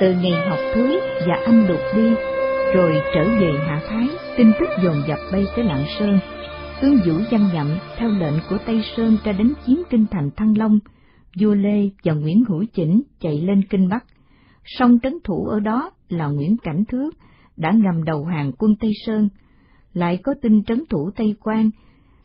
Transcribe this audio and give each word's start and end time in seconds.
từ 0.00 0.12
ngày 0.12 0.48
học 0.48 0.58
cưới 0.74 0.96
và 1.26 1.34
anh 1.46 1.66
đục 1.68 1.80
đi, 1.96 2.10
rồi 2.74 3.02
trở 3.14 3.24
về 3.40 3.52
Hạ 3.66 3.80
Thái, 3.88 4.08
tin 4.36 4.52
tức 4.60 4.66
dồn 4.82 5.02
dập 5.08 5.18
bay 5.32 5.44
tới 5.56 5.64
Lạng 5.64 5.84
Sơn. 5.98 6.18
Tướng 6.82 6.98
Vũ 7.06 7.14
Văn 7.30 7.48
Nhậm 7.54 7.78
theo 7.96 8.10
lệnh 8.10 8.34
của 8.50 8.58
Tây 8.66 8.82
Sơn 8.96 9.16
ra 9.24 9.32
đánh 9.32 9.52
chiếm 9.66 9.76
kinh 9.90 10.06
thành 10.10 10.30
Thăng 10.36 10.58
Long, 10.58 10.78
vua 11.40 11.54
Lê 11.54 11.90
và 12.04 12.12
Nguyễn 12.12 12.44
Hữu 12.48 12.64
Chỉnh 12.74 13.02
chạy 13.20 13.40
lên 13.40 13.62
kinh 13.70 13.88
Bắc. 13.88 14.04
Song 14.64 14.98
trấn 15.02 15.18
thủ 15.24 15.46
ở 15.46 15.60
đó 15.60 15.90
là 16.08 16.26
Nguyễn 16.26 16.56
Cảnh 16.56 16.84
Thước 16.88 17.10
đã 17.56 17.70
ngầm 17.70 18.04
đầu 18.04 18.24
hàng 18.24 18.52
quân 18.58 18.76
Tây 18.80 18.92
Sơn, 19.06 19.28
lại 19.94 20.18
có 20.22 20.34
tin 20.42 20.64
trấn 20.64 20.84
thủ 20.90 21.10
Tây 21.16 21.34
Quan 21.40 21.70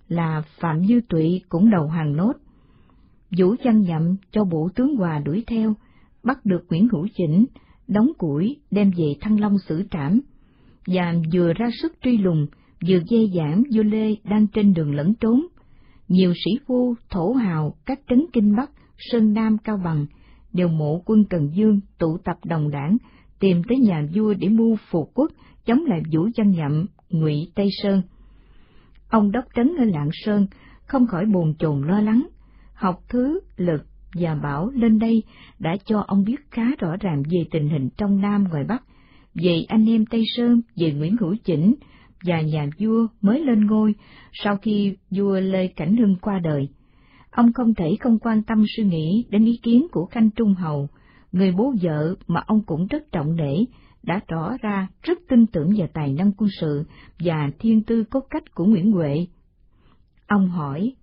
là 0.08 0.44
Phạm 0.60 0.86
dư 0.88 1.00
Tụy 1.10 1.42
cũng 1.50 1.70
đầu 1.70 1.88
hàng 1.88 2.16
nốt. 2.16 2.34
Vũ 3.38 3.56
Văn 3.64 3.82
Nhậm 3.82 4.16
cho 4.32 4.44
bộ 4.44 4.70
tướng 4.76 4.96
Hòa 4.96 5.20
đuổi 5.26 5.44
theo, 5.48 5.74
bắt 6.24 6.46
được 6.46 6.66
Nguyễn 6.70 6.88
Hữu 6.92 7.08
Chỉnh, 7.18 7.46
đóng 7.88 8.12
củi 8.18 8.58
đem 8.72 8.92
về 8.98 9.16
Thăng 9.22 9.40
Long 9.40 9.58
xử 9.68 9.84
trảm, 9.92 10.22
và 10.88 11.14
vừa 11.34 11.54
ra 11.54 11.70
sức 11.82 11.94
truy 12.02 12.18
lùng, 12.18 12.48
vừa 12.88 13.00
dê 13.10 13.28
giảm 13.36 13.64
vua 13.76 13.84
Lê 13.84 14.16
đang 14.24 14.48
trên 14.48 14.74
đường 14.74 14.96
lẫn 14.96 15.14
trốn. 15.14 15.48
Nhiều 16.08 16.34
sĩ 16.46 16.52
phu, 16.68 16.96
thổ 17.10 17.34
hào, 17.34 17.76
các 17.86 18.00
trấn 18.10 18.26
Kinh 18.34 18.56
Bắc, 18.56 18.72
Sơn 18.98 19.34
Nam, 19.34 19.58
Cao 19.58 19.78
Bằng 19.86 20.06
đều 20.54 20.68
mộ 20.68 21.02
quân 21.06 21.26
Cần 21.30 21.50
Dương 21.54 21.80
tụ 21.98 22.18
tập 22.24 22.38
đồng 22.46 22.72
đảng, 22.72 22.98
tìm 23.40 23.62
tới 23.70 23.78
nhà 23.78 24.08
vua 24.16 24.34
để 24.34 24.50
mưu 24.50 24.78
phục 24.92 25.12
quốc, 25.14 25.32
chống 25.66 25.86
lại 25.86 26.02
Vũ 26.14 26.28
dân 26.36 26.52
Nhậm, 26.52 26.86
Ngụy 27.10 27.52
Tây 27.56 27.70
Sơn. 27.84 28.02
Ông 29.10 29.32
đốc 29.32 29.46
trấn 29.56 29.76
ở 29.78 29.86
Lạng 29.86 30.10
Sơn 30.26 30.48
không 30.86 31.08
khỏi 31.08 31.26
buồn 31.26 31.54
chồn 31.60 31.88
lo 31.88 32.02
lắng, 32.02 32.28
học 32.74 33.04
thứ, 33.10 33.40
lực 33.58 33.82
và 34.14 34.36
bảo 34.36 34.70
lên 34.70 35.00
đây 35.00 35.24
đã 35.60 35.78
cho 35.86 36.04
ông 36.08 36.24
biết 36.24 36.52
khá 36.52 36.64
rõ 36.80 36.96
ràng 37.00 37.24
về 37.30 37.46
tình 37.52 37.70
hình 37.70 37.90
trong 37.98 38.22
Nam 38.22 38.44
ngoài 38.44 38.64
Bắc, 38.68 38.84
về 39.36 39.66
anh 39.68 39.90
em 39.90 40.06
Tây 40.06 40.24
Sơn, 40.36 40.62
về 40.76 40.92
Nguyễn 40.94 41.18
Hữu 41.20 41.36
Chỉnh 41.44 41.76
và 42.24 42.42
nhà 42.42 42.70
vua 42.80 43.08
mới 43.22 43.40
lên 43.46 43.66
ngôi 43.66 43.96
sau 44.34 44.58
khi 44.58 44.96
vua 45.12 45.40
Lê 45.40 45.68
Cảnh 45.68 45.98
Hưng 45.98 46.16
qua 46.22 46.40
đời. 46.40 46.68
Ông 47.32 47.54
không 47.54 47.74
thể 47.74 47.96
không 48.00 48.20
quan 48.20 48.44
tâm 48.44 48.66
suy 48.76 48.84
nghĩ 48.84 49.26
đến 49.30 49.46
ý 49.46 49.60
kiến 49.64 49.88
của 49.92 50.06
Khanh 50.06 50.30
Trung 50.30 50.54
Hầu, 50.54 50.88
người 51.32 51.52
bố 51.52 51.74
vợ 51.82 52.16
mà 52.28 52.44
ông 52.48 52.62
cũng 52.66 52.88
rất 52.88 53.12
trọng 53.12 53.36
nể, 53.36 53.66
đã 54.04 54.20
tỏ 54.28 54.58
ra 54.62 54.88
rất 55.04 55.20
tin 55.30 55.46
tưởng 55.48 55.74
vào 55.78 55.88
tài 55.94 56.14
năng 56.14 56.32
quân 56.32 56.50
sự 56.60 56.84
và 57.20 57.52
thiên 57.60 57.84
tư 57.84 58.04
cốt 58.04 58.28
cách 58.30 58.56
của 58.56 58.66
Nguyễn 58.66 58.92
Huệ. 58.92 59.28
Ông 60.28 60.50
hỏi, 60.50 60.94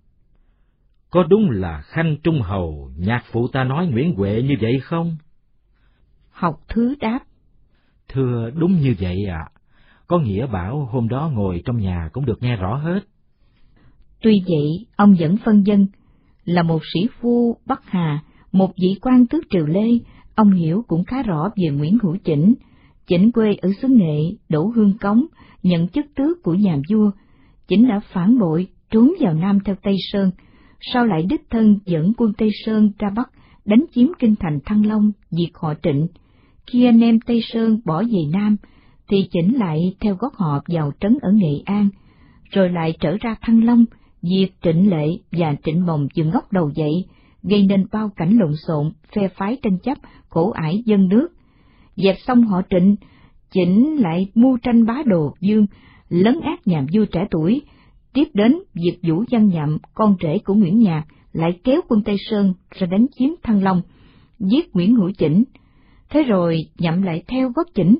có 1.09 1.23
đúng 1.23 1.49
là 1.49 1.81
Khanh 1.81 2.17
Trung 2.23 2.41
Hầu, 2.41 2.91
nhạc 2.97 3.23
phụ 3.31 3.47
ta 3.47 3.63
nói 3.63 3.87
Nguyễn 3.87 4.15
Huệ 4.15 4.41
như 4.41 4.55
vậy 4.61 4.79
không? 4.83 5.17
Học 6.31 6.55
thứ 6.67 6.95
đáp, 6.99 7.19
Thưa 8.09 8.49
đúng 8.55 8.81
như 8.81 8.95
vậy 8.99 9.25
ạ. 9.25 9.45
Có 10.07 10.19
nghĩa 10.19 10.47
bảo 10.47 10.85
hôm 10.91 11.07
đó 11.07 11.31
ngồi 11.33 11.61
trong 11.65 11.77
nhà 11.77 12.09
cũng 12.13 12.25
được 12.25 12.43
nghe 12.43 12.55
rõ 12.55 12.75
hết. 12.75 12.99
Tuy 14.21 14.43
vậy, 14.47 14.85
ông 14.95 15.15
vẫn 15.19 15.37
phân 15.45 15.63
dân, 15.65 15.87
là 16.45 16.63
một 16.63 16.81
sĩ 16.93 16.99
phu 17.19 17.57
Bắc 17.65 17.81
Hà, 17.85 18.19
một 18.51 18.71
vị 18.81 18.95
quan 19.01 19.27
tước 19.27 19.43
triều 19.49 19.65
Lê, 19.65 19.87
ông 20.35 20.51
hiểu 20.51 20.83
cũng 20.87 21.03
khá 21.03 21.23
rõ 21.23 21.49
về 21.55 21.69
Nguyễn 21.69 21.97
Hữu 22.03 22.17
Chỉnh. 22.23 22.53
Chỉnh 23.07 23.31
quê 23.31 23.53
ở 23.61 23.69
xứ 23.81 23.87
Nghệ, 23.87 24.19
đổ 24.49 24.71
hương 24.75 24.97
cống, 24.97 25.25
nhận 25.63 25.87
chức 25.87 26.05
tước 26.15 26.43
của 26.43 26.53
nhà 26.53 26.77
vua. 26.89 27.11
Chỉnh 27.67 27.87
đã 27.87 27.99
phản 28.13 28.39
bội, 28.39 28.67
trốn 28.91 29.13
vào 29.19 29.33
Nam 29.33 29.59
theo 29.59 29.75
Tây 29.83 29.95
Sơn, 30.11 30.31
sau 30.81 31.05
lại 31.05 31.23
đích 31.29 31.49
thân 31.49 31.79
dẫn 31.85 32.13
quân 32.17 32.33
Tây 32.37 32.49
Sơn 32.65 32.91
ra 32.99 33.09
Bắc, 33.15 33.29
đánh 33.65 33.85
chiếm 33.95 34.07
kinh 34.19 34.35
thành 34.39 34.59
Thăng 34.65 34.85
Long, 34.85 35.11
diệt 35.29 35.49
họ 35.53 35.73
Trịnh. 35.83 36.07
Khi 36.67 36.85
anh 36.85 37.03
em 37.03 37.19
Tây 37.19 37.41
Sơn 37.43 37.79
bỏ 37.85 38.03
về 38.03 38.19
Nam, 38.33 38.57
thì 39.07 39.27
Chỉnh 39.31 39.55
lại 39.57 39.95
theo 39.99 40.15
gót 40.15 40.35
họ 40.35 40.63
vào 40.67 40.91
trấn 40.99 41.17
ở 41.21 41.31
Nghệ 41.31 41.61
An, 41.65 41.89
rồi 42.51 42.69
lại 42.69 42.93
trở 42.99 43.17
ra 43.21 43.35
Thăng 43.41 43.63
Long, 43.63 43.85
diệt 44.21 44.49
Trịnh 44.61 44.89
Lệ 44.89 45.07
và 45.31 45.55
Trịnh 45.63 45.85
Mồng 45.85 46.07
dựng 46.13 46.29
ngóc 46.29 46.51
đầu 46.51 46.71
dậy, 46.75 47.05
gây 47.43 47.65
nên 47.65 47.85
bao 47.91 48.11
cảnh 48.15 48.37
lộn 48.37 48.53
xộn, 48.67 48.91
phe 49.15 49.27
phái 49.27 49.57
tranh 49.61 49.77
chấp, 49.83 49.97
khổ 50.29 50.51
ải 50.51 50.83
dân 50.85 51.07
nước. 51.07 51.27
Dẹp 51.95 52.15
xong 52.27 52.43
họ 52.43 52.61
Trịnh, 52.69 52.95
Chỉnh 53.51 53.97
lại 53.99 54.27
mưu 54.35 54.57
tranh 54.57 54.85
bá 54.85 54.95
đồ 55.05 55.33
Dương, 55.41 55.65
lấn 56.09 56.39
át 56.41 56.67
nhà 56.67 56.85
vua 56.93 57.05
trẻ 57.05 57.27
tuổi, 57.31 57.61
tiếp 58.13 58.25
đến 58.33 58.59
diệt 58.73 58.99
Vũ 59.03 59.23
Văn 59.31 59.47
Nhậm, 59.47 59.77
con 59.93 60.15
rể 60.21 60.37
của 60.45 60.53
Nguyễn 60.53 60.79
Nhạc, 60.79 61.05
lại 61.33 61.59
kéo 61.63 61.81
quân 61.87 62.03
Tây 62.03 62.15
Sơn 62.29 62.53
ra 62.71 62.87
đánh 62.87 63.05
chiếm 63.19 63.29
Thăng 63.43 63.63
Long, 63.63 63.81
giết 64.39 64.75
Nguyễn 64.75 64.95
Hữu 64.95 65.11
Chỉnh. 65.17 65.43
Thế 66.09 66.23
rồi 66.23 66.57
Nhậm 66.77 67.01
lại 67.01 67.23
theo 67.27 67.49
gót 67.55 67.67
Chỉnh, 67.73 67.97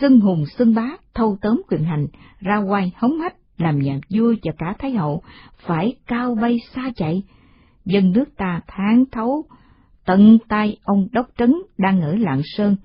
xưng 0.00 0.20
hùng 0.20 0.44
xưng 0.58 0.74
bá, 0.74 0.88
thâu 1.14 1.36
tóm 1.40 1.62
quyền 1.68 1.84
hành, 1.84 2.06
ra 2.40 2.58
quay 2.58 2.92
hống 2.96 3.18
hách, 3.18 3.34
làm 3.58 3.78
nhà 3.78 4.00
vua 4.10 4.34
và 4.42 4.52
cả 4.58 4.74
Thái 4.78 4.90
hậu 4.90 5.22
phải 5.66 5.96
cao 6.06 6.34
bay 6.34 6.58
xa 6.74 6.90
chạy. 6.96 7.22
Dân 7.84 8.12
nước 8.12 8.36
ta 8.36 8.60
tháng 8.66 9.04
thấu, 9.12 9.44
tận 10.04 10.38
tay 10.48 10.76
ông 10.84 11.08
đốc 11.12 11.26
trấn 11.38 11.54
đang 11.78 12.00
ở 12.00 12.16
Lạng 12.16 12.42
Sơn. 12.44 12.76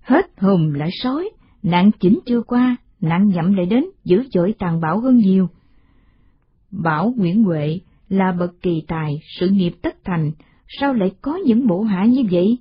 Hết 0.00 0.26
hùm 0.38 0.72
lại 0.72 0.90
sói, 1.02 1.30
nạn 1.62 1.90
chỉnh 2.00 2.18
chưa 2.26 2.42
qua, 2.42 2.76
nạn 3.00 3.28
nhậm 3.28 3.54
lại 3.54 3.66
đến, 3.66 3.84
dữ 4.04 4.22
dội 4.32 4.54
tàn 4.58 4.80
bạo 4.80 5.00
hơn 5.00 5.16
nhiều. 5.16 5.48
Bảo 6.82 7.14
Nguyễn 7.16 7.44
Huệ 7.44 7.80
là 8.08 8.32
bậc 8.32 8.62
kỳ 8.62 8.82
tài, 8.88 9.20
sự 9.38 9.48
nghiệp 9.48 9.72
tất 9.82 9.96
thành, 10.04 10.32
sao 10.68 10.94
lại 10.94 11.12
có 11.22 11.36
những 11.36 11.66
bộ 11.66 11.82
hạ 11.82 12.04
như 12.04 12.22
vậy? 12.30 12.58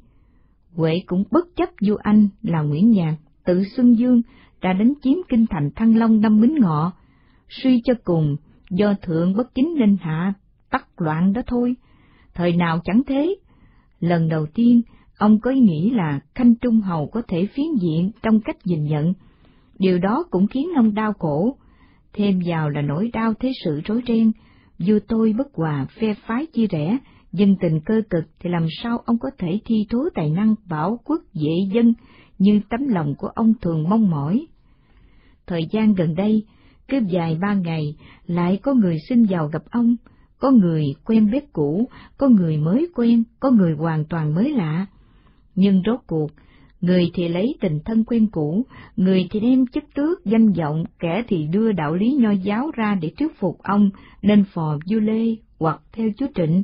Huệ 0.76 1.02
cũng 1.06 1.24
bất 1.32 1.56
chấp 1.56 1.70
vua 1.88 1.96
anh 1.96 2.28
là 2.42 2.62
Nguyễn 2.62 2.92
Nhạc, 2.92 3.16
tự 3.46 3.64
xưng 3.64 3.98
dương, 3.98 4.22
đã 4.62 4.74
đánh 4.74 4.94
chiếm 5.02 5.18
kinh 5.30 5.46
thành 5.50 5.70
Thăng 5.76 5.98
Long 5.98 6.22
năm 6.22 6.42
Bính 6.42 6.56
Ngọ, 6.60 6.94
suy 7.50 7.82
cho 7.84 7.94
cùng, 8.04 8.36
do 8.70 8.94
thượng 9.02 9.34
bất 9.34 9.56
chính 9.56 9.76
nên 9.80 9.98
hạ, 10.02 10.34
tắc 10.70 11.02
loạn 11.02 11.34
đó 11.34 11.42
thôi. 11.48 11.76
Thời 12.34 12.56
nào 12.56 12.80
chẳng 12.84 13.02
thế. 13.08 13.36
Lần 14.00 14.30
đầu 14.30 14.46
tiên, 14.54 14.82
ông 15.18 15.40
có 15.40 15.52
ý 15.52 15.60
nghĩ 15.60 15.90
là 15.90 16.20
Khanh 16.36 16.56
Trung 16.56 16.82
Hầu 16.82 17.08
có 17.08 17.22
thể 17.28 17.48
phiến 17.54 17.66
diện 17.82 18.12
trong 18.24 18.42
cách 18.42 18.58
nhìn 18.66 18.84
nhận. 18.84 19.14
Điều 19.80 20.00
đó 20.00 20.24
cũng 20.32 20.48
khiến 20.48 20.68
ông 20.76 20.94
đau 20.94 21.14
khổ. 21.14 21.58
Thêm 22.14 22.40
vào 22.46 22.70
là 22.70 22.82
nỗi 22.82 23.10
đau 23.14 23.34
thế 23.40 23.52
sự 23.64 23.82
rối 23.86 24.02
ren, 24.08 24.32
vua 24.80 25.00
tôi 25.08 25.34
bất 25.38 25.48
hòa, 25.54 25.86
phe 26.00 26.14
phái 26.14 26.46
chia 26.46 26.68
rẽ, 26.68 26.98
dân 27.32 27.56
tình 27.62 27.80
cơ 27.86 28.02
cực 28.10 28.24
thì 28.40 28.50
làm 28.50 28.68
sao 28.84 28.98
ông 29.06 29.18
có 29.20 29.30
thể 29.38 29.60
thi 29.66 29.76
thố 29.90 30.10
tài 30.16 30.30
năng 30.30 30.56
bảo 30.70 31.00
quốc 31.06 31.22
dễ 31.34 31.52
dân 31.74 31.94
như 32.38 32.62
tấm 32.70 32.88
lòng 32.88 33.16
của 33.18 33.28
ông 33.28 33.54
thường 33.62 33.90
mong 33.90 34.10
mỏi. 34.10 34.46
Thời 35.48 35.68
gian 35.72 35.94
gần 35.94 36.16
đây, 36.16 36.44
cứ 36.88 37.00
dài 37.10 37.38
ba 37.42 37.54
ngày 37.54 37.96
lại 38.26 38.60
có 38.64 38.74
người 38.74 38.98
xin 39.10 39.26
vào 39.26 39.48
gặp 39.48 39.64
ông, 39.72 39.96
có 40.40 40.52
người 40.52 40.86
quen 41.06 41.32
bếp 41.32 41.44
cũ, 41.54 41.90
có 42.18 42.28
người 42.30 42.58
mới 42.58 42.88
quen, 42.96 43.24
có 43.40 43.52
người 43.52 43.74
hoàn 43.74 44.06
toàn 44.06 44.36
mới 44.36 44.50
lạ. 44.50 44.86
Nhưng 45.56 45.82
rốt 45.86 46.00
cuộc, 46.08 46.32
người 46.84 47.12
thì 47.14 47.28
lấy 47.28 47.56
tình 47.62 47.80
thân 47.86 48.04
quen 48.04 48.28
cũ, 48.32 48.66
người 48.96 49.28
thì 49.32 49.40
đem 49.40 49.68
chức 49.68 49.84
tước, 49.96 50.26
danh 50.26 50.54
vọng, 50.54 50.84
kẻ 51.00 51.24
thì 51.28 51.48
đưa 51.48 51.72
đạo 51.72 51.96
lý 51.96 52.14
nho 52.20 52.32
giáo 52.32 52.72
ra 52.74 52.96
để 53.02 53.12
thuyết 53.18 53.40
phục 53.40 53.58
ông 53.64 53.90
nên 54.22 54.44
phò 54.54 54.78
vua 54.90 55.00
Lê 55.00 55.36
hoặc 55.60 55.82
theo 55.92 56.10
chúa 56.18 56.28
Trịnh. 56.36 56.64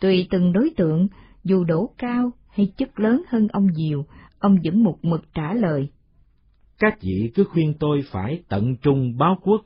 Tùy 0.00 0.26
từng 0.30 0.52
đối 0.52 0.70
tượng, 0.76 1.08
dù 1.44 1.64
đổ 1.64 1.90
cao 1.98 2.30
hay 2.48 2.72
chức 2.76 3.00
lớn 3.00 3.22
hơn 3.28 3.48
ông 3.48 3.66
nhiều, 3.72 4.06
ông 4.38 4.58
vẫn 4.64 4.84
một 4.84 4.96
mực 5.02 5.34
trả 5.34 5.54
lời. 5.54 5.88
Các 6.78 6.98
vị 7.02 7.30
cứ 7.34 7.44
khuyên 7.44 7.74
tôi 7.80 8.00
phải 8.10 8.42
tận 8.48 8.76
trung 8.76 9.18
báo 9.18 9.38
quốc. 9.42 9.62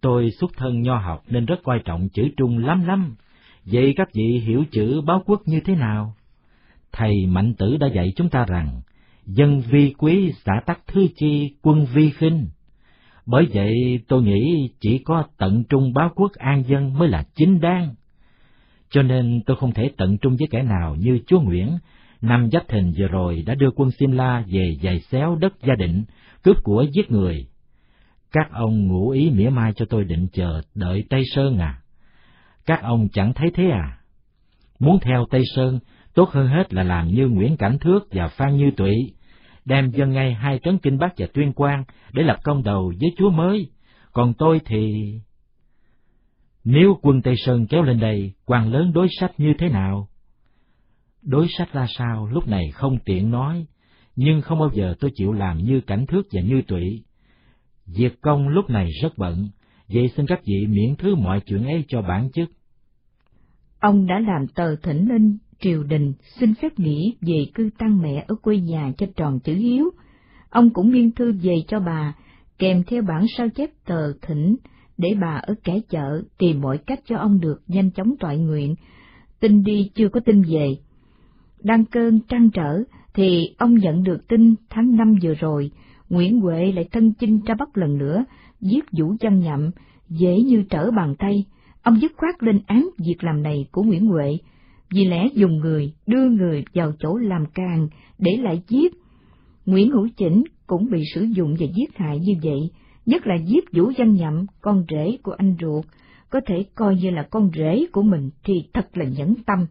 Tôi 0.00 0.30
xuất 0.40 0.50
thân 0.56 0.82
nho 0.82 0.98
học 0.98 1.22
nên 1.28 1.46
rất 1.46 1.58
coi 1.62 1.80
trọng 1.84 2.08
chữ 2.08 2.22
trung 2.36 2.58
lắm 2.58 2.84
lắm. 2.86 3.16
Vậy 3.64 3.94
các 3.96 4.08
vị 4.14 4.42
hiểu 4.46 4.64
chữ 4.70 5.00
báo 5.06 5.22
quốc 5.26 5.42
như 5.46 5.60
thế 5.60 5.74
nào? 5.74 6.14
Thầy 6.92 7.26
Mạnh 7.26 7.54
Tử 7.54 7.76
đã 7.76 7.86
dạy 7.86 8.12
chúng 8.16 8.28
ta 8.28 8.44
rằng, 8.48 8.80
dân 9.26 9.60
vi 9.60 9.94
quý 9.98 10.32
xã 10.44 10.52
tắc 10.66 10.86
thư 10.86 11.06
chi, 11.16 11.54
quân 11.62 11.86
vi 11.92 12.10
khinh. 12.10 12.48
Bởi 13.26 13.46
vậy 13.52 14.00
tôi 14.08 14.22
nghĩ 14.22 14.70
chỉ 14.80 14.98
có 14.98 15.24
tận 15.38 15.64
trung 15.68 15.92
báo 15.92 16.10
quốc 16.14 16.32
an 16.32 16.62
dân 16.66 16.98
mới 16.98 17.08
là 17.08 17.24
chính 17.34 17.60
đáng. 17.60 17.94
Cho 18.90 19.02
nên 19.02 19.40
tôi 19.46 19.56
không 19.56 19.72
thể 19.72 19.90
tận 19.96 20.18
trung 20.18 20.36
với 20.38 20.48
kẻ 20.50 20.62
nào 20.62 20.96
như 20.98 21.18
chúa 21.26 21.40
Nguyễn, 21.40 21.78
năm 22.20 22.48
Giáp 22.52 22.68
Thìn 22.68 22.92
vừa 22.98 23.08
rồi 23.08 23.42
đã 23.46 23.54
đưa 23.54 23.70
quân 23.70 23.90
Simla 23.90 24.44
về 24.46 24.76
giày 24.82 25.00
xéo 25.00 25.36
đất 25.36 25.52
gia 25.62 25.74
định, 25.74 26.04
cướp 26.42 26.64
của 26.64 26.86
giết 26.92 27.10
người. 27.10 27.46
Các 28.32 28.48
ông 28.52 28.86
ngủ 28.86 29.10
ý 29.10 29.30
mỉa 29.30 29.48
mai 29.50 29.72
cho 29.76 29.84
tôi 29.84 30.04
định 30.04 30.26
chờ 30.32 30.60
đợi 30.74 31.04
Tây 31.10 31.22
Sơn 31.34 31.58
à? 31.58 31.80
Các 32.66 32.82
ông 32.82 33.08
chẳng 33.12 33.32
thấy 33.34 33.50
thế 33.54 33.70
à? 33.70 33.98
Muốn 34.78 34.98
theo 35.02 35.26
Tây 35.30 35.42
Sơn, 35.56 35.78
tốt 36.18 36.30
hơn 36.30 36.46
hết 36.46 36.74
là 36.74 36.82
làm 36.82 37.08
như 37.08 37.28
Nguyễn 37.28 37.56
Cảnh 37.56 37.78
Thước 37.78 38.00
và 38.10 38.28
Phan 38.28 38.56
Như 38.56 38.70
Tụy, 38.76 38.92
đem 39.64 39.90
dân 39.90 40.10
ngay 40.10 40.34
hai 40.34 40.58
trấn 40.62 40.78
Kinh 40.78 40.98
Bắc 40.98 41.14
và 41.18 41.26
Tuyên 41.34 41.52
Quang 41.52 41.84
để 42.12 42.22
lập 42.22 42.36
công 42.44 42.62
đầu 42.62 42.92
với 43.00 43.10
chúa 43.18 43.30
mới. 43.30 43.70
Còn 44.12 44.34
tôi 44.38 44.60
thì... 44.64 45.12
Nếu 46.64 46.98
quân 47.02 47.22
Tây 47.22 47.34
Sơn 47.36 47.66
kéo 47.66 47.82
lên 47.82 48.00
đây, 48.00 48.32
quan 48.46 48.72
lớn 48.72 48.92
đối 48.92 49.08
sách 49.20 49.32
như 49.38 49.52
thế 49.58 49.68
nào? 49.68 50.08
Đối 51.22 51.46
sách 51.58 51.72
ra 51.72 51.86
sao 51.98 52.26
lúc 52.26 52.48
này 52.48 52.70
không 52.70 52.98
tiện 53.04 53.30
nói, 53.30 53.66
nhưng 54.16 54.42
không 54.42 54.58
bao 54.58 54.70
giờ 54.74 54.94
tôi 55.00 55.10
chịu 55.14 55.32
làm 55.32 55.58
như 55.58 55.80
cảnh 55.80 56.06
thước 56.06 56.22
và 56.32 56.40
như 56.42 56.62
tụy. 56.62 57.04
Diệt 57.84 58.14
công 58.20 58.48
lúc 58.48 58.70
này 58.70 58.88
rất 59.02 59.18
bận, 59.18 59.48
vậy 59.88 60.10
xin 60.16 60.26
các 60.26 60.40
vị 60.44 60.66
miễn 60.66 60.96
thứ 60.96 61.14
mọi 61.14 61.40
chuyện 61.46 61.64
ấy 61.64 61.84
cho 61.88 62.02
bản 62.02 62.30
chức. 62.32 62.50
Ông 63.80 64.06
đã 64.06 64.18
làm 64.18 64.46
tờ 64.54 64.76
thỉnh 64.76 65.08
linh 65.08 65.38
triều 65.60 65.82
đình 65.82 66.12
xin 66.40 66.54
phép 66.54 66.78
nghỉ 66.78 67.16
về 67.20 67.46
cư 67.54 67.70
tăng 67.78 68.02
mẹ 68.02 68.24
ở 68.28 68.34
quê 68.34 68.56
nhà 68.56 68.92
cho 68.98 69.06
tròn 69.16 69.40
chữ 69.40 69.54
hiếu. 69.54 69.90
Ông 70.50 70.70
cũng 70.70 70.90
biên 70.92 71.12
thư 71.12 71.32
về 71.42 71.54
cho 71.68 71.80
bà, 71.80 72.14
kèm 72.58 72.82
theo 72.86 73.02
bản 73.02 73.26
sao 73.36 73.48
chép 73.48 73.70
tờ 73.84 74.12
thỉnh, 74.22 74.56
để 74.98 75.14
bà 75.20 75.40
ở 75.42 75.54
kẻ 75.64 75.80
chợ 75.88 76.22
tìm 76.38 76.60
mọi 76.60 76.78
cách 76.78 77.00
cho 77.04 77.16
ông 77.16 77.40
được 77.40 77.62
nhanh 77.68 77.90
chóng 77.90 78.16
toại 78.20 78.38
nguyện. 78.38 78.74
Tin 79.40 79.62
đi 79.62 79.90
chưa 79.94 80.08
có 80.08 80.20
tin 80.20 80.42
về. 80.42 80.76
Đang 81.62 81.84
cơn 81.84 82.20
trăn 82.28 82.50
trở, 82.50 82.82
thì 83.14 83.54
ông 83.58 83.74
nhận 83.74 84.02
được 84.02 84.28
tin 84.28 84.54
tháng 84.70 84.96
năm 84.96 85.14
vừa 85.22 85.34
rồi, 85.34 85.70
Nguyễn 86.08 86.40
Huệ 86.40 86.72
lại 86.72 86.88
thân 86.92 87.12
chinh 87.12 87.40
ra 87.46 87.54
Bắc 87.58 87.76
lần 87.76 87.98
nữa, 87.98 88.24
giết 88.60 88.84
Vũ 88.98 89.14
Văn 89.20 89.40
Nhậm, 89.40 89.70
dễ 90.08 90.40
như 90.40 90.64
trở 90.70 90.90
bàn 90.90 91.14
tay. 91.18 91.44
Ông 91.82 92.00
dứt 92.00 92.12
khoát 92.16 92.42
lên 92.42 92.60
án 92.66 92.88
việc 92.98 93.24
làm 93.24 93.42
này 93.42 93.66
của 93.72 93.82
Nguyễn 93.82 94.06
Huệ, 94.06 94.38
vì 94.90 95.04
lẽ 95.04 95.28
dùng 95.34 95.58
người 95.58 95.92
đưa 96.06 96.28
người 96.28 96.64
vào 96.74 96.92
chỗ 96.98 97.16
làm 97.16 97.46
càng 97.54 97.88
để 98.18 98.36
lại 98.36 98.62
giết. 98.68 98.92
Nguyễn 99.66 99.90
Hữu 99.90 100.08
Chỉnh 100.16 100.44
cũng 100.66 100.90
bị 100.90 101.02
sử 101.14 101.22
dụng 101.22 101.56
và 101.58 101.66
giết 101.74 101.96
hại 101.96 102.18
như 102.18 102.32
vậy, 102.42 102.70
nhất 103.06 103.26
là 103.26 103.34
giết 103.46 103.64
Vũ 103.72 103.92
Văn 103.98 104.14
Nhậm, 104.14 104.46
con 104.60 104.84
rể 104.90 105.16
của 105.22 105.32
anh 105.32 105.56
ruột, 105.60 105.84
có 106.30 106.40
thể 106.46 106.64
coi 106.74 106.96
như 106.96 107.10
là 107.10 107.22
con 107.30 107.50
rể 107.54 107.86
của 107.92 108.02
mình 108.02 108.30
thì 108.44 108.54
thật 108.72 108.96
là 108.96 109.04
nhẫn 109.04 109.34
tâm. 109.46 109.66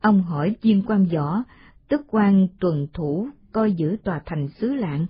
Ông 0.00 0.22
hỏi 0.22 0.56
viên 0.62 0.82
quan 0.86 1.04
võ, 1.04 1.42
tức 1.88 2.00
quan 2.10 2.48
tuần 2.60 2.86
thủ 2.92 3.28
coi 3.52 3.72
giữ 3.72 3.96
tòa 4.04 4.20
thành 4.26 4.48
xứ 4.48 4.74
lạng. 4.74 5.06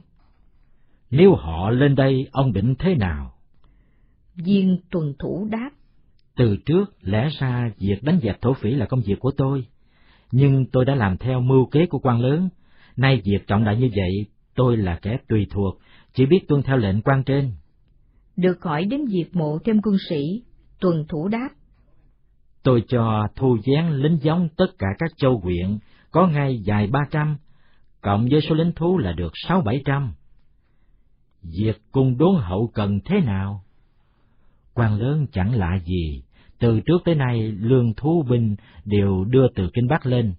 Nếu 1.11 1.35
họ 1.35 1.71
lên 1.71 1.95
đây, 1.95 2.29
ông 2.33 2.53
định 2.53 2.75
thế 2.79 2.95
nào? 2.95 3.33
Viên 4.35 4.79
tuần 4.91 5.15
thủ 5.19 5.49
đáp. 5.51 5.71
Từ 6.37 6.57
trước, 6.67 6.85
lẽ 7.03 7.29
ra 7.39 7.71
việc 7.79 8.03
đánh 8.03 8.19
dẹp 8.23 8.41
thổ 8.41 8.53
phỉ 8.53 8.71
là 8.71 8.87
công 8.87 9.01
việc 9.01 9.21
của 9.21 9.31
tôi, 9.37 9.67
nhưng 10.33 10.67
tôi 10.67 10.85
đã 10.85 10.95
làm 10.95 11.17
theo 11.17 11.41
mưu 11.41 11.67
kế 11.67 11.87
của 11.87 11.99
quan 11.99 12.21
lớn. 12.21 12.49
Nay 12.97 13.23
việc 13.25 13.47
trọng 13.47 13.65
đại 13.65 13.77
như 13.77 13.89
vậy, 13.97 14.27
tôi 14.55 14.77
là 14.77 14.99
kẻ 15.03 15.19
tùy 15.29 15.47
thuộc, 15.51 15.79
chỉ 16.15 16.27
biết 16.27 16.41
tuân 16.49 16.63
theo 16.63 16.77
lệnh 16.77 17.03
quan 17.03 17.23
trên. 17.25 17.53
Được 18.37 18.63
hỏi 18.63 18.85
đến 18.85 19.07
việc 19.07 19.25
mộ 19.33 19.59
thêm 19.65 19.81
quân 19.83 19.97
sĩ, 20.09 20.43
tuần 20.81 21.05
thủ 21.09 21.29
đáp. 21.29 21.49
Tôi 22.63 22.85
cho 22.89 23.29
thu 23.37 23.57
gián 23.65 23.93
lính 23.93 24.19
giống 24.23 24.49
tất 24.57 24.79
cả 24.79 24.87
các 24.99 25.11
châu 25.17 25.39
huyện, 25.39 25.79
có 26.11 26.27
ngay 26.27 26.59
dài 26.65 26.87
ba 26.87 27.01
trăm, 27.11 27.37
cộng 28.01 28.29
với 28.31 28.41
số 28.49 28.55
lính 28.55 28.73
thú 28.73 28.99
là 28.99 29.13
được 29.13 29.33
sáu 29.35 29.61
bảy 29.61 29.83
trăm. 29.85 30.13
Việc 31.43 31.83
cung 31.93 32.19
đốn 32.19 32.37
hậu 32.41 32.71
cần 32.75 33.01
thế 33.05 33.21
nào? 33.21 33.67
quan 34.77 35.01
lớn 35.01 35.27
chẳng 35.33 35.55
lạ 35.55 35.79
gì, 35.85 36.23
từ 36.59 36.81
trước 36.81 36.99
tới 37.05 37.15
nay 37.15 37.53
lương 37.61 37.95
thú 37.95 38.25
binh 38.31 38.57
đều 38.85 39.25
đưa 39.25 39.47
từ 39.55 39.71
Kinh 39.75 39.89
Bắc 39.89 40.07
lên. 40.07 40.35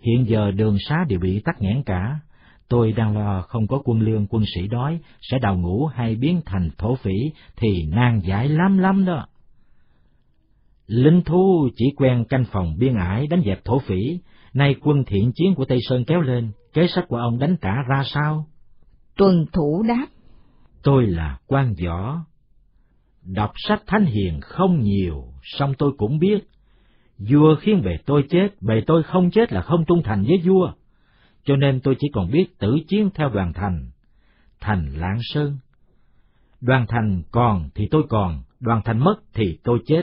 Hiện 0.00 0.28
giờ 0.28 0.50
đường 0.50 0.76
xá 0.88 1.04
đều 1.08 1.20
bị 1.20 1.40
tắc 1.44 1.60
nghẽn 1.60 1.82
cả. 1.82 2.20
Tôi 2.68 2.92
đang 2.92 3.18
lo 3.18 3.42
không 3.42 3.66
có 3.66 3.82
quân 3.84 4.00
lương 4.00 4.26
quân 4.26 4.44
sĩ 4.54 4.68
đói, 4.68 4.98
sẽ 5.20 5.38
đào 5.38 5.58
ngũ 5.58 5.86
hay 5.86 6.14
biến 6.14 6.40
thành 6.46 6.70
thổ 6.78 6.94
phỉ 6.94 7.14
thì 7.56 7.86
nan 7.86 8.20
giải 8.20 8.48
lắm 8.48 8.78
lắm 8.78 9.04
đó. 9.04 9.26
Linh 10.86 11.22
thú 11.22 11.68
chỉ 11.76 11.84
quen 11.96 12.24
canh 12.28 12.44
phòng 12.52 12.74
biên 12.78 12.94
ải 12.94 13.26
đánh 13.26 13.42
dẹp 13.46 13.64
thổ 13.64 13.78
phỉ, 13.78 14.18
nay 14.54 14.74
quân 14.82 15.04
thiện 15.06 15.32
chiến 15.34 15.54
của 15.54 15.64
Tây 15.64 15.78
Sơn 15.88 16.04
kéo 16.04 16.20
lên, 16.20 16.50
kế 16.72 16.86
sách 16.86 17.04
của 17.08 17.16
ông 17.16 17.38
đánh 17.38 17.56
trả 17.60 17.74
ra 17.88 18.02
sao? 18.04 18.46
Tuần 19.16 19.46
thủ 19.52 19.82
đáp. 19.88 20.06
Tôi 20.82 21.06
là 21.06 21.38
quan 21.46 21.74
võ, 21.84 22.24
Đọc 23.34 23.52
sách 23.54 23.82
thánh 23.86 24.04
hiền 24.04 24.40
không 24.40 24.80
nhiều, 24.80 25.24
song 25.42 25.74
tôi 25.78 25.92
cũng 25.98 26.18
biết, 26.18 26.38
vua 27.18 27.56
khiến 27.60 27.82
bề 27.84 27.96
tôi 28.06 28.26
chết, 28.30 28.48
bề 28.60 28.74
tôi 28.86 29.02
không 29.02 29.30
chết 29.30 29.52
là 29.52 29.62
không 29.62 29.84
trung 29.84 30.02
thành 30.04 30.24
với 30.24 30.38
vua, 30.44 30.72
cho 31.44 31.56
nên 31.56 31.80
tôi 31.80 31.96
chỉ 31.98 32.08
còn 32.12 32.30
biết 32.30 32.58
tử 32.58 32.76
chiến 32.88 33.10
theo 33.14 33.28
đoàn 33.28 33.52
thành, 33.52 33.90
thành 34.60 34.86
lãng 34.94 35.18
sơn. 35.22 35.58
Đoàn 36.60 36.86
thành 36.88 37.22
còn 37.30 37.68
thì 37.74 37.88
tôi 37.90 38.02
còn, 38.08 38.42
đoàn 38.60 38.80
thành 38.84 38.98
mất 38.98 39.16
thì 39.34 39.58
tôi 39.64 39.78
chết. 39.86 40.02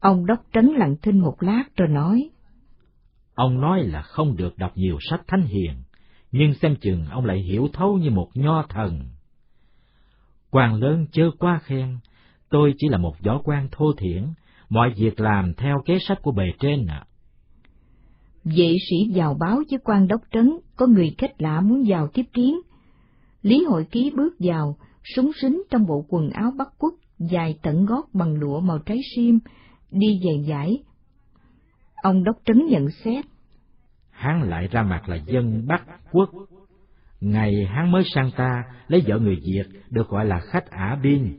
Ông 0.00 0.26
đốc 0.26 0.38
trấn 0.52 0.66
lặng 0.66 0.96
thinh 1.02 1.20
một 1.20 1.36
lát 1.40 1.64
rồi 1.76 1.88
nói. 1.88 2.30
Ông 3.34 3.60
nói 3.60 3.82
là 3.82 4.02
không 4.02 4.36
được 4.36 4.58
đọc 4.58 4.72
nhiều 4.74 4.98
sách 5.10 5.22
thánh 5.26 5.42
hiền, 5.42 5.74
nhưng 6.32 6.54
xem 6.54 6.76
chừng 6.80 7.06
ông 7.10 7.24
lại 7.24 7.38
hiểu 7.38 7.68
thấu 7.72 7.98
như 7.98 8.10
một 8.10 8.30
nho 8.34 8.62
thần 8.62 9.00
quan 10.52 10.74
lớn 10.74 11.06
chớ 11.12 11.30
quá 11.38 11.60
khen, 11.62 11.98
tôi 12.50 12.74
chỉ 12.78 12.88
là 12.88 12.98
một 12.98 13.14
võ 13.24 13.40
quan 13.44 13.68
thô 13.72 13.92
thiển, 13.92 14.26
mọi 14.68 14.90
việc 14.96 15.20
làm 15.20 15.54
theo 15.54 15.82
kế 15.84 15.98
sách 16.08 16.18
của 16.22 16.32
bề 16.32 16.44
trên 16.58 16.86
ạ. 16.86 17.04
À. 17.04 17.06
Vệ 18.44 18.76
sĩ 18.90 19.12
vào 19.14 19.36
báo 19.40 19.56
với 19.70 19.78
quan 19.84 20.08
đốc 20.08 20.20
trấn, 20.32 20.52
có 20.76 20.86
người 20.86 21.14
khách 21.18 21.42
lạ 21.42 21.60
muốn 21.60 21.84
vào 21.86 22.08
tiếp 22.14 22.24
kiến. 22.32 22.60
Lý 23.42 23.64
hội 23.64 23.86
ký 23.90 24.12
bước 24.16 24.34
vào, 24.38 24.76
súng 25.16 25.30
xính 25.40 25.62
trong 25.70 25.86
bộ 25.86 26.04
quần 26.08 26.30
áo 26.30 26.52
bắc 26.58 26.68
quốc, 26.78 26.94
dài 27.18 27.58
tận 27.62 27.86
gót 27.86 28.08
bằng 28.12 28.34
lụa 28.34 28.60
màu 28.60 28.78
trái 28.78 28.98
sim, 29.16 29.38
đi 29.90 30.20
dày 30.24 30.44
dải. 30.48 30.82
Ông 32.02 32.24
đốc 32.24 32.36
trấn 32.44 32.66
nhận 32.66 32.90
xét. 33.04 33.24
Hắn 34.10 34.42
lại 34.42 34.68
ra 34.68 34.82
mặt 34.82 35.08
là 35.08 35.16
dân 35.16 35.66
Bắc 35.66 35.84
quốc, 36.12 36.30
Ngày 37.22 37.66
hắn 37.66 37.90
mới 37.90 38.02
sang 38.14 38.30
ta, 38.36 38.64
lấy 38.88 39.02
vợ 39.06 39.18
người 39.18 39.36
Việt, 39.44 39.64
được 39.90 40.08
gọi 40.08 40.26
là 40.26 40.40
khách 40.40 40.70
ả 40.70 40.98
biên, 41.02 41.38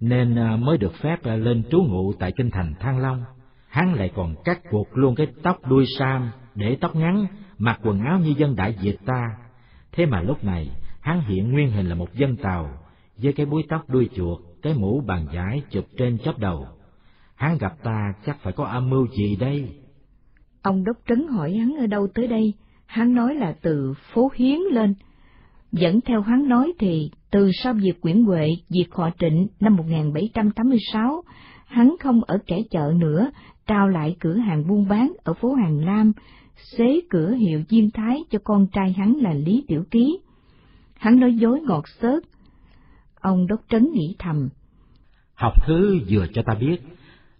nên 0.00 0.38
à, 0.38 0.56
mới 0.56 0.78
được 0.78 0.94
phép 0.94 1.22
à, 1.22 1.36
lên 1.36 1.62
trú 1.70 1.82
ngụ 1.82 2.12
tại 2.12 2.32
kinh 2.36 2.50
thành 2.50 2.74
Thăng 2.80 2.98
Long. 2.98 3.24
Hắn 3.68 3.94
lại 3.94 4.10
còn 4.14 4.34
cắt 4.44 4.60
cuộc 4.70 4.96
luôn 4.96 5.14
cái 5.14 5.26
tóc 5.42 5.58
đuôi 5.68 5.84
sam, 5.98 6.30
để 6.54 6.76
tóc 6.80 6.96
ngắn, 6.96 7.26
mặc 7.58 7.80
quần 7.82 8.00
áo 8.00 8.18
như 8.18 8.34
dân 8.38 8.56
đại 8.56 8.74
Việt 8.82 8.96
ta. 9.06 9.36
Thế 9.92 10.06
mà 10.06 10.22
lúc 10.22 10.44
này, 10.44 10.70
hắn 11.00 11.20
hiện 11.20 11.52
nguyên 11.52 11.70
hình 11.70 11.86
là 11.86 11.94
một 11.94 12.14
dân 12.14 12.36
tàu, 12.36 12.70
với 13.16 13.32
cái 13.32 13.46
búi 13.46 13.62
tóc 13.68 13.90
đuôi 13.90 14.08
chuột, 14.14 14.38
cái 14.62 14.74
mũ 14.74 15.02
bàn 15.06 15.26
giải 15.34 15.62
chụp 15.70 15.84
trên 15.96 16.18
chóp 16.18 16.38
đầu. 16.38 16.66
Hắn 17.34 17.58
gặp 17.58 17.72
ta 17.82 18.14
chắc 18.26 18.38
phải 18.42 18.52
có 18.52 18.64
âm 18.64 18.90
mưu 18.90 19.06
gì 19.06 19.36
đây? 19.36 19.68
Ông 20.62 20.84
Đốc 20.84 20.96
Trấn 21.08 21.26
hỏi 21.28 21.52
hắn 21.52 21.76
ở 21.78 21.86
đâu 21.86 22.08
tới 22.14 22.26
đây, 22.26 22.54
hắn 22.86 23.14
nói 23.14 23.34
là 23.34 23.54
từ 23.62 23.94
phố 24.12 24.30
Hiến 24.36 24.58
lên, 24.72 24.94
Dẫn 25.72 26.00
theo 26.00 26.20
hắn 26.20 26.48
nói 26.48 26.72
thì, 26.78 27.10
từ 27.30 27.50
sau 27.62 27.74
việc 27.74 28.00
Nguyễn 28.02 28.24
Huệ 28.24 28.48
diệt 28.68 28.86
họ 28.90 29.10
Trịnh 29.18 29.46
năm 29.60 29.76
1786, 29.76 31.22
hắn 31.66 31.96
không 32.00 32.24
ở 32.24 32.38
kẻ 32.46 32.62
chợ 32.70 32.92
nữa, 32.96 33.30
trao 33.66 33.88
lại 33.88 34.16
cửa 34.20 34.36
hàng 34.36 34.68
buôn 34.68 34.88
bán 34.88 35.12
ở 35.24 35.34
phố 35.34 35.54
Hàng 35.54 35.84
Lam, 35.84 36.12
xế 36.56 37.00
cửa 37.10 37.30
hiệu 37.30 37.62
diêm 37.68 37.90
Thái 37.90 38.18
cho 38.30 38.38
con 38.44 38.66
trai 38.72 38.92
hắn 38.92 39.14
là 39.14 39.34
Lý 39.34 39.64
Tiểu 39.68 39.84
Ký. 39.90 40.18
Hắn 40.98 41.20
nói 41.20 41.34
dối 41.34 41.60
ngọt 41.60 41.84
xớt. 42.00 42.22
Ông 43.20 43.46
Đốc 43.46 43.60
Trấn 43.68 43.90
nghĩ 43.92 44.16
thầm. 44.18 44.48
Học 45.34 45.52
thứ 45.66 46.00
vừa 46.10 46.26
cho 46.32 46.42
ta 46.46 46.54
biết, 46.54 46.76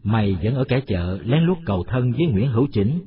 mày 0.03 0.37
vẫn 0.43 0.55
ở 0.55 0.65
kẻ 0.69 0.81
chợ 0.87 1.19
lén 1.25 1.43
lút 1.43 1.59
cầu 1.67 1.85
thân 1.89 2.13
với 2.13 2.27
Nguyễn 2.27 2.53
Hữu 2.53 2.67
Chỉnh, 2.73 3.01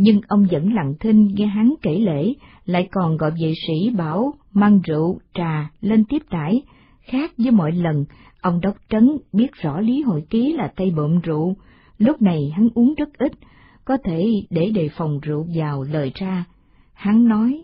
nhưng 0.00 0.20
ông 0.28 0.46
vẫn 0.50 0.72
lặng 0.74 0.94
thinh 1.00 1.28
nghe 1.34 1.46
hắn 1.46 1.74
kể 1.82 1.98
lễ, 1.98 2.34
lại 2.64 2.88
còn 2.92 3.16
gọi 3.16 3.30
vệ 3.30 3.52
sĩ 3.66 3.90
bảo 3.90 4.34
mang 4.52 4.80
rượu, 4.84 5.18
trà 5.34 5.70
lên 5.80 6.04
tiếp 6.08 6.22
đãi. 6.30 6.62
Khác 7.00 7.32
với 7.38 7.50
mọi 7.50 7.72
lần, 7.72 8.04
ông 8.40 8.60
đốc 8.60 8.76
trấn 8.88 9.10
biết 9.32 9.52
rõ 9.52 9.80
Lý 9.80 10.02
Hội 10.02 10.22
Ký 10.30 10.52
là 10.52 10.72
tay 10.76 10.92
bộm 10.96 11.20
rượu, 11.20 11.56
lúc 11.98 12.22
này 12.22 12.52
hắn 12.56 12.68
uống 12.74 12.94
rất 12.94 13.08
ít, 13.18 13.32
có 13.84 13.96
thể 14.04 14.26
để 14.50 14.70
đề 14.74 14.88
phòng 14.88 15.20
rượu 15.20 15.46
vào 15.54 15.82
lời 15.82 16.12
ra. 16.14 16.44
Hắn 16.92 17.28
nói, 17.28 17.62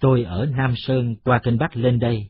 Tôi 0.00 0.22
ở 0.22 0.46
Nam 0.56 0.74
Sơn 0.76 1.16
qua 1.24 1.38
kênh 1.38 1.58
Bắc 1.58 1.76
lên 1.76 1.98
đây, 1.98 2.28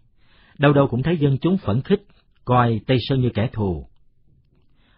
đâu 0.59 0.73
đâu 0.73 0.87
cũng 0.87 1.03
thấy 1.03 1.17
dân 1.17 1.39
chúng 1.41 1.59
phẫn 1.59 1.83
khích, 1.83 2.03
coi 2.45 2.81
Tây 2.87 2.99
Sơn 3.01 3.21
như 3.21 3.31
kẻ 3.35 3.49
thù. 3.53 3.87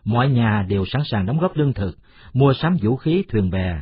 Mọi 0.05 0.29
nhà 0.29 0.67
đều 0.69 0.85
sẵn 0.87 1.03
sàng 1.05 1.27
đóng 1.27 1.39
góp 1.39 1.57
lương 1.57 1.73
thực, 1.73 1.99
mua 2.33 2.53
sắm 2.53 2.77
vũ 2.83 2.97
khí 2.97 3.25
thuyền 3.29 3.51
bè, 3.51 3.75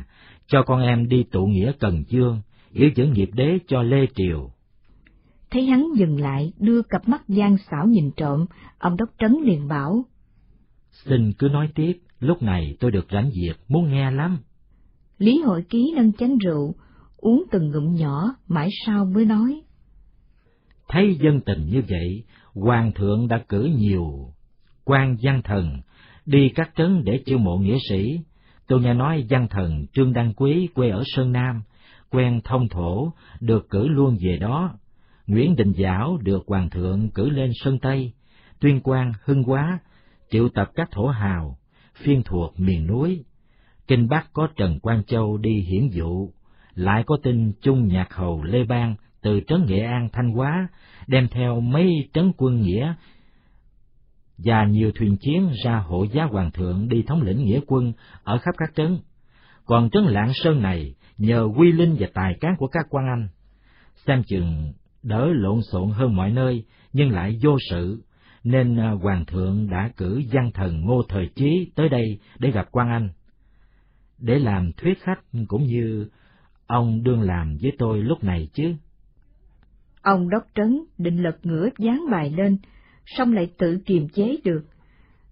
cho 0.51 0.63
con 0.63 0.81
em 0.81 1.07
đi 1.07 1.23
tụ 1.31 1.45
nghĩa 1.45 1.71
Cần 1.79 2.03
Dương, 2.07 2.41
giữ 2.71 2.89
dẫn 2.95 3.13
nghiệp 3.13 3.29
đế 3.33 3.57
cho 3.67 3.81
Lê 3.81 4.05
Triều. 4.15 4.51
Thấy 5.51 5.65
hắn 5.65 5.87
dừng 5.95 6.19
lại, 6.19 6.53
đưa 6.59 6.81
cặp 6.81 7.09
mắt 7.09 7.27
gian 7.27 7.57
xảo 7.71 7.87
nhìn 7.87 8.11
trộm, 8.17 8.45
ông 8.79 8.97
đốc 8.97 9.09
trấn 9.19 9.37
liền 9.43 9.67
bảo. 9.67 10.05
Xin 10.91 11.33
cứ 11.33 11.47
nói 11.47 11.69
tiếp, 11.75 11.99
lúc 12.19 12.41
này 12.41 12.75
tôi 12.79 12.91
được 12.91 13.07
rảnh 13.11 13.29
việc, 13.35 13.53
muốn 13.67 13.91
nghe 13.91 14.11
lắm. 14.11 14.37
Lý 15.17 15.41
hội 15.41 15.63
ký 15.69 15.93
nâng 15.95 16.13
chén 16.13 16.37
rượu, 16.37 16.75
uống 17.17 17.43
từng 17.51 17.71
ngụm 17.71 17.95
nhỏ, 17.95 18.35
mãi 18.47 18.69
sau 18.85 19.05
mới 19.05 19.25
nói. 19.25 19.61
Thấy 20.89 21.17
dân 21.21 21.41
tình 21.45 21.65
như 21.65 21.81
vậy, 21.89 22.23
Hoàng 22.53 22.91
thượng 22.95 23.27
đã 23.27 23.43
cử 23.49 23.63
nhiều 23.63 24.33
quan 24.85 25.17
văn 25.21 25.41
thần 25.43 25.81
đi 26.25 26.49
các 26.55 26.71
trấn 26.77 27.03
để 27.03 27.23
chiêu 27.25 27.37
mộ 27.37 27.57
nghĩa 27.57 27.77
sĩ, 27.89 28.19
Tôi 28.71 28.81
nghe 28.81 28.93
nói 28.93 29.25
văn 29.29 29.47
thần 29.49 29.85
Trương 29.93 30.13
Đăng 30.13 30.33
Quý 30.33 30.69
quê 30.73 30.89
ở 30.89 31.03
Sơn 31.05 31.31
Nam, 31.31 31.61
quen 32.09 32.41
thông 32.43 32.69
thổ, 32.69 33.13
được 33.39 33.69
cử 33.69 33.87
luôn 33.87 34.17
về 34.21 34.37
đó. 34.37 34.73
Nguyễn 35.27 35.55
Đình 35.55 35.73
Giảo 35.73 36.17
được 36.21 36.43
Hoàng 36.47 36.69
thượng 36.69 37.09
cử 37.09 37.29
lên 37.29 37.51
Sơn 37.53 37.79
Tây, 37.79 38.13
tuyên 38.59 38.81
quan 38.83 39.11
Hưng 39.23 39.43
Quá, 39.43 39.79
triệu 40.29 40.49
tập 40.49 40.69
các 40.75 40.91
thổ 40.91 41.07
hào, 41.07 41.57
phiên 41.95 42.23
thuộc 42.23 42.59
miền 42.59 42.87
núi. 42.87 43.23
Kinh 43.87 44.07
Bắc 44.07 44.33
có 44.33 44.47
Trần 44.55 44.79
Quang 44.79 45.03
Châu 45.03 45.37
đi 45.37 45.53
hiển 45.53 45.87
dụ, 45.89 46.29
lại 46.75 47.03
có 47.05 47.17
tin 47.23 47.51
Trung 47.61 47.87
Nhạc 47.87 48.13
Hầu 48.13 48.43
Lê 48.43 48.63
Bang 48.63 48.95
từ 49.21 49.41
trấn 49.47 49.65
Nghệ 49.65 49.79
An 49.79 50.09
Thanh 50.13 50.31
Hóa, 50.31 50.67
đem 51.07 51.27
theo 51.27 51.61
mấy 51.61 52.09
trấn 52.13 52.31
quân 52.37 52.61
nghĩa 52.61 52.93
và 54.43 54.65
nhiều 54.65 54.91
thuyền 54.95 55.17
chiến 55.17 55.49
ra 55.65 55.77
hộ 55.77 56.03
giá 56.03 56.23
hoàng 56.23 56.51
thượng 56.51 56.87
đi 56.89 57.03
thống 57.07 57.21
lĩnh 57.21 57.45
nghĩa 57.45 57.59
quân 57.67 57.93
ở 58.23 58.37
khắp 58.37 58.55
các 58.57 58.75
trấn. 58.75 58.97
Còn 59.65 59.89
trấn 59.89 60.03
Lạng 60.03 60.31
Sơn 60.33 60.61
này 60.61 60.95
nhờ 61.17 61.49
quy 61.57 61.71
linh 61.71 61.95
và 61.99 62.07
tài 62.13 62.33
cán 62.41 62.55
của 62.57 62.67
các 62.67 62.85
quan 62.89 63.05
anh, 63.05 63.27
xem 64.05 64.23
chừng 64.27 64.73
đỡ 65.03 65.29
lộn 65.33 65.61
xộn 65.71 65.89
hơn 65.91 66.15
mọi 66.15 66.31
nơi 66.31 66.65
nhưng 66.93 67.11
lại 67.11 67.39
vô 67.43 67.57
sự, 67.69 68.03
nên 68.43 68.79
à, 68.79 68.91
hoàng 68.91 69.25
thượng 69.25 69.69
đã 69.69 69.91
cử 69.97 70.21
văn 70.31 70.51
thần 70.53 70.81
Ngô 70.81 71.03
Thời 71.09 71.29
Chí 71.35 71.71
tới 71.75 71.89
đây 71.89 72.19
để 72.39 72.51
gặp 72.51 72.67
quan 72.71 72.89
anh. 72.89 73.09
Để 74.17 74.39
làm 74.39 74.71
thuyết 74.77 74.99
khách 75.01 75.19
cũng 75.47 75.63
như 75.63 76.09
ông 76.67 77.03
đương 77.03 77.21
làm 77.21 77.57
với 77.61 77.71
tôi 77.77 78.01
lúc 78.01 78.23
này 78.23 78.49
chứ. 78.53 78.75
Ông 80.01 80.29
đốc 80.29 80.43
trấn 80.55 80.79
định 80.97 81.23
lật 81.23 81.37
ngửa 81.43 81.69
dán 81.79 82.05
bài 82.11 82.29
lên, 82.37 82.57
xong 83.05 83.33
lại 83.33 83.51
tự 83.57 83.79
kiềm 83.85 84.09
chế 84.09 84.37
được. 84.43 84.65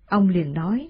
Ông 0.05 0.29
liền 0.29 0.53
nói, 0.53 0.89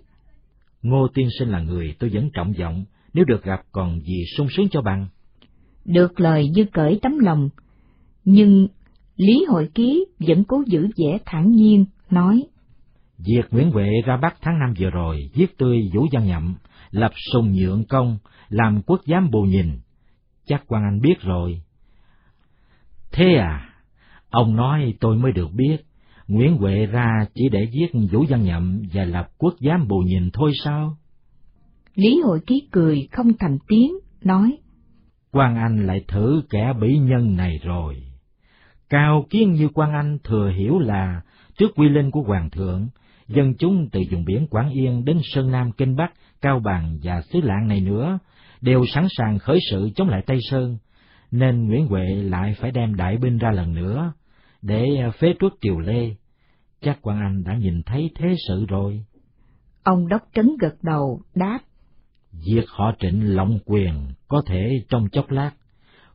Ngô 0.82 1.08
tiên 1.14 1.28
sinh 1.40 1.50
là 1.50 1.62
người 1.62 1.96
tôi 2.00 2.10
vẫn 2.14 2.30
trọng 2.34 2.54
vọng, 2.60 2.86
nếu 3.14 3.26
được 3.26 3.44
gặp 3.44 3.62
còn 3.72 4.00
gì 4.00 4.24
sung 4.38 4.48
sướng 4.50 4.70
cho 4.72 4.82
bằng. 4.82 5.08
Được 5.86 6.20
lời 6.20 6.50
như 6.50 6.66
cởi 6.74 7.00
tấm 7.02 7.20
lòng, 7.20 7.50
nhưng 8.26 8.68
Lý 9.16 9.46
Hội 9.50 9.70
Ký 9.76 10.06
vẫn 10.20 10.44
cố 10.44 10.64
giữ 10.68 10.88
vẻ 10.98 11.18
thản 11.26 11.52
nhiên, 11.52 11.86
nói. 12.10 12.44
Việc 13.18 13.46
Nguyễn 13.52 13.72
Huệ 13.72 13.90
ra 14.06 14.18
Bắc 14.18 14.36
tháng 14.42 14.60
năm 14.60 14.74
vừa 14.80 14.90
rồi, 14.90 15.30
giết 15.34 15.58
tươi 15.58 15.90
Vũ 15.94 16.08
Văn 16.12 16.26
Nhậm, 16.26 16.56
lập 16.92 17.12
sùng 17.32 17.54
nhượng 17.54 17.86
công, 17.86 18.18
làm 18.50 18.82
quốc 18.82 19.02
giám 19.06 19.32
bù 19.32 19.42
nhìn. 19.42 19.80
Chắc 20.46 20.64
quan 20.68 20.84
anh 20.84 21.02
biết 21.02 21.22
rồi. 21.22 21.62
Thế 23.12 23.36
à, 23.36 23.70
ông 24.30 24.56
nói 24.56 24.94
tôi 25.00 25.18
mới 25.18 25.32
được 25.32 25.52
biết, 25.54 25.78
Nguyễn 26.30 26.58
Huệ 26.58 26.86
ra 26.86 27.26
chỉ 27.34 27.50
để 27.52 27.68
giết 27.72 28.00
Vũ 28.12 28.26
Văn 28.30 28.44
Nhậm 28.44 28.82
và 28.94 29.04
lập 29.04 29.28
quốc 29.38 29.54
giám 29.60 29.88
bù 29.88 30.00
nhìn 30.00 30.30
thôi 30.34 30.52
sao? 30.64 30.98
Lý 31.96 32.22
Hội 32.24 32.40
Ký 32.48 32.68
cười 32.72 33.08
không 33.12 33.28
thành 33.40 33.58
tiếng, 33.68 33.92
nói. 34.24 34.58
quan 35.32 35.56
Anh 35.56 35.88
lại 35.88 36.04
thử 36.08 36.42
kẻ 36.50 36.74
bỉ 36.82 36.98
nhân 36.98 37.36
này 37.36 37.60
rồi. 37.64 38.04
Cao 38.90 39.26
kiến 39.30 39.52
như 39.52 39.70
quan 39.74 39.92
Anh 39.94 40.18
thừa 40.24 40.52
hiểu 40.58 40.80
là 40.80 41.22
trước 41.58 41.72
quy 41.76 41.90
linh 41.90 42.12
của 42.12 42.22
Hoàng 42.22 42.50
thượng, 42.50 42.88
dân 43.28 43.54
chúng 43.60 43.90
từ 43.92 44.02
vùng 44.12 44.26
biển 44.26 44.48
Quảng 44.48 44.70
Yên 44.70 45.06
đến 45.06 45.20
Sơn 45.24 45.52
Nam 45.52 45.72
Kinh 45.72 45.96
Bắc, 45.96 46.12
Cao 46.42 46.60
Bằng 46.60 46.98
và 47.04 47.22
xứ 47.22 47.42
Lạng 47.44 47.68
này 47.68 47.82
nữa, 47.82 48.20
đều 48.62 48.86
sẵn 48.94 49.08
sàng 49.18 49.40
khởi 49.40 49.60
sự 49.72 49.90
chống 49.96 50.10
lại 50.10 50.24
Tây 50.26 50.38
Sơn, 50.50 50.78
nên 51.32 51.68
Nguyễn 51.68 51.88
Huệ 51.88 52.06
lại 52.06 52.56
phải 52.60 52.72
đem 52.72 52.96
đại 52.96 53.18
binh 53.18 53.38
ra 53.38 53.52
lần 53.52 53.74
nữa, 53.74 54.14
để 54.62 54.86
phế 55.20 55.34
truất 55.40 55.52
triều 55.62 55.80
Lê. 55.80 56.16
Chắc 56.82 57.00
quan 57.02 57.20
Anh 57.20 57.44
đã 57.44 57.56
nhìn 57.56 57.84
thấy 57.84 58.10
thế 58.16 58.36
sự 58.48 58.66
rồi. 58.66 59.06
Ông 59.84 60.08
Đốc 60.08 60.22
Trấn 60.34 60.50
gật 60.60 60.76
đầu, 60.82 61.22
đáp. 61.36 61.60
Việc 62.32 62.66
họ 62.70 62.92
trịnh 63.00 63.36
lộng 63.36 63.60
quyền 63.66 63.94
có 64.28 64.42
thể 64.46 64.86
trong 64.90 65.10
chốc 65.12 65.32
lát, 65.32 65.52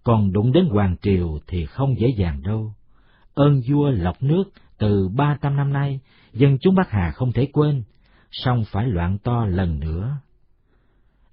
còn 0.04 0.32
đụng 0.32 0.52
đến 0.52 0.66
Hoàng 0.66 0.96
Triều 1.02 1.38
thì 1.46 1.66
không 1.66 1.98
dễ 1.98 2.08
dàng 2.18 2.42
đâu. 2.42 2.72
Ơn 3.34 3.60
vua 3.68 3.90
lọc 3.90 4.22
nước 4.22 4.44
từ 4.78 5.08
ba 5.08 5.38
trăm 5.42 5.56
năm 5.56 5.72
nay, 5.72 6.00
dân 6.32 6.58
chúng 6.60 6.74
Bắc 6.74 6.90
Hà 6.90 7.10
không 7.10 7.32
thể 7.32 7.48
quên, 7.52 7.82
song 8.30 8.64
phải 8.72 8.86
loạn 8.86 9.18
to 9.18 9.46
lần 9.46 9.80
nữa. 9.80 10.16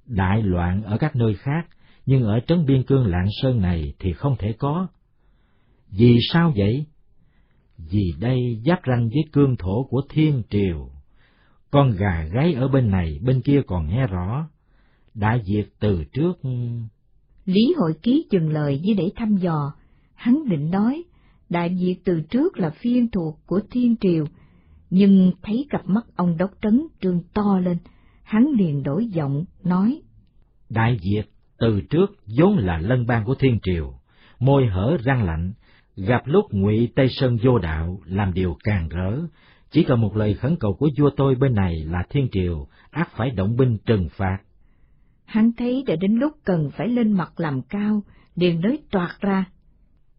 Đại 0.06 0.42
loạn 0.42 0.84
ở 0.84 0.98
các 0.98 1.16
nơi 1.16 1.34
khác, 1.34 1.68
nhưng 2.06 2.24
ở 2.24 2.40
trấn 2.48 2.66
biên 2.66 2.84
cương 2.84 3.06
Lạng 3.06 3.28
Sơn 3.42 3.62
này 3.62 3.94
thì 4.00 4.14
không 4.14 4.36
thể 4.40 4.54
có. 4.54 4.88
Vì 5.90 6.18
sao 6.34 6.54
vậy? 6.56 6.86
Vì 7.90 8.14
đây 8.20 8.62
giáp 8.66 8.80
ranh 8.88 9.10
với 9.10 9.24
cương 9.32 9.56
thổ 9.56 9.84
của 9.84 10.02
thiên 10.10 10.44
triều. 10.50 10.90
Con 11.72 11.92
gà 11.92 12.24
gáy 12.34 12.54
ở 12.54 12.68
bên 12.68 12.92
này, 12.92 13.20
bên 13.24 13.42
kia 13.42 13.62
còn 13.68 13.90
nghe 13.90 14.08
rõ. 14.08 14.48
Đại 15.14 15.42
diệt 15.46 15.68
từ 15.80 16.04
trước... 16.14 16.40
Lý 17.46 17.74
hội 17.78 17.94
ký 18.02 18.28
dừng 18.32 18.50
lời 18.50 18.80
như 18.84 18.94
để 18.98 19.10
thăm 19.16 19.36
dò. 19.36 19.74
Hắn 20.16 20.50
định 20.50 20.72
nói, 20.72 21.04
đại 21.50 21.78
diệt 21.80 21.98
từ 22.04 22.22
trước 22.22 22.58
là 22.58 22.70
phiên 22.70 23.12
thuộc 23.12 23.40
của 23.46 23.62
thiên 23.72 23.96
triều, 24.02 24.26
nhưng 24.90 25.32
thấy 25.42 25.66
cặp 25.70 25.82
mắt 25.86 26.06
ông 26.16 26.38
đốc 26.38 26.52
trấn 26.62 26.88
trương 27.02 27.22
to 27.34 27.60
lên, 27.60 27.78
hắn 28.24 28.48
liền 28.58 28.84
đổi 28.84 29.06
giọng, 29.06 29.46
nói. 29.64 30.02
Đại 30.70 31.00
diệt 31.02 31.30
từ 31.60 31.82
trước 31.82 32.08
vốn 32.38 32.58
là 32.58 32.78
lân 32.78 33.06
bang 33.06 33.26
của 33.26 33.36
thiên 33.36 33.60
triều, 33.64 33.94
môi 34.40 34.66
hở 34.66 34.98
răng 35.04 35.24
lạnh, 35.24 35.54
gặp 35.96 36.22
lúc 36.26 36.46
ngụy 36.52 36.92
Tây 36.96 37.08
Sơn 37.10 37.38
vô 37.44 37.58
đạo 37.58 38.00
làm 38.06 38.34
điều 38.34 38.58
càng 38.64 38.90
rỡ, 38.90 39.18
chỉ 39.72 39.84
cần 39.84 40.02
một 40.02 40.18
lời 40.18 40.34
khẩn 40.34 40.56
cầu 40.60 40.74
của 40.74 40.90
vua 40.98 41.10
tôi 41.10 41.36
bên 41.36 41.56
này 41.56 41.76
là 41.76 42.04
thiên 42.10 42.28
triều, 42.32 42.68
ác 42.90 43.10
phải 43.16 43.30
động 43.30 43.58
binh 43.58 43.78
trừng 43.86 44.10
phạt. 44.12 44.38
Hắn 45.26 45.52
thấy 45.58 45.84
đã 45.88 45.96
đến 45.96 46.16
lúc 46.16 46.34
cần 46.44 46.72
phải 46.72 46.88
lên 46.88 47.12
mặt 47.12 47.40
làm 47.40 47.62
cao, 47.62 48.04
liền 48.36 48.62
nói 48.62 48.80
toạt 48.92 49.10
ra. 49.22 49.46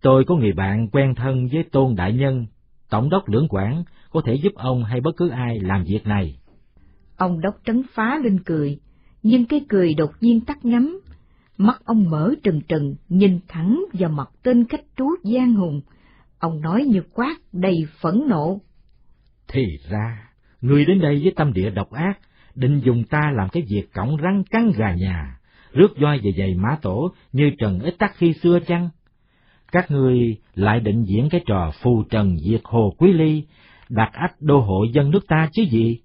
Tôi 0.00 0.24
có 0.24 0.36
người 0.36 0.52
bạn 0.52 0.88
quen 0.88 1.14
thân 1.14 1.48
với 1.52 1.64
Tôn 1.72 1.94
Đại 1.94 2.12
Nhân, 2.12 2.46
Tổng 2.90 3.10
đốc 3.10 3.28
lưỡng 3.28 3.48
quản, 3.48 3.84
có 4.10 4.22
thể 4.24 4.34
giúp 4.34 4.52
ông 4.54 4.84
hay 4.84 5.00
bất 5.00 5.16
cứ 5.16 5.28
ai 5.28 5.60
làm 5.60 5.84
việc 5.84 6.06
này. 6.06 6.38
Ông 7.16 7.40
đốc 7.40 7.54
trấn 7.64 7.82
phá 7.94 8.18
lên 8.24 8.38
cười, 8.44 8.78
nhưng 9.22 9.46
cái 9.46 9.60
cười 9.68 9.94
đột 9.94 10.10
nhiên 10.20 10.40
tắt 10.40 10.64
ngắm. 10.64 11.00
Mắt 11.58 11.82
ông 11.84 12.10
mở 12.10 12.34
trừng 12.42 12.60
trừng, 12.68 12.94
nhìn 13.08 13.40
thẳng 13.48 13.84
vào 13.92 14.10
mặt 14.10 14.30
tên 14.42 14.64
khách 14.68 14.84
trú 14.96 15.06
Giang 15.22 15.54
Hùng. 15.54 15.80
Ông 16.38 16.60
nói 16.60 16.84
như 16.84 17.02
quát, 17.12 17.36
đầy 17.52 17.86
phẫn 18.00 18.22
nộ. 18.28 18.60
Thì 19.48 19.78
ra, 19.90 20.30
người 20.60 20.84
đến 20.84 21.00
đây 21.00 21.20
với 21.22 21.32
tâm 21.36 21.52
địa 21.52 21.70
độc 21.70 21.90
ác, 21.90 22.18
định 22.54 22.80
dùng 22.84 23.04
ta 23.04 23.32
làm 23.36 23.48
cái 23.48 23.62
việc 23.68 23.92
cổng 23.94 24.16
răng 24.16 24.44
cắn 24.50 24.72
gà 24.76 24.94
nhà, 24.94 25.38
rước 25.72 25.98
voi 26.00 26.20
về 26.22 26.32
giày 26.38 26.54
mã 26.54 26.76
tổ 26.82 27.12
như 27.32 27.50
trần 27.58 27.80
ít 27.80 27.94
tắc 27.98 28.16
khi 28.16 28.32
xưa 28.32 28.58
chăng? 28.66 28.88
Các 29.72 29.90
ngươi 29.90 30.36
lại 30.54 30.80
định 30.80 31.04
diễn 31.04 31.28
cái 31.30 31.40
trò 31.46 31.72
phù 31.82 32.02
trần 32.10 32.38
diệt 32.38 32.60
hồ 32.64 32.94
quý 32.98 33.12
ly, 33.12 33.44
đặt 33.88 34.10
ách 34.12 34.34
đô 34.40 34.60
hộ 34.60 34.84
dân 34.92 35.10
nước 35.10 35.26
ta 35.28 35.48
chứ 35.52 35.62
gì? 35.70 36.00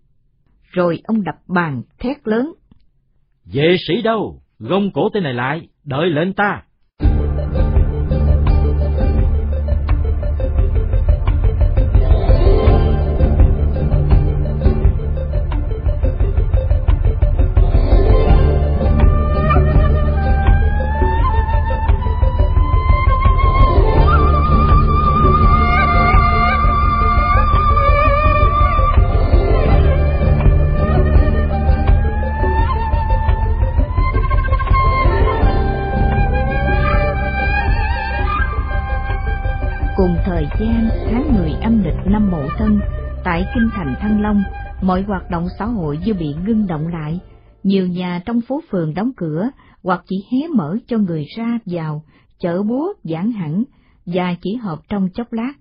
Rồi 0.72 1.02
ông 1.04 1.24
đập 1.24 1.36
bàn 1.48 1.82
thét 2.00 2.18
lớn. 2.28 2.54
Vệ 3.46 3.76
sĩ 3.88 4.02
đâu? 4.02 4.42
Gông 4.60 4.92
cổ 4.92 5.10
tên 5.14 5.24
này 5.24 5.34
lại, 5.34 5.68
đợi 5.84 6.10
lệnh 6.10 6.34
ta. 6.34 6.64
Mọi 44.88 45.02
hoạt 45.02 45.30
động 45.30 45.48
xã 45.60 45.66
hội 45.66 46.00
như 46.06 46.14
bị 46.14 46.36
ngưng 46.46 46.68
động 46.68 46.88
lại. 46.88 47.20
Nhiều 47.64 47.88
nhà 47.88 48.22
trong 48.26 48.42
phố 48.42 48.62
phường 48.70 48.94
đóng 48.94 49.12
cửa 49.18 49.50
hoặc 49.84 50.04
chỉ 50.08 50.16
hé 50.32 50.48
mở 50.48 50.78
cho 50.88 50.98
người 50.98 51.26
ra 51.38 51.60
vào, 51.66 52.04
chợ 52.40 52.64
búa 52.64 52.94
giãn 53.04 53.32
hẳn 53.32 53.64
và 54.06 54.36
chỉ 54.42 54.56
họp 54.56 54.80
trong 54.90 55.10
chốc 55.14 55.34
lát. 55.34 55.54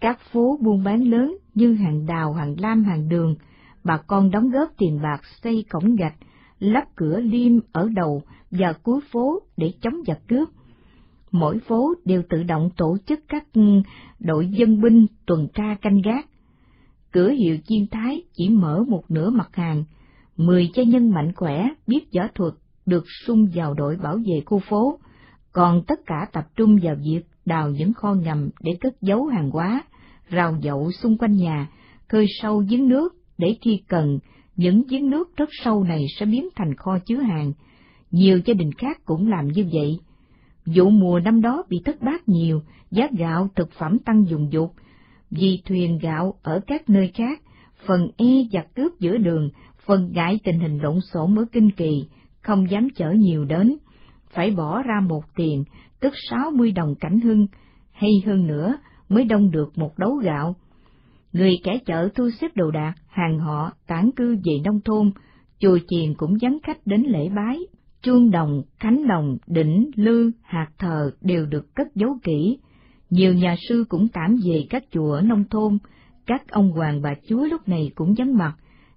Các 0.00 0.18
phố 0.32 0.58
buôn 0.62 0.84
bán 0.84 1.10
lớn 1.10 1.36
như 1.54 1.74
hàng 1.74 2.06
đào, 2.06 2.32
hàng 2.32 2.54
lam, 2.58 2.84
hàng 2.84 3.08
đường, 3.08 3.34
bà 3.84 3.96
con 3.96 4.30
đóng 4.30 4.50
góp 4.50 4.68
tiền 4.78 5.00
bạc 5.02 5.20
xây 5.42 5.64
cổng 5.70 5.96
gạch, 5.96 6.14
lắp 6.58 6.84
cửa 6.96 7.20
liêm 7.20 7.52
ở 7.72 7.88
đầu 7.94 8.22
và 8.50 8.72
cuối 8.72 9.00
phố 9.12 9.42
để 9.56 9.72
chống 9.82 9.94
giặc 10.06 10.18
cướp 10.28 10.48
mỗi 11.30 11.58
phố 11.58 11.94
đều 12.04 12.22
tự 12.28 12.42
động 12.42 12.70
tổ 12.76 12.96
chức 13.06 13.20
các 13.28 13.44
ừ, 13.52 13.62
đội 14.20 14.48
dân 14.48 14.80
binh 14.80 15.06
tuần 15.26 15.48
tra 15.54 15.76
canh 15.82 16.00
gác. 16.04 16.26
Cửa 17.12 17.30
hiệu 17.30 17.58
chiên 17.66 17.86
thái 17.90 18.22
chỉ 18.32 18.48
mở 18.48 18.84
một 18.88 19.02
nửa 19.08 19.30
mặt 19.30 19.48
hàng, 19.52 19.84
mười 20.36 20.70
cha 20.74 20.82
nhân 20.82 21.10
mạnh 21.10 21.32
khỏe, 21.36 21.68
biết 21.86 22.00
võ 22.14 22.22
thuật, 22.34 22.52
được 22.86 23.04
sung 23.26 23.48
vào 23.54 23.74
đội 23.74 23.96
bảo 23.96 24.16
vệ 24.16 24.40
khu 24.46 24.58
phố, 24.58 24.98
còn 25.52 25.82
tất 25.86 26.00
cả 26.06 26.26
tập 26.32 26.44
trung 26.56 26.78
vào 26.82 26.94
việc 27.04 27.20
đào 27.44 27.70
những 27.70 27.92
kho 27.92 28.14
ngầm 28.14 28.50
để 28.60 28.76
cất 28.80 29.02
giấu 29.02 29.26
hàng 29.26 29.50
hóa, 29.50 29.82
rào 30.28 30.56
dậu 30.62 30.90
xung 30.92 31.18
quanh 31.18 31.32
nhà, 31.32 31.68
khơi 32.08 32.26
sâu 32.42 32.64
giếng 32.68 32.88
nước 32.88 33.14
để 33.38 33.56
khi 33.60 33.82
cần, 33.88 34.18
những 34.56 34.82
giếng 34.88 35.10
nước 35.10 35.36
rất 35.36 35.48
sâu 35.64 35.84
này 35.84 36.06
sẽ 36.18 36.26
biến 36.26 36.48
thành 36.56 36.74
kho 36.76 36.98
chứa 36.98 37.16
hàng. 37.16 37.52
Nhiều 38.10 38.40
gia 38.44 38.54
đình 38.54 38.72
khác 38.72 39.00
cũng 39.04 39.28
làm 39.28 39.48
như 39.48 39.66
vậy. 39.72 39.98
Vụ 40.66 40.90
mùa 40.90 41.20
năm 41.20 41.40
đó 41.40 41.62
bị 41.68 41.80
thất 41.84 42.02
bát 42.02 42.28
nhiều, 42.28 42.62
giá 42.90 43.08
gạo, 43.18 43.48
thực 43.54 43.72
phẩm 43.72 43.98
tăng 43.98 44.28
dùng 44.28 44.52
dục, 44.52 44.74
vì 45.30 45.62
thuyền 45.64 45.98
gạo 46.02 46.34
ở 46.42 46.60
các 46.66 46.90
nơi 46.90 47.10
khác, 47.14 47.42
phần 47.86 48.10
e 48.16 48.26
giặc 48.52 48.74
cướp 48.74 48.92
giữa 49.00 49.18
đường, 49.18 49.50
phần 49.86 50.10
ngại 50.12 50.40
tình 50.44 50.60
hình 50.60 50.78
lộn 50.78 51.00
xộn 51.00 51.38
ở 51.38 51.44
kinh 51.52 51.70
kỳ, 51.70 52.08
không 52.42 52.70
dám 52.70 52.88
chở 52.96 53.10
nhiều 53.10 53.44
đến, 53.44 53.76
phải 54.30 54.50
bỏ 54.50 54.82
ra 54.82 55.00
một 55.08 55.22
tiền, 55.36 55.64
tức 56.00 56.12
sáu 56.30 56.50
mươi 56.50 56.72
đồng 56.72 56.94
cảnh 57.00 57.20
hưng, 57.20 57.46
hay 57.92 58.10
hơn 58.26 58.46
nữa 58.46 58.78
mới 59.08 59.24
đông 59.24 59.50
được 59.50 59.78
một 59.78 59.98
đấu 59.98 60.14
gạo. 60.14 60.56
Người 61.32 61.58
kẻ 61.64 61.78
chợ 61.86 62.08
thu 62.14 62.30
xếp 62.40 62.56
đồ 62.56 62.70
đạc, 62.70 62.94
hàng 63.08 63.38
họ, 63.38 63.72
tản 63.86 64.10
cư 64.16 64.36
về 64.36 64.52
nông 64.64 64.80
thôn, 64.80 65.10
chùa 65.58 65.78
chiền 65.88 66.14
cũng 66.14 66.40
dám 66.40 66.58
khách 66.62 66.86
đến 66.86 67.02
lễ 67.02 67.28
bái, 67.36 67.58
chuông 68.02 68.30
đồng, 68.30 68.62
khánh 68.78 69.08
đồng, 69.08 69.36
đỉnh, 69.46 69.90
lư, 69.94 70.30
hạt 70.42 70.68
thờ 70.78 71.10
đều 71.20 71.46
được 71.46 71.74
cất 71.74 71.86
giấu 71.94 72.18
kỹ. 72.22 72.58
Nhiều 73.10 73.34
nhà 73.34 73.56
sư 73.68 73.84
cũng 73.88 74.08
tạm 74.08 74.36
về 74.44 74.66
các 74.70 74.84
chùa 74.90 75.12
ở 75.12 75.20
nông 75.20 75.44
thôn, 75.50 75.78
các 76.26 76.48
ông 76.48 76.70
hoàng 76.70 77.02
bà 77.02 77.14
chúa 77.28 77.44
lúc 77.44 77.68
này 77.68 77.90
cũng 77.94 78.14
vắng 78.18 78.38
mặt, 78.38 78.56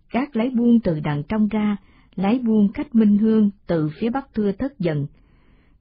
các 0.09 0.35
lấy 0.35 0.49
buôn 0.49 0.79
từ 0.79 0.99
đằng 0.99 1.23
trong 1.23 1.47
ra, 1.47 1.77
lấy 2.15 2.39
buôn 2.39 2.71
khách 2.73 2.95
minh 2.95 3.17
hương 3.17 3.49
từ 3.67 3.89
phía 3.99 4.09
bắc 4.09 4.33
thưa 4.33 4.51
thất 4.51 4.79
dần. 4.79 5.07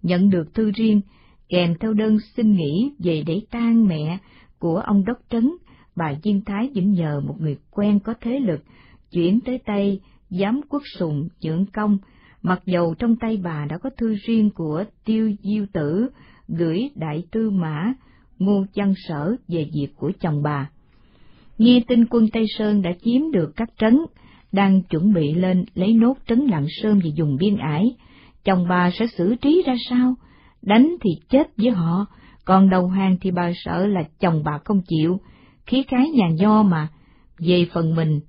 Nhận 0.03 0.31
được 0.31 0.55
thư 0.55 0.71
riêng, 0.71 1.01
kèm 1.49 1.75
theo 1.81 1.93
đơn 1.93 2.19
xin 2.37 2.53
nghỉ 2.53 2.93
về 2.99 3.23
để 3.27 3.41
tang 3.51 3.87
mẹ 3.87 4.19
của 4.59 4.77
ông 4.77 5.05
đốc 5.05 5.19
trấn, 5.31 5.51
bà 5.97 6.15
Diên 6.25 6.45
Thái 6.45 6.71
vẫn 6.75 6.93
nhờ 6.93 7.21
một 7.21 7.37
người 7.41 7.59
quen 7.71 8.01
có 8.01 8.15
thế 8.21 8.41
lực 8.41 8.65
chuyển 9.11 9.41
tới 9.41 9.59
tay 9.65 10.01
giám 10.31 10.61
quốc 10.69 10.83
sùng 10.99 11.29
dưỡng 11.41 11.65
công, 11.73 11.99
mặc 12.43 12.63
dầu 12.67 12.95
trong 12.99 13.17
tay 13.17 13.41
bà 13.43 13.67
đã 13.69 13.79
có 13.79 13.91
thư 13.97 14.15
riêng 14.27 14.51
của 14.51 14.85
tiêu 15.05 15.33
diêu 15.43 15.67
tử 15.73 16.09
gửi 16.49 16.91
đại 16.95 17.25
tư 17.31 17.51
mã 17.51 17.95
ngô 18.41 18.65
chăn 18.75 18.95
sở 19.09 19.37
về 19.49 19.67
việc 19.75 19.89
của 19.97 20.13
chồng 20.21 20.43
bà. 20.43 20.71
Nghe 21.59 21.81
tin 21.89 22.07
quân 22.07 22.29
Tây 22.33 22.47
Sơn 22.59 22.83
đã 22.83 22.91
chiếm 23.05 23.31
được 23.33 23.53
các 23.57 23.69
trấn, 23.79 23.99
đang 24.53 24.83
chuẩn 24.83 25.13
bị 25.13 25.35
lên 25.35 25.65
lấy 25.75 25.93
nốt 25.93 26.15
trấn 26.27 26.39
Lạng 26.39 26.67
Sơn 26.83 27.01
và 27.05 27.11
dùng 27.15 27.37
biên 27.37 27.57
ải, 27.57 27.97
chồng 28.45 28.67
bà 28.69 28.91
sẽ 28.91 29.07
xử 29.07 29.35
trí 29.35 29.63
ra 29.67 29.75
sao? 29.91 30.15
Đánh 30.63 30.97
thì 31.01 31.11
chết 31.29 31.49
với 31.57 31.71
họ, 31.71 32.07
còn 32.45 32.71
đầu 32.71 32.89
hàng 32.89 33.17
thì 33.21 33.31
bà 33.31 33.53
sợ 33.65 33.87
là 33.87 34.03
chồng 34.21 34.43
bà 34.45 34.59
không 34.65 34.81
chịu, 34.89 35.21
khí 35.67 35.83
cái 35.83 36.07
nhà 36.15 36.29
nho 36.39 36.63
mà. 36.63 36.89
Về 37.39 37.67
phần 37.73 37.95
mình, 37.95 38.21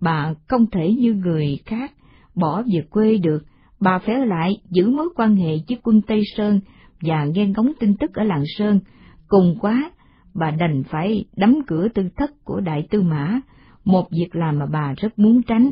bà 0.00 0.34
không 0.48 0.66
thể 0.70 0.92
như 0.92 1.12
người 1.12 1.58
khác 1.66 1.92
bỏ 2.34 2.62
về 2.62 2.80
quê 2.90 3.16
được, 3.16 3.42
bà 3.80 3.98
phải 3.98 4.14
ở 4.14 4.24
lại 4.24 4.56
giữ 4.70 4.90
mối 4.90 5.08
quan 5.16 5.36
hệ 5.36 5.56
với 5.68 5.78
quân 5.82 6.02
Tây 6.02 6.22
Sơn 6.36 6.60
và 7.00 7.24
nghe 7.24 7.46
ngóng 7.46 7.72
tin 7.80 7.96
tức 7.96 8.14
ở 8.14 8.24
Lạng 8.24 8.44
Sơn. 8.58 8.80
Cùng 9.28 9.56
quá, 9.60 9.90
bà 10.34 10.50
đành 10.50 10.82
phải 10.84 11.24
đấm 11.36 11.56
cửa 11.66 11.88
tư 11.94 12.08
thất 12.16 12.44
của 12.44 12.60
đại 12.60 12.86
tư 12.90 13.02
mã, 13.02 13.40
một 13.84 14.10
việc 14.10 14.36
làm 14.36 14.58
mà 14.58 14.66
bà 14.66 14.94
rất 14.96 15.18
muốn 15.18 15.42
tránh. 15.42 15.70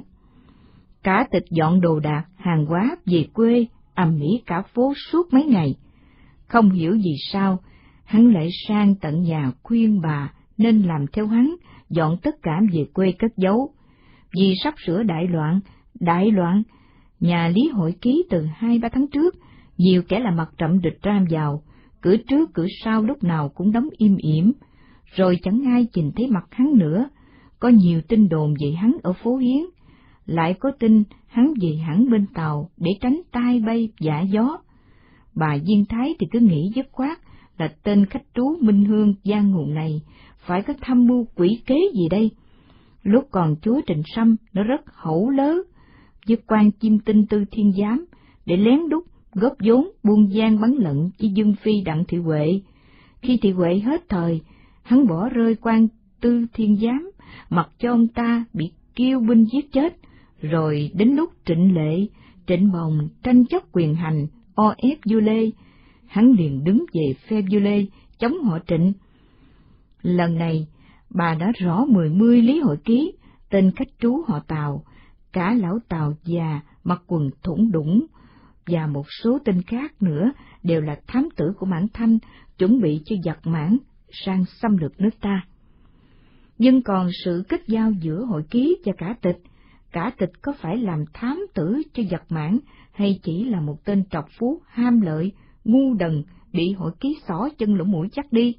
Cả 1.02 1.26
tịch 1.30 1.44
dọn 1.50 1.80
đồ 1.80 2.00
đạc, 2.00 2.24
hàng 2.36 2.66
hóa 2.66 2.96
về 3.06 3.26
quê, 3.32 3.66
ầm 3.94 4.20
ĩ 4.20 4.42
cả 4.46 4.62
phố 4.62 4.92
suốt 5.10 5.32
mấy 5.32 5.44
ngày. 5.44 5.74
Không 6.48 6.70
hiểu 6.70 6.92
vì 7.04 7.16
sao, 7.32 7.58
hắn 8.04 8.32
lại 8.32 8.48
sang 8.68 8.94
tận 8.94 9.22
nhà 9.22 9.52
khuyên 9.62 10.00
bà 10.00 10.32
nên 10.58 10.82
làm 10.82 11.06
theo 11.12 11.26
hắn, 11.26 11.54
dọn 11.90 12.16
tất 12.22 12.34
cả 12.42 12.60
về 12.72 12.86
quê 12.94 13.12
cất 13.12 13.36
giấu. 13.36 13.70
Vì 14.34 14.54
sắp 14.64 14.74
sửa 14.86 15.02
đại 15.02 15.28
loạn, 15.28 15.60
đại 16.00 16.30
loạn, 16.30 16.62
nhà 17.20 17.48
Lý 17.48 17.68
Hội 17.68 17.94
Ký 18.00 18.24
từ 18.30 18.46
hai 18.54 18.78
ba 18.78 18.88
tháng 18.88 19.06
trước, 19.06 19.34
nhiều 19.78 20.02
kẻ 20.08 20.18
là 20.20 20.30
mặt 20.30 20.50
trậm 20.58 20.80
địch 20.80 20.98
ram 21.02 21.24
vào, 21.30 21.62
cửa 22.02 22.16
trước 22.16 22.50
cửa 22.54 22.66
sau 22.84 23.02
lúc 23.02 23.24
nào 23.24 23.48
cũng 23.48 23.72
đóng 23.72 23.88
im 23.96 24.16
ỉm, 24.16 24.52
rồi 25.16 25.38
chẳng 25.42 25.62
ai 25.66 25.86
nhìn 25.94 26.10
thấy 26.16 26.26
mặt 26.30 26.44
hắn 26.50 26.78
nữa. 26.78 27.08
Có 27.60 27.68
nhiều 27.68 28.00
tin 28.08 28.28
đồn 28.28 28.54
về 28.60 28.72
hắn 28.72 28.96
ở 29.02 29.12
phố 29.12 29.36
Hiến, 29.36 29.64
lại 30.26 30.54
có 30.60 30.70
tin 30.78 31.02
hắn 31.26 31.54
về 31.60 31.76
hẳn 31.76 32.10
bên 32.10 32.26
tàu 32.34 32.70
để 32.76 32.90
tránh 33.00 33.20
tai 33.32 33.60
bay 33.60 33.88
giả 34.00 34.20
gió. 34.20 34.58
Bà 35.34 35.58
Diên 35.58 35.84
Thái 35.88 36.14
thì 36.18 36.26
cứ 36.30 36.38
nghĩ 36.38 36.72
dứt 36.74 36.86
khoát 36.92 37.18
là 37.58 37.74
tên 37.82 38.06
khách 38.06 38.24
trú 38.34 38.56
Minh 38.60 38.84
Hương 38.84 39.14
Giang 39.24 39.52
Hùng 39.52 39.74
này 39.74 40.02
phải 40.46 40.62
có 40.62 40.74
tham 40.80 41.06
mưu 41.06 41.26
quỷ 41.34 41.62
kế 41.66 41.76
gì 41.94 42.08
đây. 42.10 42.30
Lúc 43.02 43.28
còn 43.30 43.56
chúa 43.62 43.80
Trịnh 43.86 44.02
Sâm 44.14 44.36
nó 44.52 44.62
rất 44.62 44.80
hẩu 44.86 45.30
lớ, 45.30 45.54
với 46.28 46.36
quan 46.46 46.70
chim 46.70 46.98
tinh 46.98 47.26
tư 47.26 47.44
thiên 47.50 47.72
giám, 47.72 48.06
để 48.46 48.56
lén 48.56 48.88
đúc 48.88 49.04
góp 49.32 49.52
vốn 49.64 49.90
buôn 50.02 50.32
gian 50.32 50.60
bắn 50.60 50.72
lận 50.72 51.10
với 51.20 51.30
Dương 51.30 51.54
Phi 51.62 51.72
Đặng 51.84 52.04
Thị 52.08 52.18
Huệ. 52.18 52.60
Khi 53.22 53.38
Thị 53.42 53.52
Huệ 53.52 53.78
hết 53.78 54.08
thời, 54.08 54.40
hắn 54.82 55.06
bỏ 55.06 55.28
rơi 55.28 55.54
quan 55.54 55.88
tư 56.20 56.46
thiên 56.52 56.76
giám, 56.76 57.10
mặc 57.50 57.70
cho 57.78 57.90
ông 57.90 58.08
ta 58.08 58.44
bị 58.54 58.72
kêu 58.94 59.20
binh 59.20 59.44
giết 59.52 59.72
chết, 59.72 59.96
rồi 60.40 60.90
đến 60.94 61.08
lúc 61.08 61.30
trịnh 61.44 61.74
lệ, 61.74 62.06
trịnh 62.46 62.72
bồng 62.72 63.08
tranh 63.22 63.44
chấp 63.44 63.62
quyền 63.72 63.94
hành, 63.94 64.26
o 64.54 64.74
ép 64.76 64.98
Du 65.04 65.20
Lê, 65.20 65.50
hắn 66.06 66.32
liền 66.32 66.64
đứng 66.64 66.84
về 66.92 67.14
phe 67.28 67.42
Du 67.50 67.58
Lê, 67.58 67.86
chống 68.18 68.44
họ 68.44 68.58
trịnh. 68.66 68.92
Lần 70.02 70.34
này, 70.34 70.66
bà 71.10 71.34
đã 71.34 71.52
rõ 71.58 71.84
mười 71.88 72.10
mươi 72.10 72.42
lý 72.42 72.60
hội 72.60 72.76
ký, 72.84 73.12
tên 73.50 73.70
khách 73.76 73.88
trú 74.00 74.22
họ 74.28 74.40
Tàu, 74.48 74.84
cả 75.32 75.54
lão 75.58 75.78
Tàu 75.88 76.12
già 76.24 76.60
mặc 76.84 77.02
quần 77.06 77.30
thủng 77.42 77.72
đũng, 77.72 78.06
và 78.66 78.86
một 78.86 79.06
số 79.22 79.38
tên 79.44 79.62
khác 79.62 80.02
nữa 80.02 80.32
đều 80.62 80.80
là 80.80 81.00
thám 81.06 81.28
tử 81.36 81.52
của 81.58 81.66
Mãn 81.66 81.86
Thanh, 81.94 82.18
chuẩn 82.58 82.80
bị 82.80 83.00
cho 83.04 83.16
giặc 83.24 83.46
mãn 83.46 83.78
sang 84.12 84.44
xâm 84.44 84.76
lược 84.76 85.00
nước 85.00 85.20
ta. 85.20 85.46
Nhưng 86.58 86.82
còn 86.82 87.10
sự 87.24 87.44
kết 87.48 87.60
giao 87.66 87.92
giữa 87.92 88.24
hội 88.24 88.42
ký 88.50 88.76
và 88.84 88.92
cả 88.98 89.14
tịch, 89.22 89.38
cả 89.92 90.12
tịch 90.18 90.30
có 90.42 90.52
phải 90.60 90.76
làm 90.76 91.04
thám 91.12 91.46
tử 91.54 91.82
cho 91.92 92.02
giặc 92.10 92.22
mãn 92.28 92.58
hay 92.92 93.20
chỉ 93.22 93.44
là 93.44 93.60
một 93.60 93.84
tên 93.84 94.04
trọc 94.10 94.24
phú 94.38 94.60
ham 94.66 95.00
lợi, 95.00 95.32
ngu 95.64 95.94
đần, 95.94 96.22
bị 96.52 96.72
hội 96.72 96.92
ký 97.00 97.18
xỏ 97.28 97.48
chân 97.58 97.74
lỗ 97.74 97.84
mũi 97.84 98.08
chắc 98.12 98.32
đi? 98.32 98.56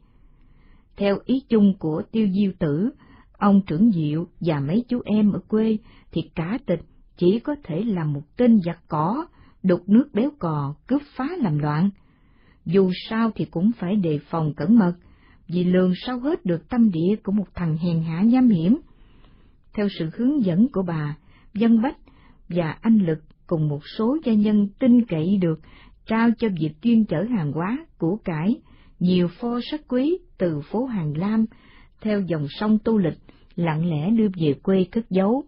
Theo 0.98 1.18
ý 1.26 1.44
chung 1.50 1.74
của 1.80 2.02
tiêu 2.12 2.28
diêu 2.34 2.52
tử, 2.60 2.90
ông 3.38 3.62
trưởng 3.68 3.92
diệu 3.92 4.28
và 4.40 4.60
mấy 4.60 4.86
chú 4.88 5.02
em 5.06 5.32
ở 5.32 5.40
quê 5.48 5.78
thì 6.12 6.22
cả 6.36 6.58
tịch 6.66 6.82
chỉ 7.18 7.40
có 7.40 7.56
thể 7.64 7.84
là 7.84 8.04
một 8.04 8.22
tên 8.38 8.60
giặc 8.66 8.80
cỏ, 8.88 9.26
đục 9.64 9.90
nước 9.90 10.10
béo 10.14 10.30
cò, 10.40 10.76
cướp 10.88 11.02
phá 11.16 11.30
làm 11.38 11.58
loạn. 11.58 11.90
Dù 12.66 12.92
sao 13.10 13.32
thì 13.36 13.46
cũng 13.46 13.72
phải 13.78 13.96
đề 13.96 14.20
phòng 14.30 14.54
cẩn 14.54 14.80
mật, 14.80 14.94
vì 15.48 15.64
lường 15.64 15.94
sao 16.06 16.20
hết 16.20 16.46
được 16.46 16.70
tâm 16.70 16.92
địa 16.92 17.16
của 17.24 17.32
một 17.32 17.48
thằng 17.56 17.78
hèn 17.78 18.04
hạ 18.04 18.22
nham 18.22 18.50
hiểm. 18.50 18.78
Theo 19.74 19.88
sự 20.00 20.10
hướng 20.18 20.46
dẫn 20.46 20.68
của 20.72 20.84
bà, 20.88 21.18
Dân 21.54 21.82
Bách 21.82 21.98
và 22.50 22.78
anh 22.82 22.98
Lực 22.98 23.20
cùng 23.48 23.70
một 23.70 23.82
số 23.98 24.18
gia 24.26 24.34
nhân 24.34 24.68
tin 24.80 25.06
cậy 25.06 25.38
được 25.42 25.60
trao 26.06 26.30
cho 26.38 26.48
việc 26.60 26.72
chuyên 26.82 27.06
chở 27.06 27.24
hàng 27.38 27.52
hóa, 27.52 27.86
củ 27.98 28.20
cải, 28.24 28.62
nhiều 29.00 29.28
pho 29.28 29.60
sắc 29.72 29.82
quý 29.88 30.18
từ 30.38 30.62
phố 30.62 30.86
Hàng 30.86 31.18
Lam, 31.18 31.46
theo 32.02 32.22
dòng 32.22 32.48
sông 32.50 32.78
Tu 32.84 32.98
Lịch, 32.98 33.18
lặng 33.56 33.90
lẽ 33.90 34.10
đưa 34.10 34.28
về 34.42 34.54
quê 34.64 34.86
cất 34.92 35.10
giấu. 35.10 35.44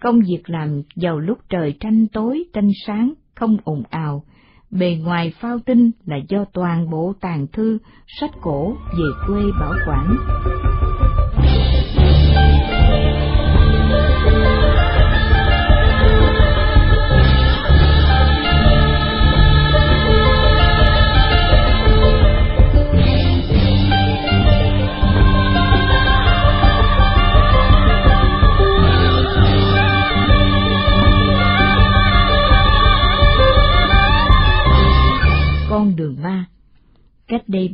Công 0.00 0.20
việc 0.20 0.50
làm 0.50 0.82
vào 0.96 1.18
lúc 1.18 1.38
trời 1.48 1.76
tranh 1.80 2.06
tối, 2.12 2.44
tranh 2.52 2.70
sáng, 2.86 3.12
không 3.36 3.56
ồn 3.64 3.82
ào, 3.90 4.22
bề 4.70 4.98
ngoài 5.04 5.32
phao 5.40 5.58
tin 5.58 5.90
là 6.06 6.16
do 6.28 6.44
toàn 6.52 6.90
bộ 6.90 7.12
tàn 7.20 7.46
thư, 7.52 7.78
sách 8.06 8.30
cổ 8.42 8.76
về 8.98 9.06
quê 9.26 9.42
bảo 9.60 9.74
quản. 9.86 10.16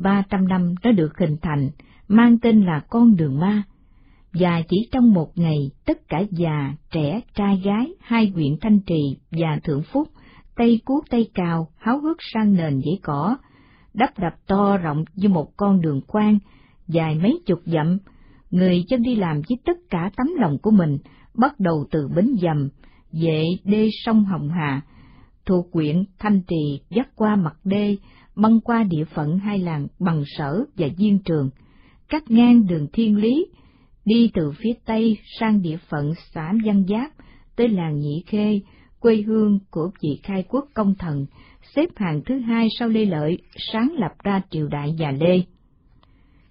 300 0.02 0.48
năm 0.48 0.74
đã 0.82 0.92
được 0.92 1.18
hình 1.18 1.36
thành, 1.42 1.70
mang 2.08 2.38
tên 2.38 2.64
là 2.64 2.80
Con 2.90 3.16
đường 3.16 3.40
ma, 3.40 3.62
và 4.32 4.62
chỉ 4.68 4.88
trong 4.92 5.12
một 5.12 5.38
ngày 5.38 5.70
tất 5.84 6.08
cả 6.08 6.22
già, 6.30 6.74
trẻ, 6.90 7.20
trai 7.34 7.60
gái, 7.64 7.92
hai 8.00 8.26
huyện 8.34 8.56
Thanh 8.60 8.80
Trì 8.80 9.16
và 9.30 9.58
Thượng 9.64 9.82
Phúc, 9.82 10.08
tay 10.56 10.80
Cuốc 10.84 11.04
tay 11.10 11.26
Cào 11.34 11.68
háo 11.78 12.00
hức 12.00 12.16
sang 12.20 12.54
nền 12.54 12.80
dãy 12.84 12.98
cỏ, 13.02 13.36
đắp 13.94 14.18
đập 14.18 14.32
to 14.46 14.76
rộng 14.76 15.04
như 15.14 15.28
một 15.28 15.56
con 15.56 15.80
đường 15.80 16.00
quan, 16.06 16.38
dài 16.88 17.18
mấy 17.22 17.40
chục 17.46 17.60
dặm, 17.64 17.98
người 18.50 18.84
chân 18.88 19.02
đi 19.02 19.14
làm 19.14 19.40
với 19.48 19.58
tất 19.64 19.76
cả 19.90 20.10
tấm 20.16 20.26
lòng 20.40 20.58
của 20.62 20.70
mình, 20.70 20.98
bắt 21.34 21.60
đầu 21.60 21.84
từ 21.90 22.08
Bến 22.16 22.36
Dầm, 22.42 22.68
về 23.12 23.44
đê 23.64 23.88
sông 24.04 24.24
Hồng 24.24 24.48
Hà, 24.48 24.80
thuộc 25.46 25.70
quyện 25.72 26.04
Thanh 26.18 26.42
Trì 26.48 26.80
dắt 26.90 27.08
qua 27.14 27.36
mặt 27.36 27.56
đê, 27.64 27.96
băng 28.36 28.60
qua 28.60 28.82
địa 28.82 29.04
phận 29.04 29.38
hai 29.38 29.58
làng 29.58 29.86
Bằng 29.98 30.22
Sở 30.26 30.64
và 30.76 30.88
Diên 30.98 31.18
Trường, 31.18 31.50
cắt 32.08 32.30
ngang 32.30 32.66
đường 32.66 32.86
Thiên 32.92 33.16
Lý, 33.16 33.46
đi 34.04 34.30
từ 34.34 34.52
phía 34.58 34.72
Tây 34.84 35.18
sang 35.40 35.62
địa 35.62 35.76
phận 35.88 36.12
xã 36.34 36.52
Văn 36.64 36.84
Giáp 36.88 37.10
tới 37.56 37.68
làng 37.68 37.98
Nhị 38.00 38.22
Khê, 38.26 38.60
quê 39.00 39.22
hương 39.22 39.58
của 39.70 39.90
vị 40.02 40.20
khai 40.22 40.44
quốc 40.48 40.68
công 40.74 40.94
thần, 40.94 41.26
xếp 41.74 41.88
hàng 41.96 42.20
thứ 42.26 42.38
hai 42.38 42.68
sau 42.78 42.88
Lê 42.88 43.04
Lợi, 43.04 43.38
sáng 43.56 43.92
lập 43.94 44.12
ra 44.24 44.42
triều 44.50 44.68
đại 44.68 44.94
già 44.98 45.10
Lê. 45.10 45.42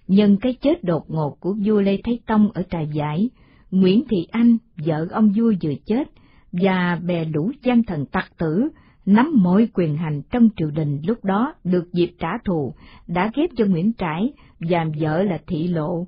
Nhân 0.08 0.36
cái 0.40 0.56
chết 0.60 0.84
đột 0.84 1.04
ngột 1.08 1.36
của 1.40 1.54
vua 1.66 1.80
Lê 1.80 1.98
Thái 2.04 2.18
Tông 2.26 2.50
ở 2.54 2.62
Trà 2.70 2.80
Giải, 2.80 3.30
Nguyễn 3.70 4.02
Thị 4.10 4.26
Anh, 4.30 4.56
vợ 4.76 5.06
ông 5.10 5.32
vua 5.36 5.52
vừa 5.62 5.74
chết, 5.86 6.08
và 6.52 7.00
bè 7.06 7.24
lũ 7.24 7.52
gian 7.62 7.82
thần 7.82 8.06
tặc 8.06 8.32
tử, 8.38 8.68
nắm 9.06 9.30
mọi 9.42 9.68
quyền 9.74 9.96
hành 9.96 10.22
trong 10.30 10.48
triều 10.56 10.70
đình 10.70 11.00
lúc 11.06 11.24
đó 11.24 11.54
được 11.64 11.92
dịp 11.92 12.10
trả 12.18 12.28
thù, 12.44 12.74
đã 13.06 13.30
ghép 13.34 13.50
cho 13.56 13.64
Nguyễn 13.66 13.92
Trãi 13.98 14.32
và 14.60 14.86
vợ 15.00 15.22
là 15.22 15.38
Thị 15.46 15.68
Lộ, 15.68 16.06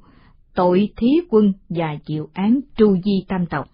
tội 0.55 0.89
thí 0.97 1.09
quân 1.31 1.53
và 1.69 1.97
chịu 2.07 2.29
án 2.33 2.61
tru 2.77 2.97
di 3.05 3.25
tam 3.29 3.47
tộc. 3.47 3.67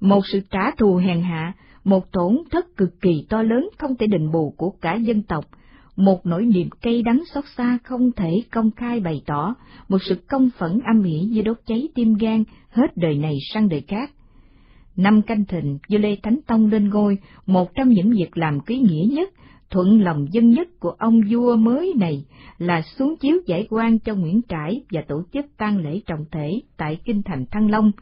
Một 0.00 0.20
sự 0.26 0.40
trả 0.50 0.70
thù 0.70 0.96
hèn 0.96 1.22
hạ, 1.22 1.52
một 1.84 2.12
tổn 2.12 2.38
thất 2.50 2.76
cực 2.76 3.00
kỳ 3.00 3.26
to 3.28 3.42
lớn 3.42 3.68
không 3.78 3.96
thể 3.96 4.06
định 4.06 4.32
bù 4.32 4.54
của 4.56 4.70
cả 4.80 4.94
dân 4.94 5.22
tộc, 5.22 5.44
một 5.96 6.26
nỗi 6.26 6.44
niềm 6.44 6.68
cay 6.82 7.02
đắng 7.02 7.22
xót 7.34 7.44
xa 7.56 7.78
không 7.84 8.12
thể 8.12 8.42
công 8.50 8.70
khai 8.70 9.00
bày 9.00 9.22
tỏ, 9.26 9.54
một 9.88 9.98
sự 10.02 10.14
công 10.28 10.50
phẫn 10.58 10.80
âm 10.94 11.02
ỉ 11.02 11.20
như 11.20 11.42
đốt 11.42 11.56
cháy 11.66 11.88
tim 11.94 12.14
gan 12.14 12.44
hết 12.70 12.96
đời 12.96 13.18
này 13.18 13.34
sang 13.52 13.68
đời 13.68 13.82
khác. 13.88 14.10
Năm 14.96 15.22
canh 15.22 15.44
thịnh, 15.44 15.78
vua 15.88 15.98
Lê 15.98 16.16
Thánh 16.22 16.38
Tông 16.46 16.66
lên 16.66 16.88
ngôi, 16.88 17.18
một 17.46 17.74
trong 17.74 17.88
những 17.88 18.10
việc 18.10 18.38
làm 18.38 18.60
quý 18.60 18.78
nghĩa 18.78 19.06
nhất, 19.10 19.30
thuận 19.70 20.00
lòng 20.00 20.26
dân 20.32 20.50
nhất 20.50 20.68
của 20.80 20.90
ông 20.90 21.20
vua 21.30 21.56
mới 21.56 21.94
này 21.96 22.24
là 22.58 22.82
xuống 22.82 23.16
chiếu 23.16 23.36
giải 23.46 23.66
quan 23.70 23.98
cho 23.98 24.14
Nguyễn 24.14 24.40
Trãi 24.48 24.82
và 24.90 25.02
tổ 25.08 25.22
chức 25.32 25.46
tang 25.56 25.78
lễ 25.78 26.00
trọng 26.06 26.24
thể 26.32 26.60
tại 26.76 26.98
kinh 27.04 27.22
thành 27.22 27.46
Thăng 27.46 27.70
Long. 27.70 27.92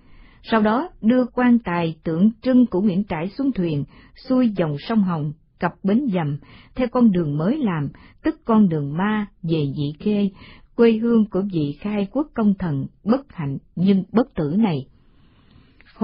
Sau 0.43 0.61
đó 0.61 0.89
đưa 1.01 1.25
quan 1.27 1.59
tài 1.59 1.97
tượng 2.05 2.31
trưng 2.43 2.67
của 2.67 2.81
Nguyễn 2.81 3.05
Trãi 3.05 3.29
xuống 3.39 3.53
thuyền, 3.53 3.85
xuôi 4.29 4.49
dòng 4.57 4.77
sông 4.79 5.03
Hồng, 5.03 5.33
cập 5.59 5.73
bến 5.83 6.07
dầm, 6.15 6.39
theo 6.75 6.89
con 6.93 7.13
đường 7.13 7.39
mới 7.39 7.59
làm, 7.59 7.89
tức 8.23 8.41
con 8.45 8.69
đường 8.69 8.97
ma 8.97 9.27
về 9.43 9.67
dị 9.77 9.93
khê, 9.99 10.31
quê 10.77 10.93
hương 10.93 11.25
của 11.31 11.43
vị 11.53 11.77
khai 11.81 12.07
quốc 12.13 12.27
công 12.35 12.55
thần 12.55 12.87
bất 13.05 13.33
hạnh 13.33 13.59
nhưng 13.77 14.05
bất 14.13 14.35
tử 14.35 14.55
này. 14.59 14.87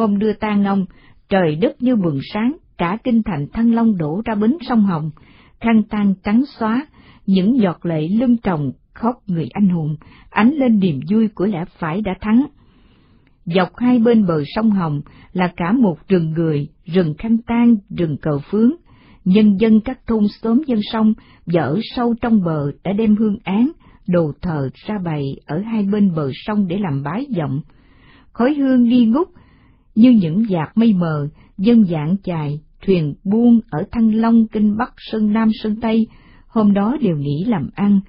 Hôm 0.00 0.18
đưa 0.18 0.32
tang 0.32 0.64
ông, 0.64 0.86
trời 1.28 1.56
đất 1.56 1.82
như 1.82 1.96
bừng 1.96 2.20
sáng, 2.32 2.56
cả 2.78 2.98
kinh 3.04 3.22
thành 3.22 3.46
Thăng 3.52 3.74
Long 3.74 3.98
đổ 3.98 4.22
ra 4.24 4.34
bến 4.34 4.56
sông 4.60 4.82
Hồng, 4.82 5.10
khăn 5.60 5.82
tang 5.90 6.14
trắng 6.24 6.44
xóa, 6.58 6.86
những 7.26 7.60
giọt 7.60 7.86
lệ 7.86 8.08
lưng 8.08 8.36
tròng 8.42 8.72
khóc 8.94 9.14
người 9.26 9.48
anh 9.52 9.68
hùng, 9.68 9.96
ánh 10.30 10.50
lên 10.54 10.78
niềm 10.78 11.00
vui 11.10 11.28
của 11.28 11.46
lẽ 11.46 11.64
phải 11.78 12.00
đã 12.00 12.14
thắng. 12.20 12.46
Dọc 13.44 13.68
hai 13.76 13.98
bên 13.98 14.26
bờ 14.26 14.42
sông 14.54 14.70
Hồng 14.70 15.00
là 15.32 15.52
cả 15.56 15.72
một 15.72 15.96
rừng 16.08 16.30
người, 16.30 16.68
rừng 16.84 17.14
khăn 17.18 17.38
tang, 17.46 17.76
rừng 17.90 18.16
cờ 18.22 18.38
phướng. 18.50 18.72
Nhân 19.24 19.56
dân 19.60 19.80
các 19.80 20.06
thôn 20.06 20.24
xóm 20.42 20.62
dân 20.66 20.80
sông 20.92 21.14
và 21.46 21.62
ở 21.62 21.80
sâu 21.96 22.14
trong 22.20 22.44
bờ 22.44 22.70
đã 22.84 22.92
đem 22.92 23.16
hương 23.16 23.38
án, 23.44 23.70
đồ 24.08 24.32
thờ 24.42 24.68
ra 24.86 24.98
bày 25.04 25.22
ở 25.46 25.58
hai 25.60 25.82
bên 25.92 26.14
bờ 26.14 26.30
sông 26.34 26.68
để 26.68 26.78
làm 26.78 27.02
bái 27.02 27.26
vọng. 27.38 27.60
Khói 28.32 28.54
hương 28.54 28.84
nghi 28.84 29.04
ngút 29.06 29.28
như 29.94 30.10
những 30.10 30.44
giạt 30.50 30.68
mây 30.74 30.92
mờ, 30.92 31.28
dân 31.58 31.84
dạng 31.84 32.16
chài, 32.24 32.60
thuyền 32.86 33.14
buôn 33.24 33.60
ở 33.70 33.84
Thăng 33.92 34.14
Long, 34.14 34.46
Kinh 34.46 34.76
Bắc, 34.76 34.92
Sơn 34.96 35.32
Nam, 35.32 35.48
Sơn 35.62 35.76
Tây, 35.80 36.06
hôm 36.46 36.72
đó 36.72 36.96
đều 37.00 37.16
nghỉ 37.16 37.44
làm 37.44 37.70
ăn, 37.74 38.00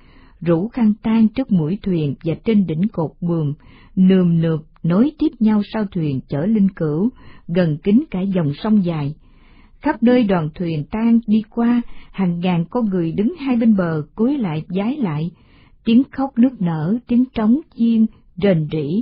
rủ 0.41 0.67
khăn 0.67 0.93
tan 1.03 1.27
trước 1.27 1.51
mũi 1.51 1.79
thuyền 1.83 2.15
và 2.23 2.33
trên 2.45 2.65
đỉnh 2.67 2.87
cột 2.93 3.11
buồm, 3.21 3.53
nườm 3.95 4.41
nượp 4.41 4.59
nối 4.83 5.11
tiếp 5.19 5.29
nhau 5.39 5.61
sau 5.73 5.85
thuyền 5.85 6.19
chở 6.27 6.45
linh 6.45 6.69
cửu, 6.69 7.09
gần 7.47 7.77
kín 7.77 8.03
cả 8.11 8.21
dòng 8.21 8.53
sông 8.63 8.85
dài. 8.85 9.15
Khắp 9.81 10.03
nơi 10.03 10.23
đoàn 10.23 10.49
thuyền 10.55 10.85
tan 10.91 11.19
đi 11.27 11.43
qua, 11.49 11.81
hàng 12.11 12.39
ngàn 12.39 12.65
con 12.69 12.85
người 12.85 13.11
đứng 13.11 13.33
hai 13.39 13.55
bên 13.55 13.75
bờ 13.75 14.01
cúi 14.15 14.37
lại 14.37 14.63
giái 14.69 14.97
lại, 14.97 15.31
tiếng 15.85 16.03
khóc 16.11 16.37
nước 16.37 16.61
nở, 16.61 16.97
tiếng 17.07 17.25
trống 17.33 17.59
chiên, 17.75 18.05
rền 18.35 18.67
rỉ, 18.71 19.01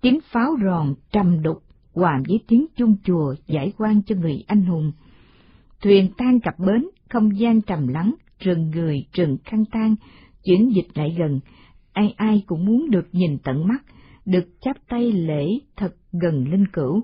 tiếng 0.00 0.18
pháo 0.32 0.56
ròn 0.64 0.94
trầm 1.12 1.42
đục 1.42 1.63
hòa 1.94 2.22
với 2.28 2.40
tiếng 2.48 2.66
chuông 2.76 2.96
chùa 3.04 3.34
giải 3.46 3.72
quan 3.78 4.02
cho 4.02 4.16
người 4.16 4.44
anh 4.46 4.64
hùng. 4.64 4.92
Thuyền 5.82 6.10
tan 6.16 6.40
cặp 6.40 6.58
bến, 6.58 6.88
không 7.08 7.38
gian 7.38 7.60
trầm 7.62 7.88
lắng, 7.88 8.14
rừng 8.38 8.70
người, 8.70 9.06
rừng 9.12 9.36
khăn 9.44 9.64
tan, 9.70 9.94
chuyển 10.44 10.70
dịch 10.74 10.86
lại 10.94 11.14
gần, 11.18 11.40
ai 11.92 12.14
ai 12.16 12.42
cũng 12.46 12.66
muốn 12.66 12.90
được 12.90 13.08
nhìn 13.12 13.38
tận 13.44 13.68
mắt, 13.68 13.84
được 14.26 14.48
chắp 14.60 14.76
tay 14.88 15.12
lễ 15.12 15.46
thật 15.76 15.96
gần 16.12 16.50
linh 16.50 16.66
cửu. 16.72 17.02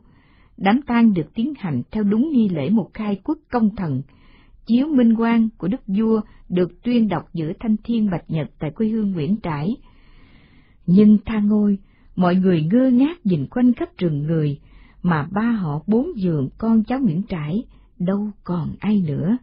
Đám 0.57 0.81
tang 0.87 1.14
được 1.14 1.35
tiến 1.35 1.53
hành 1.59 1.83
theo 1.90 2.05
đúng 2.05 2.31
nghi 2.33 2.48
lễ 2.48 2.70
một 2.70 2.90
khai 2.94 3.20
quốc 3.24 3.38
công 3.50 3.76
thần. 3.76 4.03
Chiếu 4.66 4.87
minh 4.88 5.16
quang 5.16 5.48
của 5.59 5.68
đức 5.68 5.81
vua 5.87 6.20
được 6.48 6.83
tuyên 6.83 7.09
đọc 7.09 7.22
giữa 7.33 7.53
thanh 7.61 7.76
thiên 7.85 8.11
bạch 8.11 8.31
nhật 8.31 8.50
tại 8.59 8.70
quê 8.70 8.88
hương 8.88 9.12
Nguyễn 9.12 9.37
Trãi. 9.42 9.76
Nhưng 10.87 11.18
tha 11.26 11.38
ngôi, 11.38 11.79
mọi 12.16 12.35
người 12.35 12.68
ngơ 12.72 12.90
ngác 12.90 13.26
nhìn 13.26 13.46
quanh 13.50 13.72
khắp 13.72 13.88
rừng 13.98 14.22
người, 14.22 14.59
mà 15.03 15.29
ba 15.33 15.51
họ 15.51 15.83
bốn 15.87 16.07
giường 16.17 16.49
con 16.59 16.85
cháu 16.85 17.01
Nguyễn 17.01 17.23
Trãi, 17.29 17.55
đâu 17.99 18.31
còn 18.45 18.75
ai 18.81 19.03
nữa. 19.07 19.37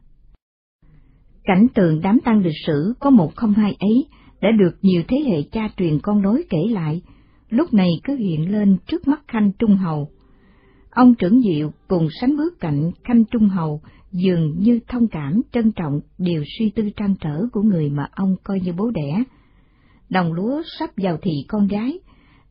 Cảnh 1.43 1.67
tượng 1.73 2.01
đám 2.01 2.19
tang 2.25 2.39
lịch 2.39 2.57
sử 2.67 2.93
có 2.99 3.09
một 3.09 3.35
không 3.35 3.53
hai 3.53 3.75
ấy 3.79 4.05
đã 4.41 4.49
được 4.59 4.77
nhiều 4.81 5.03
thế 5.07 5.17
hệ 5.27 5.43
cha 5.51 5.69
truyền 5.77 5.99
con 5.99 6.21
nối 6.21 6.43
kể 6.49 6.57
lại, 6.69 7.01
lúc 7.49 7.73
này 7.73 7.89
cứ 8.03 8.15
hiện 8.15 8.51
lên 8.51 8.77
trước 8.87 9.07
mắt 9.07 9.21
Khanh 9.27 9.51
Trung 9.59 9.75
Hầu. 9.75 10.09
Ông 10.91 11.15
trưởng 11.15 11.41
diệu 11.41 11.71
cùng 11.87 12.07
sánh 12.21 12.37
bước 12.37 12.59
cạnh 12.59 12.91
Khanh 13.03 13.25
Trung 13.25 13.49
Hầu 13.49 13.81
dường 14.11 14.59
như 14.59 14.79
thông 14.87 15.07
cảm, 15.07 15.41
trân 15.51 15.71
trọng 15.71 15.99
điều 16.17 16.43
suy 16.59 16.69
tư 16.69 16.89
trăn 16.95 17.15
trở 17.21 17.41
của 17.51 17.61
người 17.61 17.89
mà 17.89 18.07
ông 18.11 18.35
coi 18.43 18.59
như 18.59 18.73
bố 18.73 18.91
đẻ. 18.91 19.23
Đồng 20.09 20.33
lúa 20.33 20.61
sắp 20.79 20.89
vào 20.97 21.17
thị 21.21 21.31
con 21.47 21.67
gái, 21.67 21.99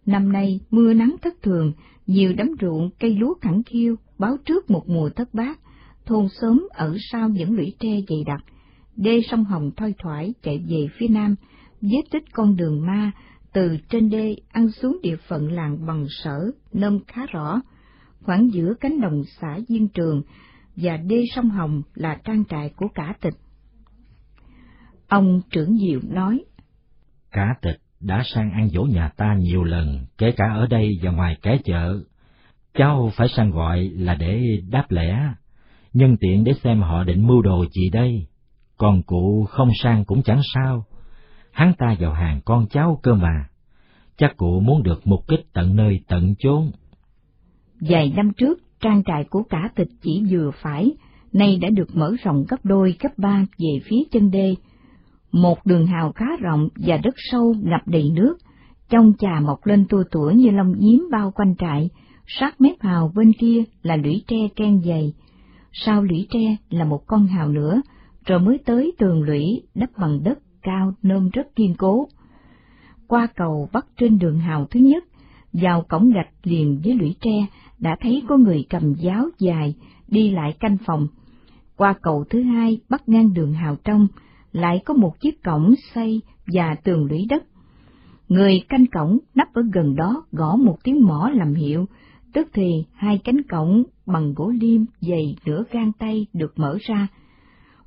năm 0.07 0.33
nay 0.33 0.61
mưa 0.71 0.95
nắng 0.95 1.17
thất 1.23 1.35
thường, 1.43 1.73
nhiều 2.07 2.35
đám 2.37 2.51
ruộng 2.61 2.91
cây 2.99 3.15
lúa 3.15 3.35
khẳng 3.41 3.63
khiêu 3.63 3.97
báo 4.19 4.37
trước 4.45 4.71
một 4.71 4.89
mùa 4.89 5.11
thất 5.11 5.35
bát, 5.35 5.59
thôn 6.05 6.29
xóm 6.29 6.69
ở 6.71 6.97
sau 7.13 7.29
những 7.29 7.57
lũy 7.57 7.75
tre 7.81 8.01
dày 8.09 8.25
đặc, 8.27 8.45
đê 8.97 9.21
sông 9.31 9.45
Hồng 9.45 9.71
thoi 9.77 9.95
thoải 9.99 10.35
chạy 10.43 10.65
về 10.69 10.87
phía 10.99 11.09
nam, 11.09 11.35
vết 11.81 12.03
tích 12.11 12.25
con 12.33 12.57
đường 12.57 12.87
ma 12.87 13.13
từ 13.53 13.77
trên 13.89 14.11
đê 14.11 14.37
ăn 14.53 14.71
xuống 14.71 14.99
địa 15.03 15.17
phận 15.29 15.53
làng 15.53 15.87
bằng 15.87 16.07
sở, 16.09 16.51
nôm 16.73 16.99
khá 17.07 17.27
rõ. 17.27 17.61
Khoảng 18.23 18.51
giữa 18.53 18.75
cánh 18.81 19.01
đồng 19.01 19.23
xã 19.41 19.59
Diên 19.69 19.89
Trường 19.89 20.23
và 20.77 20.97
đê 20.97 21.25
sông 21.35 21.51
Hồng 21.51 21.83
là 21.95 22.21
trang 22.25 22.45
trại 22.45 22.71
của 22.77 22.89
cả 22.95 23.15
tịch. 23.21 23.35
Ông 25.09 25.41
trưởng 25.51 25.79
diệu 25.79 26.01
nói, 26.03 26.45
Cả 27.31 27.55
tịch 27.63 27.86
đã 28.07 28.23
sang 28.35 28.51
ăn 28.51 28.69
dỗ 28.69 28.83
nhà 28.83 29.09
ta 29.17 29.35
nhiều 29.39 29.65
lần, 29.65 30.07
kể 30.19 30.33
cả 30.37 30.45
ở 30.55 30.67
đây 30.67 30.99
và 31.03 31.11
ngoài 31.11 31.37
cái 31.43 31.59
chợ. 31.65 32.01
Cháu 32.75 33.11
phải 33.17 33.29
sang 33.29 33.51
gọi 33.51 33.91
là 33.95 34.15
để 34.15 34.43
đáp 34.71 34.87
lễ, 34.89 35.15
nhân 35.93 36.17
tiện 36.21 36.45
để 36.45 36.53
xem 36.65 36.83
họ 36.83 37.05
định 37.05 37.27
mưu 37.27 37.43
đồ 37.43 37.65
gì 37.67 37.91
đây. 37.93 38.27
Còn 38.77 39.03
cụ 39.03 39.45
không 39.45 39.71
sang 39.83 40.05
cũng 40.05 40.23
chẳng 40.23 40.41
sao, 40.55 40.85
hắn 41.53 41.73
ta 41.79 41.97
vào 41.99 42.13
hàng 42.13 42.41
con 42.45 42.67
cháu 42.71 43.01
cơ 43.03 43.15
mà. 43.15 43.49
Chắc 44.17 44.37
cụ 44.37 44.61
muốn 44.61 44.83
được 44.83 45.07
mục 45.07 45.29
kích 45.29 45.47
tận 45.53 45.77
nơi 45.77 46.01
tận 46.09 46.35
chốn. 46.39 46.71
Vài 47.81 48.13
năm 48.17 48.33
trước, 48.37 48.59
trang 48.81 49.03
trại 49.05 49.25
của 49.31 49.43
cả 49.43 49.71
tịch 49.75 49.89
chỉ 50.03 50.23
vừa 50.31 50.51
phải, 50.63 50.93
nay 51.33 51.59
đã 51.63 51.71
được 51.71 51.97
mở 51.97 52.13
rộng 52.23 52.45
gấp 52.49 52.65
đôi 52.65 52.97
gấp 53.01 53.11
ba 53.17 53.47
về 53.59 53.81
phía 53.85 54.03
chân 54.13 54.31
đê. 54.31 54.55
Một 55.37 55.67
đường 55.67 55.87
hào 55.87 56.13
khá 56.13 56.27
rộng 56.41 56.69
và 56.77 56.97
đất 56.97 57.15
sâu 57.17 57.55
ngập 57.63 57.89
đầy 57.89 58.11
nước, 58.15 58.37
trong 58.89 59.13
trà 59.19 59.41
mọc 59.41 59.67
lên 59.67 59.87
tua 59.89 60.03
tủa 60.11 60.31
như 60.31 60.51
lông 60.51 60.75
nhím 60.79 61.09
bao 61.13 61.31
quanh 61.31 61.55
trại, 61.59 61.91
sát 62.27 62.61
mép 62.61 62.81
hào 62.81 63.13
bên 63.15 63.33
kia 63.33 63.63
là 63.83 63.97
lũy 63.97 64.25
tre 64.27 64.37
ken 64.57 64.81
dày, 64.85 65.15
sau 65.73 66.03
lũy 66.03 66.27
tre 66.31 66.57
là 66.71 66.85
một 66.85 67.07
con 67.07 67.27
hào 67.27 67.49
nữa, 67.49 67.83
rồi 68.27 68.41
mới 68.41 68.59
tới 68.65 68.93
tường 68.99 69.23
lũy 69.23 69.63
đắp 69.75 69.91
bằng 69.99 70.21
đất 70.25 70.39
cao 70.63 70.93
nôm 71.03 71.31
rất 71.33 71.57
kiên 71.57 71.75
cố. 71.79 72.09
Qua 73.07 73.27
cầu 73.37 73.69
bắc 73.73 73.87
trên 73.97 74.19
đường 74.19 74.39
hào 74.39 74.67
thứ 74.71 74.81
nhất, 74.81 75.05
vào 75.53 75.83
cổng 75.89 76.11
gạch 76.11 76.31
liền 76.43 76.81
với 76.85 76.95
lũy 76.95 77.15
tre, 77.21 77.47
đã 77.79 77.97
thấy 78.01 78.23
có 78.29 78.37
người 78.37 78.67
cầm 78.71 78.95
giáo 78.95 79.27
dài 79.39 79.75
đi 80.09 80.31
lại 80.31 80.57
canh 80.61 80.77
phòng. 80.87 81.07
Qua 81.77 81.95
cầu 82.03 82.25
thứ 82.31 82.43
hai 82.43 82.81
bắt 82.89 83.09
ngang 83.09 83.35
đường 83.35 83.53
hào 83.53 83.77
trong, 83.85 84.09
lại 84.57 84.83
có 84.85 84.95
một 84.95 85.21
chiếc 85.21 85.43
cổng 85.43 85.75
xây 85.95 86.21
và 86.47 86.75
tường 86.85 87.05
lũy 87.05 87.27
đất. 87.29 87.45
Người 88.29 88.61
canh 88.69 88.87
cổng 88.87 89.19
nắp 89.35 89.53
ở 89.55 89.63
gần 89.73 89.97
đó 89.97 90.25
gõ 90.33 90.57
một 90.57 90.79
tiếng 90.85 91.07
mỏ 91.07 91.31
làm 91.35 91.55
hiệu, 91.55 91.87
tức 92.33 92.49
thì 92.53 92.85
hai 92.95 93.19
cánh 93.19 93.43
cổng 93.43 93.83
bằng 94.07 94.35
gỗ 94.35 94.53
liêm 94.61 94.81
dày 95.01 95.37
nửa 95.45 95.65
gang 95.71 95.93
tay 95.99 96.27
được 96.33 96.59
mở 96.59 96.79
ra. 96.81 97.09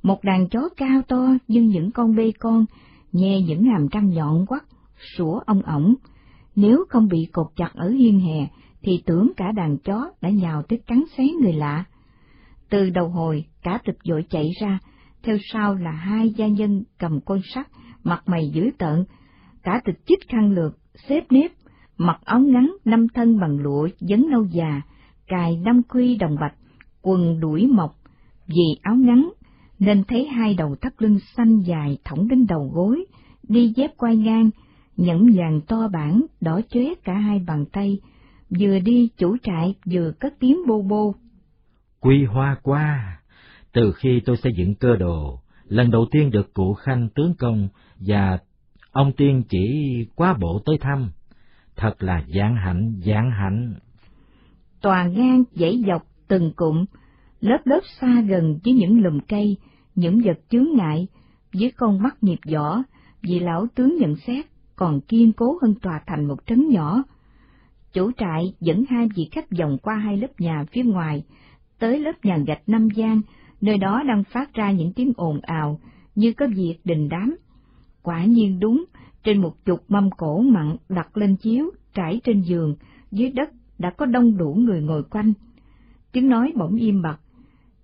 Một 0.02 0.24
đàn 0.24 0.48
chó 0.48 0.68
cao 0.76 1.02
to 1.08 1.28
như 1.48 1.62
những 1.62 1.90
con 1.90 2.16
bê 2.16 2.32
con, 2.38 2.64
nghe 3.12 3.40
những 3.40 3.64
hàm 3.64 3.88
răng 3.88 4.10
nhọn 4.10 4.46
quắt, 4.46 4.62
sủa 5.16 5.40
ông 5.46 5.62
ổng. 5.62 5.94
Nếu 6.56 6.84
không 6.88 7.08
bị 7.08 7.28
cột 7.32 7.46
chặt 7.56 7.70
ở 7.74 7.88
hiên 7.88 8.20
hè, 8.20 8.48
thì 8.82 9.02
tưởng 9.06 9.32
cả 9.36 9.52
đàn 9.52 9.78
chó 9.78 10.10
đã 10.20 10.30
nhào 10.30 10.62
tới 10.62 10.78
cắn 10.86 11.02
xé 11.16 11.24
người 11.42 11.52
lạ. 11.52 11.84
Từ 12.70 12.90
đầu 12.90 13.08
hồi, 13.08 13.44
cả 13.62 13.78
tịch 13.84 13.98
dội 14.04 14.24
chạy 14.30 14.50
ra, 14.60 14.78
theo 15.22 15.36
sau 15.52 15.74
là 15.74 15.90
hai 15.90 16.30
gia 16.30 16.48
nhân 16.48 16.84
cầm 16.98 17.20
côn 17.20 17.40
sắt, 17.54 17.66
mặt 18.04 18.22
mày 18.26 18.50
dữ 18.52 18.70
tợn, 18.78 19.04
cả 19.62 19.80
tịch 19.84 20.00
chích 20.06 20.28
khăn 20.28 20.52
lược, 20.52 20.78
xếp 21.08 21.24
nếp, 21.30 21.50
mặc 21.98 22.20
áo 22.24 22.40
ngắn 22.40 22.76
năm 22.84 23.06
thân 23.14 23.40
bằng 23.40 23.58
lụa 23.58 23.88
dấn 24.00 24.26
nâu 24.30 24.44
già, 24.44 24.82
cài 25.26 25.56
năm 25.56 25.82
quy 25.82 26.16
đồng 26.16 26.36
bạch, 26.40 26.54
quần 27.02 27.40
đuổi 27.40 27.66
mọc, 27.66 27.94
vì 28.46 28.64
áo 28.82 28.94
ngắn 28.96 29.30
nên 29.78 30.04
thấy 30.04 30.26
hai 30.26 30.54
đầu 30.54 30.76
thắt 30.80 31.02
lưng 31.02 31.18
xanh 31.36 31.60
dài 31.60 31.98
thõng 32.04 32.28
đến 32.28 32.46
đầu 32.46 32.70
gối, 32.74 33.04
đi 33.48 33.72
dép 33.76 33.96
quai 33.96 34.16
ngang, 34.16 34.50
nhẫn 34.96 35.26
vàng 35.34 35.60
to 35.68 35.88
bản 35.88 36.22
đỏ 36.40 36.60
chóe 36.68 36.84
cả 37.04 37.14
hai 37.14 37.38
bàn 37.46 37.64
tay, 37.72 38.00
vừa 38.60 38.78
đi 38.78 39.08
chủ 39.16 39.36
trại 39.42 39.74
vừa 39.92 40.12
cất 40.20 40.34
tiếng 40.40 40.66
bô 40.66 40.82
bô. 40.82 41.14
Quy 42.00 42.24
hoa 42.24 42.56
qua, 42.62 43.19
từ 43.72 43.92
khi 43.92 44.20
tôi 44.24 44.36
xây 44.36 44.52
dựng 44.56 44.74
cơ 44.74 44.96
đồ, 44.96 45.40
lần 45.64 45.90
đầu 45.90 46.06
tiên 46.10 46.30
được 46.30 46.54
cụ 46.54 46.74
khanh 46.74 47.08
tướng 47.14 47.34
công 47.38 47.68
và 47.98 48.38
ông 48.92 49.12
tiên 49.12 49.42
chỉ 49.48 49.94
quá 50.14 50.36
bộ 50.40 50.62
tới 50.64 50.78
thăm, 50.80 51.10
thật 51.76 52.02
là 52.02 52.24
dạng 52.34 52.56
hạnh, 52.56 53.00
dạng 53.06 53.30
hạnh. 53.30 53.74
Tòa 54.80 55.04
ngang 55.04 55.44
dãy 55.52 55.82
dọc 55.86 56.02
từng 56.28 56.52
cụm, 56.56 56.84
lớp 57.40 57.58
lớp 57.64 57.80
xa 58.00 58.20
gần 58.28 58.58
với 58.64 58.74
những 58.74 59.02
lùm 59.02 59.20
cây, 59.28 59.56
những 59.94 60.20
vật 60.24 60.40
chướng 60.50 60.66
ngại, 60.76 61.06
với 61.52 61.72
con 61.76 62.02
mắt 62.02 62.16
nhịp 62.22 62.38
võ, 62.52 62.82
vì 63.22 63.40
lão 63.40 63.66
tướng 63.74 63.96
nhận 63.98 64.16
xét 64.16 64.46
còn 64.76 65.00
kiên 65.00 65.32
cố 65.32 65.58
hơn 65.62 65.74
tòa 65.82 66.00
thành 66.06 66.28
một 66.28 66.46
trấn 66.46 66.68
nhỏ. 66.68 67.02
Chủ 67.92 68.10
trại 68.18 68.54
dẫn 68.60 68.84
hai 68.90 69.08
vị 69.16 69.28
khách 69.32 69.50
vòng 69.58 69.78
qua 69.82 69.94
hai 69.94 70.16
lớp 70.16 70.40
nhà 70.40 70.64
phía 70.72 70.82
ngoài, 70.82 71.24
tới 71.78 71.98
lớp 71.98 72.12
nhà 72.22 72.38
gạch 72.46 72.68
năm 72.68 72.88
gian 72.90 73.20
nơi 73.60 73.78
đó 73.78 74.02
đang 74.08 74.24
phát 74.24 74.54
ra 74.54 74.70
những 74.70 74.92
tiếng 74.92 75.12
ồn 75.16 75.40
ào, 75.42 75.80
như 76.14 76.32
có 76.32 76.46
việc 76.56 76.76
đình 76.84 77.08
đám. 77.08 77.36
Quả 78.02 78.24
nhiên 78.24 78.60
đúng, 78.60 78.84
trên 79.24 79.42
một 79.42 79.64
chục 79.64 79.84
mâm 79.88 80.10
cổ 80.10 80.40
mặn 80.40 80.76
đặt 80.88 81.16
lên 81.16 81.36
chiếu, 81.36 81.70
trải 81.94 82.20
trên 82.24 82.40
giường, 82.40 82.74
dưới 83.10 83.30
đất 83.30 83.50
đã 83.78 83.90
có 83.90 84.06
đông 84.06 84.36
đủ 84.36 84.54
người 84.54 84.82
ngồi 84.82 85.02
quanh. 85.02 85.32
Tiếng 86.12 86.28
nói 86.28 86.52
bỗng 86.56 86.76
im 86.76 87.02
bặt, 87.02 87.20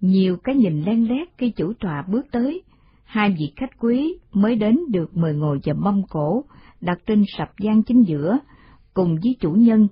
nhiều 0.00 0.36
cái 0.36 0.54
nhìn 0.54 0.82
len 0.82 1.08
lét 1.08 1.28
khi 1.38 1.50
chủ 1.50 1.72
tọa 1.80 2.02
bước 2.02 2.26
tới, 2.32 2.62
hai 3.04 3.36
vị 3.38 3.52
khách 3.56 3.78
quý 3.80 4.18
mới 4.32 4.56
đến 4.56 4.78
được 4.88 5.16
mời 5.16 5.34
ngồi 5.34 5.60
vào 5.64 5.76
mâm 5.78 6.02
cổ, 6.08 6.44
đặt 6.80 6.98
trên 7.06 7.24
sập 7.38 7.58
gian 7.58 7.82
chính 7.82 8.02
giữa, 8.02 8.38
cùng 8.94 9.16
với 9.22 9.36
chủ 9.40 9.52
nhân. 9.52 9.88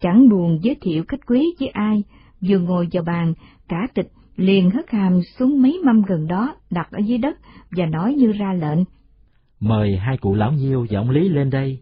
Chẳng 0.00 0.28
buồn 0.28 0.58
giới 0.62 0.76
thiệu 0.80 1.04
khách 1.08 1.26
quý 1.26 1.54
với 1.60 1.68
ai, 1.68 2.02
vừa 2.40 2.58
ngồi 2.58 2.88
vào 2.92 3.02
bàn, 3.04 3.34
cả 3.68 3.86
tịch 3.94 4.08
liền 4.36 4.70
hất 4.70 4.90
hàm 4.90 5.20
xuống 5.38 5.62
mấy 5.62 5.80
mâm 5.84 6.02
gần 6.02 6.26
đó, 6.26 6.54
đặt 6.70 6.88
ở 6.90 6.98
dưới 6.98 7.18
đất, 7.18 7.38
và 7.70 7.86
nói 7.86 8.14
như 8.14 8.32
ra 8.32 8.52
lệnh. 8.52 8.78
Mời 9.60 9.96
hai 9.96 10.16
cụ 10.16 10.34
lão 10.34 10.52
nhiêu 10.52 10.86
và 10.90 10.98
ông 10.98 11.10
Lý 11.10 11.28
lên 11.28 11.50
đây. 11.50 11.78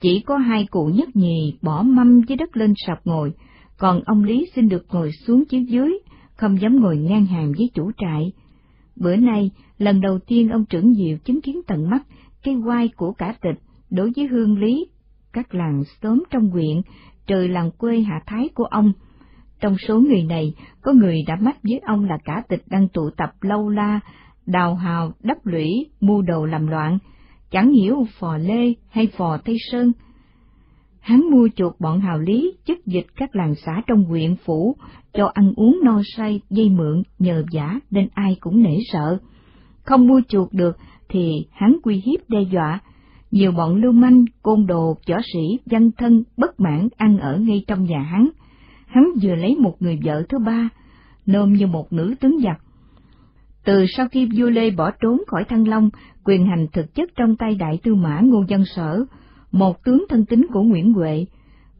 Chỉ 0.00 0.20
có 0.20 0.36
hai 0.36 0.66
cụ 0.70 0.86
nhất 0.86 1.16
nhì 1.16 1.58
bỏ 1.62 1.82
mâm 1.82 2.20
dưới 2.28 2.36
đất 2.36 2.56
lên 2.56 2.74
sập 2.86 2.98
ngồi, 3.04 3.32
còn 3.78 4.00
ông 4.04 4.24
Lý 4.24 4.46
xin 4.54 4.68
được 4.68 4.86
ngồi 4.92 5.12
xuống 5.12 5.44
chiếu 5.44 5.62
dưới, 5.62 5.92
không 6.36 6.60
dám 6.60 6.80
ngồi 6.80 6.96
ngang 6.96 7.26
hàng 7.26 7.52
với 7.58 7.70
chủ 7.74 7.90
trại. 7.98 8.32
Bữa 8.96 9.16
nay, 9.16 9.50
lần 9.78 10.00
đầu 10.00 10.18
tiên 10.18 10.48
ông 10.48 10.64
trưởng 10.64 10.94
diệu 10.94 11.16
chứng 11.24 11.40
kiến 11.40 11.60
tận 11.66 11.90
mắt 11.90 12.02
cái 12.42 12.56
quai 12.64 12.88
của 12.88 13.12
cả 13.12 13.34
tịch 13.40 13.58
đối 13.90 14.12
với 14.16 14.26
hương 14.26 14.58
lý, 14.58 14.86
các 15.32 15.54
làng 15.54 15.82
xóm 16.02 16.22
trong 16.30 16.50
huyện, 16.50 16.80
trời 17.26 17.48
làng 17.48 17.70
quê 17.70 18.00
hạ 18.00 18.20
thái 18.26 18.48
của 18.54 18.64
ông. 18.64 18.92
Trong 19.60 19.76
số 19.88 20.00
người 20.00 20.22
này, 20.22 20.54
có 20.82 20.92
người 20.92 21.22
đã 21.26 21.36
mắt 21.36 21.56
với 21.62 21.80
ông 21.86 22.04
là 22.04 22.18
cả 22.24 22.42
tịch 22.48 22.62
đang 22.66 22.88
tụ 22.88 23.10
tập 23.16 23.30
lâu 23.40 23.68
la, 23.68 24.00
đào 24.46 24.74
hào, 24.74 25.12
đắp 25.22 25.46
lũy, 25.46 25.86
mua 26.00 26.22
đồ 26.22 26.44
làm 26.44 26.66
loạn, 26.66 26.98
chẳng 27.50 27.72
hiểu 27.72 28.06
phò 28.18 28.36
lê 28.36 28.74
hay 28.90 29.08
phò 29.16 29.36
tây 29.44 29.56
sơn, 29.70 29.92
hắn 31.08 31.30
mua 31.30 31.48
chuộc 31.56 31.80
bọn 31.80 32.00
hào 32.00 32.18
lý 32.18 32.52
chức 32.66 32.86
dịch 32.86 33.06
các 33.16 33.36
làng 33.36 33.54
xã 33.54 33.82
trong 33.86 34.04
huyện 34.04 34.36
phủ, 34.44 34.76
cho 35.12 35.30
ăn 35.34 35.52
uống 35.56 35.80
no 35.84 36.02
say, 36.16 36.40
dây 36.50 36.70
mượn, 36.70 37.02
nhờ 37.18 37.44
giả 37.52 37.80
nên 37.90 38.08
ai 38.14 38.36
cũng 38.40 38.62
nể 38.62 38.78
sợ. 38.92 39.18
Không 39.84 40.06
mua 40.06 40.20
chuộc 40.28 40.52
được 40.52 40.76
thì 41.08 41.46
hắn 41.52 41.76
quy 41.82 42.02
hiếp 42.06 42.30
đe 42.30 42.38
dọa, 42.52 42.80
nhiều 43.30 43.52
bọn 43.52 43.76
lưu 43.76 43.92
manh, 43.92 44.24
côn 44.42 44.66
đồ, 44.66 44.96
võ 45.08 45.16
sĩ, 45.32 45.58
văn 45.66 45.90
thân, 45.98 46.24
bất 46.36 46.60
mãn 46.60 46.88
ăn 46.96 47.18
ở 47.18 47.38
ngay 47.38 47.64
trong 47.66 47.84
nhà 47.84 48.00
hắn. 48.00 48.28
Hắn 48.88 49.04
vừa 49.22 49.34
lấy 49.34 49.56
một 49.56 49.76
người 49.80 49.98
vợ 50.04 50.22
thứ 50.28 50.38
ba, 50.38 50.68
nôm 51.26 51.52
như 51.52 51.66
một 51.66 51.92
nữ 51.92 52.14
tướng 52.20 52.38
giặc. 52.44 52.60
Từ 53.64 53.86
sau 53.88 54.08
khi 54.08 54.28
vua 54.36 54.50
Lê 54.50 54.70
bỏ 54.70 54.90
trốn 54.90 55.22
khỏi 55.26 55.44
Thăng 55.44 55.68
Long, 55.68 55.90
quyền 56.24 56.46
hành 56.46 56.66
thực 56.72 56.94
chất 56.94 57.10
trong 57.16 57.36
tay 57.36 57.54
đại 57.54 57.78
tư 57.82 57.94
mã 57.94 58.20
Ngô 58.20 58.44
Dân 58.48 58.64
Sở, 58.64 59.04
một 59.52 59.84
tướng 59.84 60.04
thân 60.08 60.24
tín 60.26 60.46
của 60.52 60.62
Nguyễn 60.62 60.92
Huệ, 60.92 61.26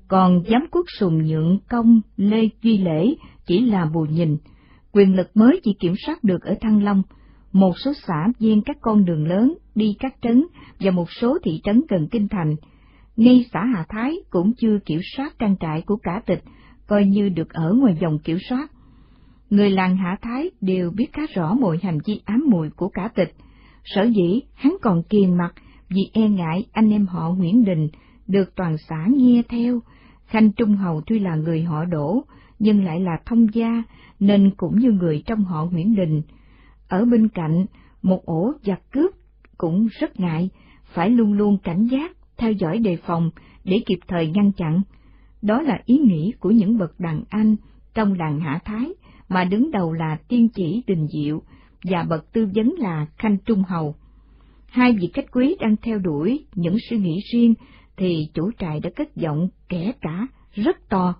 còn 0.08 0.42
giám 0.50 0.66
quốc 0.70 0.86
sùng 0.98 1.26
nhượng 1.26 1.58
công 1.68 2.00
Lê 2.16 2.48
Duy 2.62 2.78
Lễ 2.78 3.14
chỉ 3.46 3.60
là 3.60 3.84
bù 3.84 4.00
nhìn, 4.00 4.36
quyền 4.92 5.16
lực 5.16 5.30
mới 5.34 5.60
chỉ 5.64 5.76
kiểm 5.80 5.94
soát 6.06 6.24
được 6.24 6.42
ở 6.42 6.54
Thăng 6.60 6.84
Long, 6.84 7.02
một 7.52 7.78
số 7.78 7.92
xã 8.06 8.28
viên 8.38 8.62
các 8.62 8.76
con 8.80 9.04
đường 9.04 9.26
lớn 9.26 9.54
đi 9.74 9.96
các 9.98 10.14
trấn 10.22 10.44
và 10.80 10.90
một 10.90 11.10
số 11.10 11.38
thị 11.44 11.60
trấn 11.64 11.82
gần 11.88 12.08
kinh 12.10 12.28
thành. 12.28 12.56
Ngay 13.16 13.46
xã 13.52 13.60
Hà 13.74 13.84
Thái 13.88 14.16
cũng 14.30 14.52
chưa 14.58 14.78
kiểm 14.86 15.00
soát 15.16 15.38
trang 15.38 15.56
trại 15.60 15.82
của 15.82 15.96
cả 16.02 16.22
tịch, 16.26 16.42
coi 16.88 17.06
như 17.06 17.28
được 17.28 17.52
ở 17.52 17.72
ngoài 17.74 17.96
vòng 18.02 18.18
kiểm 18.18 18.38
soát. 18.48 18.70
Người 19.50 19.70
làng 19.70 19.96
Hạ 19.96 20.16
Thái 20.22 20.50
đều 20.60 20.90
biết 20.90 21.12
khá 21.12 21.22
rõ 21.34 21.54
mọi 21.54 21.78
hành 21.82 21.98
vi 22.06 22.20
ám 22.24 22.44
mùi 22.50 22.70
của 22.70 22.88
cả 22.88 23.08
tịch, 23.14 23.34
sở 23.84 24.02
dĩ 24.02 24.40
hắn 24.54 24.76
còn 24.82 25.02
kiềm 25.02 25.36
mặt 25.36 25.54
vì 25.88 26.10
e 26.12 26.28
ngại 26.28 26.66
anh 26.72 26.90
em 26.90 27.06
họ 27.06 27.30
Nguyễn 27.30 27.64
Đình 27.64 27.88
được 28.26 28.54
toàn 28.56 28.76
xã 28.88 29.06
nghe 29.16 29.42
theo. 29.48 29.80
Khanh 30.26 30.52
Trung 30.52 30.76
Hầu 30.76 31.00
tuy 31.06 31.18
là 31.18 31.34
người 31.34 31.62
họ 31.62 31.84
đổ, 31.84 32.24
nhưng 32.58 32.84
lại 32.84 33.00
là 33.00 33.18
thông 33.26 33.54
gia, 33.54 33.82
nên 34.20 34.50
cũng 34.56 34.78
như 34.78 34.90
người 34.90 35.22
trong 35.26 35.44
họ 35.44 35.64
Nguyễn 35.64 35.96
Đình. 35.96 36.22
Ở 36.88 37.04
bên 37.04 37.28
cạnh, 37.28 37.66
một 38.02 38.24
ổ 38.24 38.52
giặc 38.62 38.80
cướp 38.92 39.10
cũng 39.58 39.88
rất 40.00 40.20
ngại, 40.20 40.50
phải 40.84 41.10
luôn 41.10 41.32
luôn 41.32 41.58
cảnh 41.58 41.86
giác, 41.86 42.12
theo 42.36 42.52
dõi 42.52 42.78
đề 42.78 42.96
phòng 42.96 43.30
để 43.64 43.76
kịp 43.86 43.98
thời 44.08 44.30
ngăn 44.30 44.52
chặn. 44.52 44.82
Đó 45.42 45.62
là 45.62 45.78
ý 45.84 45.98
nghĩ 45.98 46.32
của 46.40 46.50
những 46.50 46.78
bậc 46.78 47.00
đàn 47.00 47.22
anh 47.28 47.56
trong 47.94 48.14
làng 48.14 48.40
Hạ 48.40 48.60
Thái, 48.64 48.92
mà 49.28 49.44
đứng 49.44 49.70
đầu 49.70 49.92
là 49.92 50.18
tiên 50.28 50.48
chỉ 50.54 50.82
đình 50.86 51.06
diệu, 51.06 51.42
và 51.84 52.02
bậc 52.02 52.32
tư 52.32 52.48
vấn 52.54 52.74
là 52.78 53.06
Khanh 53.16 53.36
Trung 53.46 53.62
Hầu 53.68 53.94
hai 54.70 54.92
vị 54.92 55.10
khách 55.14 55.32
quý 55.32 55.56
đang 55.60 55.76
theo 55.82 55.98
đuổi 55.98 56.46
những 56.54 56.76
suy 56.90 56.98
nghĩ 56.98 57.20
riêng, 57.32 57.54
thì 57.96 58.28
chủ 58.34 58.50
trại 58.58 58.80
đã 58.80 58.90
cất 58.96 59.16
giọng 59.16 59.48
kẻ 59.68 59.92
cả 60.00 60.26
rất 60.52 60.88
to. 60.88 61.14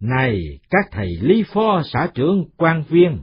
Này, 0.00 0.40
các 0.70 0.84
thầy 0.90 1.08
lý 1.20 1.44
phó 1.54 1.82
xã 1.92 2.10
trưởng 2.14 2.44
quan 2.56 2.84
viên! 2.88 3.18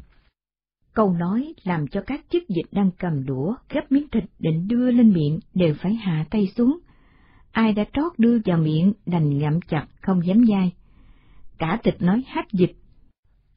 Câu 0.94 1.14
nói 1.14 1.54
làm 1.64 1.88
cho 1.88 2.02
các 2.02 2.22
chức 2.30 2.44
dịch 2.50 2.66
đang 2.72 2.92
cầm 3.00 3.26
đũa 3.26 3.56
gấp 3.70 3.92
miếng 3.92 4.08
thịt 4.12 4.24
định 4.40 4.68
đưa 4.68 4.92
lên 4.92 5.14
miệng 5.14 5.40
đều 5.54 5.74
phải 5.74 5.94
hạ 5.94 6.26
tay 6.32 6.48
xuống. 6.58 6.80
Ai 7.54 7.74
đã 7.74 7.84
trót 7.94 8.12
đưa 8.18 8.38
vào 8.46 8.58
miệng 8.58 8.94
đành 9.06 9.38
ngậm 9.38 9.60
chặt 9.62 9.86
không 10.02 10.26
dám 10.26 10.46
dai. 10.50 10.72
Cả 11.58 11.80
tịch 11.84 12.02
nói 12.02 12.24
hát 12.28 12.46
dịch 12.52 12.76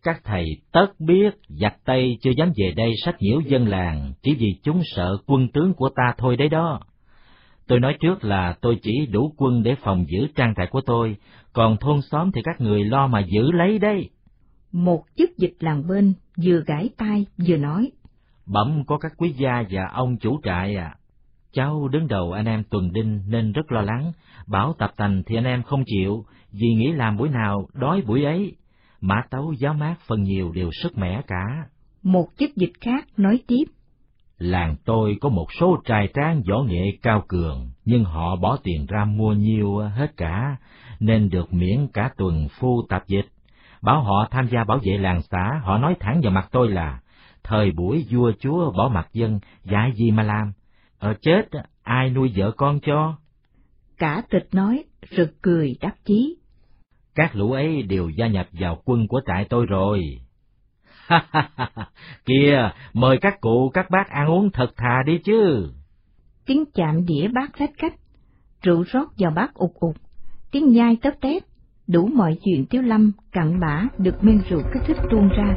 các 0.06 0.20
thầy 0.24 0.44
tất 0.72 0.86
biết 0.98 1.30
giặc 1.48 1.76
Tây 1.84 2.18
chưa 2.22 2.30
dám 2.30 2.52
về 2.56 2.72
đây 2.76 2.92
sách 3.04 3.16
nhiễu 3.20 3.40
dân 3.40 3.68
làng 3.68 4.12
chỉ 4.22 4.34
vì 4.34 4.58
chúng 4.62 4.82
sợ 4.84 5.16
quân 5.26 5.48
tướng 5.48 5.74
của 5.74 5.88
ta 5.96 6.14
thôi 6.18 6.36
đấy 6.36 6.48
đó. 6.48 6.80
Tôi 7.66 7.80
nói 7.80 7.96
trước 8.00 8.24
là 8.24 8.56
tôi 8.60 8.78
chỉ 8.82 9.06
đủ 9.06 9.32
quân 9.36 9.62
để 9.62 9.74
phòng 9.82 10.04
giữ 10.08 10.26
trang 10.34 10.54
trại 10.56 10.66
của 10.66 10.80
tôi, 10.80 11.16
còn 11.52 11.76
thôn 11.76 12.02
xóm 12.02 12.30
thì 12.32 12.40
các 12.44 12.60
người 12.60 12.84
lo 12.84 13.06
mà 13.06 13.20
giữ 13.20 13.52
lấy 13.52 13.78
đấy. 13.78 14.10
Một 14.72 15.04
chức 15.16 15.30
dịch 15.38 15.54
làng 15.60 15.86
bên 15.88 16.14
vừa 16.44 16.62
gãi 16.66 16.90
tai 16.96 17.26
vừa 17.48 17.56
nói. 17.56 17.90
Bẩm 18.46 18.84
có 18.86 18.98
các 18.98 19.12
quý 19.16 19.28
gia 19.28 19.64
và 19.70 19.82
ông 19.92 20.16
chủ 20.16 20.40
trại 20.44 20.76
à. 20.76 20.94
Cháu 21.56 21.88
đứng 21.88 22.08
đầu 22.08 22.32
anh 22.32 22.46
em 22.46 22.64
tuần 22.70 22.92
đinh 22.92 23.20
nên 23.28 23.52
rất 23.52 23.72
lo 23.72 23.80
lắng, 23.80 24.12
bảo 24.46 24.74
tập 24.78 24.90
tành 24.96 25.22
thì 25.26 25.36
anh 25.36 25.44
em 25.44 25.62
không 25.62 25.82
chịu, 25.86 26.24
vì 26.52 26.68
nghĩ 26.74 26.92
làm 26.92 27.16
buổi 27.16 27.28
nào 27.28 27.68
đói 27.74 28.02
buổi 28.06 28.24
ấy. 28.24 28.56
Mã 29.00 29.22
tấu 29.30 29.52
giáo 29.52 29.74
mát 29.74 29.94
phần 30.06 30.22
nhiều 30.22 30.52
đều 30.52 30.70
sức 30.82 30.98
mẻ 30.98 31.22
cả. 31.26 31.44
Một 32.02 32.26
chức 32.38 32.56
dịch 32.56 32.72
khác 32.80 33.06
nói 33.16 33.40
tiếp. 33.46 33.64
Làng 34.38 34.76
tôi 34.84 35.16
có 35.20 35.28
một 35.28 35.46
số 35.60 35.76
trai 35.84 36.08
tráng 36.14 36.42
võ 36.50 36.62
nghệ 36.62 36.84
cao 37.02 37.24
cường, 37.28 37.70
nhưng 37.84 38.04
họ 38.04 38.36
bỏ 38.36 38.58
tiền 38.62 38.86
ra 38.88 39.04
mua 39.04 39.32
nhiều 39.32 39.78
hết 39.78 40.16
cả, 40.16 40.56
nên 41.00 41.30
được 41.30 41.54
miễn 41.54 41.88
cả 41.92 42.10
tuần 42.16 42.48
phu 42.60 42.82
tập 42.88 43.02
dịch. 43.06 43.26
Bảo 43.82 44.02
họ 44.02 44.28
tham 44.30 44.48
gia 44.48 44.64
bảo 44.64 44.78
vệ 44.82 44.98
làng 44.98 45.22
xã, 45.22 45.60
họ 45.62 45.78
nói 45.78 45.94
thẳng 46.00 46.20
vào 46.22 46.32
mặt 46.32 46.48
tôi 46.52 46.68
là, 46.68 47.00
thời 47.44 47.70
buổi 47.70 48.06
vua 48.10 48.32
chúa 48.40 48.72
bỏ 48.72 48.88
mặt 48.88 49.08
dân, 49.12 49.38
dạy 49.64 49.92
gì 49.94 50.10
mà 50.10 50.22
làm, 50.22 50.52
ở 50.98 51.14
chết 51.22 51.42
ai 51.82 52.10
nuôi 52.10 52.32
vợ 52.36 52.50
con 52.56 52.80
cho? 52.82 53.18
Cả 53.98 54.22
tịch 54.30 54.48
nói, 54.52 54.84
rực 55.10 55.42
cười 55.42 55.76
đắc 55.80 55.96
chí. 56.04 56.36
Các 57.14 57.36
lũ 57.36 57.52
ấy 57.52 57.82
đều 57.82 58.08
gia 58.08 58.26
nhập 58.26 58.46
vào 58.52 58.82
quân 58.84 59.08
của 59.08 59.20
trại 59.26 59.46
tôi 59.50 59.66
rồi. 59.66 60.20
Kìa, 62.24 62.70
mời 62.92 63.18
các 63.20 63.40
cụ 63.40 63.70
các 63.74 63.90
bác 63.90 64.08
ăn 64.08 64.26
uống 64.26 64.50
thật 64.50 64.76
thà 64.76 65.02
đi 65.06 65.18
chứ. 65.18 65.72
Tiếng 66.46 66.64
chạm 66.74 67.06
đĩa 67.06 67.28
bát 67.28 67.58
rách 67.58 67.70
cách, 67.78 67.94
rượu 68.62 68.82
rót 68.82 69.08
vào 69.18 69.30
bát 69.30 69.54
ục 69.54 69.74
ục, 69.74 69.96
tiếng 70.50 70.72
nhai 70.72 70.96
tớp 71.02 71.14
tép, 71.20 71.42
đủ 71.86 72.06
mọi 72.06 72.38
chuyện 72.44 72.66
Tiếu 72.66 72.82
Lâm 72.82 73.12
cặn 73.32 73.60
bã 73.60 73.84
được 73.98 74.24
men 74.24 74.42
rượu 74.48 74.62
kích 74.72 74.82
thích 74.86 74.96
tuôn 75.10 75.28
ra. 75.28 75.54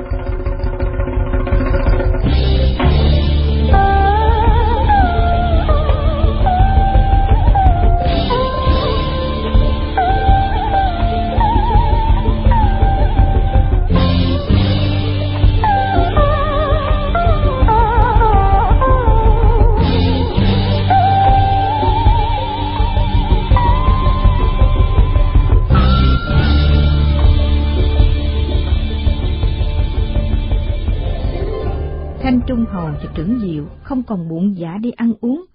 Trung 32.49 32.65
Hầu 32.69 32.85
và 32.85 33.11
Trưởng 33.15 33.39
Diệu 33.39 33.65
không 33.83 34.03
còn 34.03 34.29
bụng 34.29 34.57
giả 34.57 34.77
đi 34.81 34.91
ăn 34.91 35.13
uống, 35.21 35.45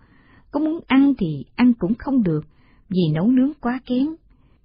có 0.50 0.60
muốn 0.60 0.80
ăn 0.86 1.14
thì 1.18 1.44
ăn 1.54 1.72
cũng 1.78 1.94
không 1.94 2.22
được, 2.22 2.44
vì 2.88 3.00
nấu 3.14 3.26
nướng 3.26 3.52
quá 3.60 3.80
kém. 3.86 4.06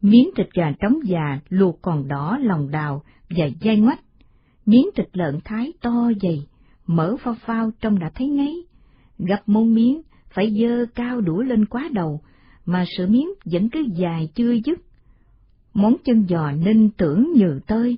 Miếng 0.02 0.30
thịt 0.36 0.48
gà 0.54 0.72
trống 0.80 1.00
già 1.04 1.40
luộc 1.50 1.82
còn 1.82 2.08
đỏ 2.08 2.38
lòng 2.42 2.72
đào 2.72 3.04
và 3.30 3.46
dai 3.62 3.78
ngoách, 3.78 4.00
miếng 4.66 4.90
thịt 4.96 5.10
lợn 5.14 5.40
thái 5.46 5.74
to 5.82 6.12
dày, 6.22 6.48
mỡ 6.88 7.16
phao 7.18 7.36
phao 7.46 7.72
trông 7.82 8.00
đã 8.00 8.12
thấy 8.16 8.28
ngấy. 8.28 8.66
Gặp 9.20 9.42
môn 9.46 9.76
miếng 9.76 10.02
phải 10.30 10.56
dơ 10.62 10.86
cao 10.96 11.22
đũa 11.22 11.42
lên 11.42 11.66
quá 11.66 11.90
đầu, 11.94 12.22
mà 12.66 12.86
sữa 12.98 13.08
miếng 13.08 13.30
vẫn 13.46 13.70
cứ 13.70 13.80
dài 13.96 14.30
chưa 14.36 14.52
dứt. 14.66 14.80
Món 15.74 15.96
chân 16.04 16.26
giò 16.30 16.52
ninh 16.52 16.90
tưởng 16.98 17.32
nhừ 17.36 17.60
tơi, 17.68 17.98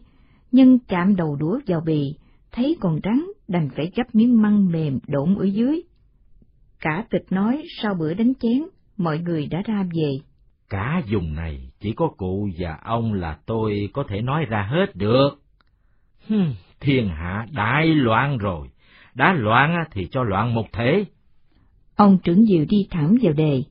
nhưng 0.52 0.80
chạm 0.80 1.16
đầu 1.16 1.36
đũa 1.36 1.60
vào 1.68 1.82
bì, 1.82 2.16
thấy 2.52 2.78
còn 2.80 3.00
rắn 3.04 3.26
đành 3.48 3.70
phải 3.76 3.92
gấp 3.96 4.16
miếng 4.16 4.42
măng 4.42 4.72
mềm 4.72 5.00
đổn 5.08 5.38
ở 5.38 5.46
dưới. 5.46 5.82
Cả 6.80 7.06
tịch 7.10 7.26
nói 7.30 7.64
sau 7.82 7.94
bữa 8.00 8.14
đánh 8.14 8.34
chén, 8.40 8.64
mọi 8.98 9.20
người 9.20 9.48
đã 9.48 9.62
ra 9.66 9.84
về. 9.94 10.12
Cả 10.70 11.02
vùng 11.12 11.36
này 11.36 11.72
chỉ 11.80 11.94
có 11.94 12.08
cụ 12.18 12.50
và 12.60 12.78
ông 12.84 13.14
là 13.14 13.38
tôi 13.46 13.90
có 13.94 14.04
thể 14.10 14.22
nói 14.22 14.46
ra 14.46 14.68
hết 14.72 14.96
được. 14.96 15.30
Hừm, 16.28 16.54
thiên 16.80 17.08
hạ 17.08 17.46
đại 17.52 17.88
loạn 17.88 18.38
rồi, 18.38 18.68
đã 19.16 19.34
loạn 19.34 19.76
thì 19.92 20.08
cho 20.12 20.24
loạn 20.24 20.54
một 20.54 20.66
thể. 20.74 21.06
Ông 21.96 22.18
trưởng 22.24 22.46
diệu 22.46 22.66
đi 22.70 22.88
thẳng 22.90 23.18
vào 23.22 23.34
đề. 23.34 23.64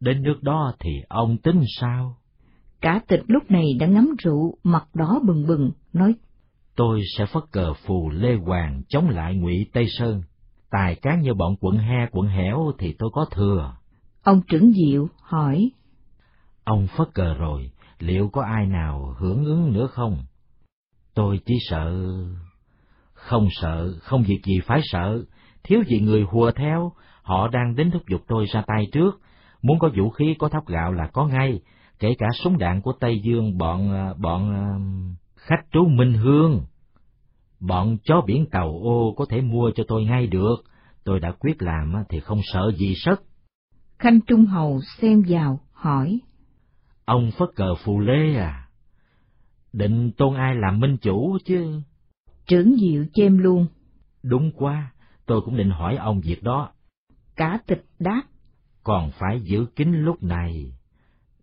Đến 0.00 0.22
nước 0.22 0.42
đó 0.42 0.72
thì 0.80 0.90
ông 1.08 1.36
tính 1.36 1.62
sao? 1.80 2.16
Cả 2.80 3.00
tịch 3.08 3.22
lúc 3.26 3.50
này 3.50 3.64
đã 3.80 3.86
ngắm 3.86 4.14
rượu, 4.18 4.54
mặt 4.62 4.86
đỏ 4.94 5.20
bừng 5.26 5.46
bừng, 5.46 5.70
nói 5.92 6.14
tôi 6.76 7.00
sẽ 7.18 7.26
phất 7.26 7.42
cờ 7.52 7.72
phù 7.74 8.10
Lê 8.10 8.34
Hoàng 8.34 8.82
chống 8.88 9.08
lại 9.08 9.34
Ngụy 9.34 9.66
Tây 9.72 9.86
Sơn. 9.88 10.22
Tài 10.70 10.94
cán 10.94 11.20
như 11.20 11.34
bọn 11.34 11.56
quận 11.60 11.78
he 11.78 12.06
quận 12.10 12.28
hẻo 12.28 12.72
thì 12.78 12.94
tôi 12.98 13.10
có 13.12 13.26
thừa. 13.30 13.76
Ông 14.22 14.40
trưởng 14.48 14.72
diệu 14.72 15.08
hỏi. 15.22 15.70
Ông 16.64 16.86
phất 16.96 17.08
cờ 17.14 17.34
rồi, 17.34 17.70
liệu 17.98 18.28
có 18.28 18.42
ai 18.42 18.66
nào 18.66 19.14
hưởng 19.18 19.44
ứng 19.44 19.72
nữa 19.72 19.86
không? 19.86 20.24
Tôi 21.14 21.40
chỉ 21.46 21.54
sợ... 21.68 22.06
Không 23.12 23.48
sợ, 23.50 23.94
không 24.00 24.22
việc 24.22 24.40
gì 24.44 24.60
phải 24.66 24.80
sợ, 24.84 25.24
thiếu 25.64 25.82
gì 25.86 26.00
người 26.00 26.22
hùa 26.22 26.50
theo, 26.50 26.92
họ 27.22 27.48
đang 27.48 27.74
đến 27.74 27.90
thúc 27.90 28.02
giục 28.10 28.20
tôi 28.28 28.46
ra 28.52 28.62
tay 28.66 28.86
trước, 28.92 29.20
muốn 29.62 29.78
có 29.78 29.90
vũ 29.96 30.10
khí 30.10 30.34
có 30.38 30.48
thóc 30.48 30.66
gạo 30.66 30.92
là 30.92 31.06
có 31.12 31.26
ngay, 31.26 31.60
kể 31.98 32.14
cả 32.18 32.26
súng 32.34 32.58
đạn 32.58 32.82
của 32.82 32.92
Tây 33.00 33.20
Dương 33.24 33.58
bọn... 33.58 33.92
bọn 34.18 34.54
khách 35.46 35.66
trú 35.72 35.88
Minh 35.88 36.12
Hương. 36.12 36.62
Bọn 37.60 37.96
chó 38.04 38.22
biển 38.26 38.46
tàu 38.50 38.68
ô 38.82 39.14
có 39.16 39.26
thể 39.28 39.40
mua 39.40 39.70
cho 39.74 39.84
tôi 39.88 40.04
ngay 40.04 40.26
được, 40.26 40.56
tôi 41.04 41.20
đã 41.20 41.32
quyết 41.40 41.62
làm 41.62 41.92
thì 42.08 42.20
không 42.20 42.40
sợ 42.52 42.72
gì 42.78 42.94
sất. 42.96 43.22
Khanh 43.98 44.20
Trung 44.26 44.46
Hầu 44.46 44.80
xem 44.98 45.22
vào, 45.28 45.60
hỏi. 45.72 46.20
Ông 47.04 47.30
phất 47.38 47.48
cờ 47.56 47.74
phù 47.74 48.00
lê 48.00 48.34
à? 48.36 48.68
Định 49.72 50.12
tôn 50.16 50.34
ai 50.34 50.54
làm 50.54 50.80
minh 50.80 50.96
chủ 50.96 51.38
chứ? 51.44 51.80
Trưởng 52.46 52.76
diệu 52.76 53.04
chêm 53.14 53.38
luôn. 53.38 53.66
Đúng 54.22 54.52
quá, 54.52 54.92
tôi 55.26 55.40
cũng 55.40 55.56
định 55.56 55.70
hỏi 55.70 55.96
ông 55.96 56.20
việc 56.20 56.42
đó. 56.42 56.70
Cả 57.36 57.58
tịch 57.66 57.84
đáp. 57.98 58.22
Còn 58.84 59.10
phải 59.18 59.40
giữ 59.40 59.66
kín 59.76 59.92
lúc 59.92 60.22
này. 60.22 60.72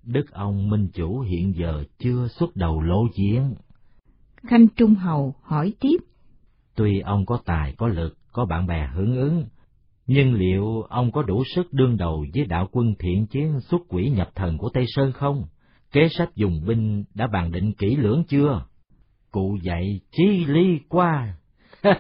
Đức 0.04 0.32
ông 0.32 0.70
minh 0.70 0.90
chủ 0.94 1.20
hiện 1.20 1.54
giờ 1.56 1.84
chưa 2.00 2.28
xuất 2.28 2.56
đầu 2.56 2.82
lộ 2.82 3.08
diện. 3.16 3.56
Khanh 4.48 4.68
Trung 4.68 4.96
Hầu 4.96 5.36
hỏi 5.42 5.74
tiếp. 5.80 5.98
Tuy 6.76 7.00
ông 7.00 7.26
có 7.26 7.40
tài, 7.46 7.74
có 7.78 7.88
lực, 7.88 8.18
có 8.32 8.46
bạn 8.46 8.68
bè 8.68 8.88
hưởng 8.96 9.16
ứng, 9.16 9.46
nhưng 10.08 10.34
liệu 10.34 10.82
ông 10.82 11.12
có 11.12 11.24
đủ 11.24 11.44
sức 11.56 11.74
đương 11.74 11.98
đầu 11.98 12.26
với 12.34 12.46
đạo 12.46 12.68
quân 12.72 12.94
thiện 13.00 13.28
chiến 13.28 13.60
xuất 13.60 13.82
quỷ 13.90 14.10
nhập 14.10 14.30
thần 14.36 14.58
của 14.58 14.70
Tây 14.74 14.86
Sơn 14.88 15.12
không? 15.12 15.46
Kế 15.92 16.10
sách 16.10 16.36
dùng 16.36 16.66
binh 16.68 17.04
đã 17.14 17.28
bàn 17.28 17.52
định 17.52 17.74
kỹ 17.74 17.96
lưỡng 17.96 18.24
chưa? 18.28 18.66
Cụ 19.32 19.58
dạy 19.62 20.00
chi 20.12 20.46
ly 20.46 20.80
qua. 20.90 21.38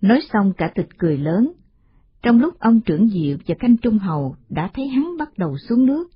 Nói 0.00 0.20
xong 0.32 0.52
cả 0.56 0.70
tịch 0.74 0.88
cười 0.98 1.18
lớn. 1.18 1.52
Trong 2.22 2.40
lúc 2.40 2.58
ông 2.58 2.80
trưởng 2.80 3.08
diệu 3.08 3.36
và 3.46 3.54
canh 3.58 3.76
trung 3.76 3.98
hầu 3.98 4.36
đã 4.48 4.70
thấy 4.74 4.88
hắn 4.88 5.16
bắt 5.18 5.38
đầu 5.38 5.56
xuống 5.68 5.86
nước, 5.86 6.10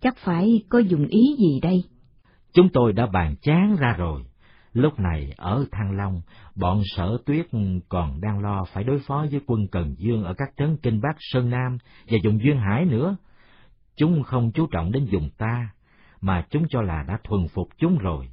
chắc 0.00 0.16
phải 0.16 0.62
có 0.68 0.78
dùng 0.78 1.06
ý 1.06 1.36
gì 1.38 1.60
đây? 1.62 1.84
Chúng 2.54 2.68
tôi 2.72 2.92
đã 2.92 3.06
bàn 3.06 3.34
chán 3.42 3.76
ra 3.80 3.94
rồi. 3.98 4.22
Lúc 4.72 4.98
này 4.98 5.32
ở 5.36 5.64
Thăng 5.72 5.96
Long, 5.96 6.20
bọn 6.54 6.82
sở 6.96 7.18
tuyết 7.26 7.46
còn 7.88 8.20
đang 8.20 8.38
lo 8.38 8.64
phải 8.72 8.84
đối 8.84 8.98
phó 8.98 9.26
với 9.30 9.40
quân 9.46 9.66
Cần 9.68 9.94
Dương 9.98 10.24
ở 10.24 10.34
các 10.34 10.48
trấn 10.56 10.76
Kinh 10.82 11.00
Bắc 11.00 11.16
Sơn 11.18 11.50
Nam 11.50 11.78
và 12.08 12.18
vùng 12.24 12.40
Duyên 12.42 12.58
Hải 12.58 12.84
nữa. 12.84 13.16
Chúng 13.96 14.22
không 14.22 14.52
chú 14.52 14.66
trọng 14.66 14.92
đến 14.92 15.06
vùng 15.12 15.30
ta, 15.38 15.68
mà 16.20 16.46
chúng 16.50 16.64
cho 16.68 16.82
là 16.82 17.04
đã 17.08 17.18
thuần 17.24 17.48
phục 17.48 17.68
chúng 17.78 17.98
rồi. 17.98 18.28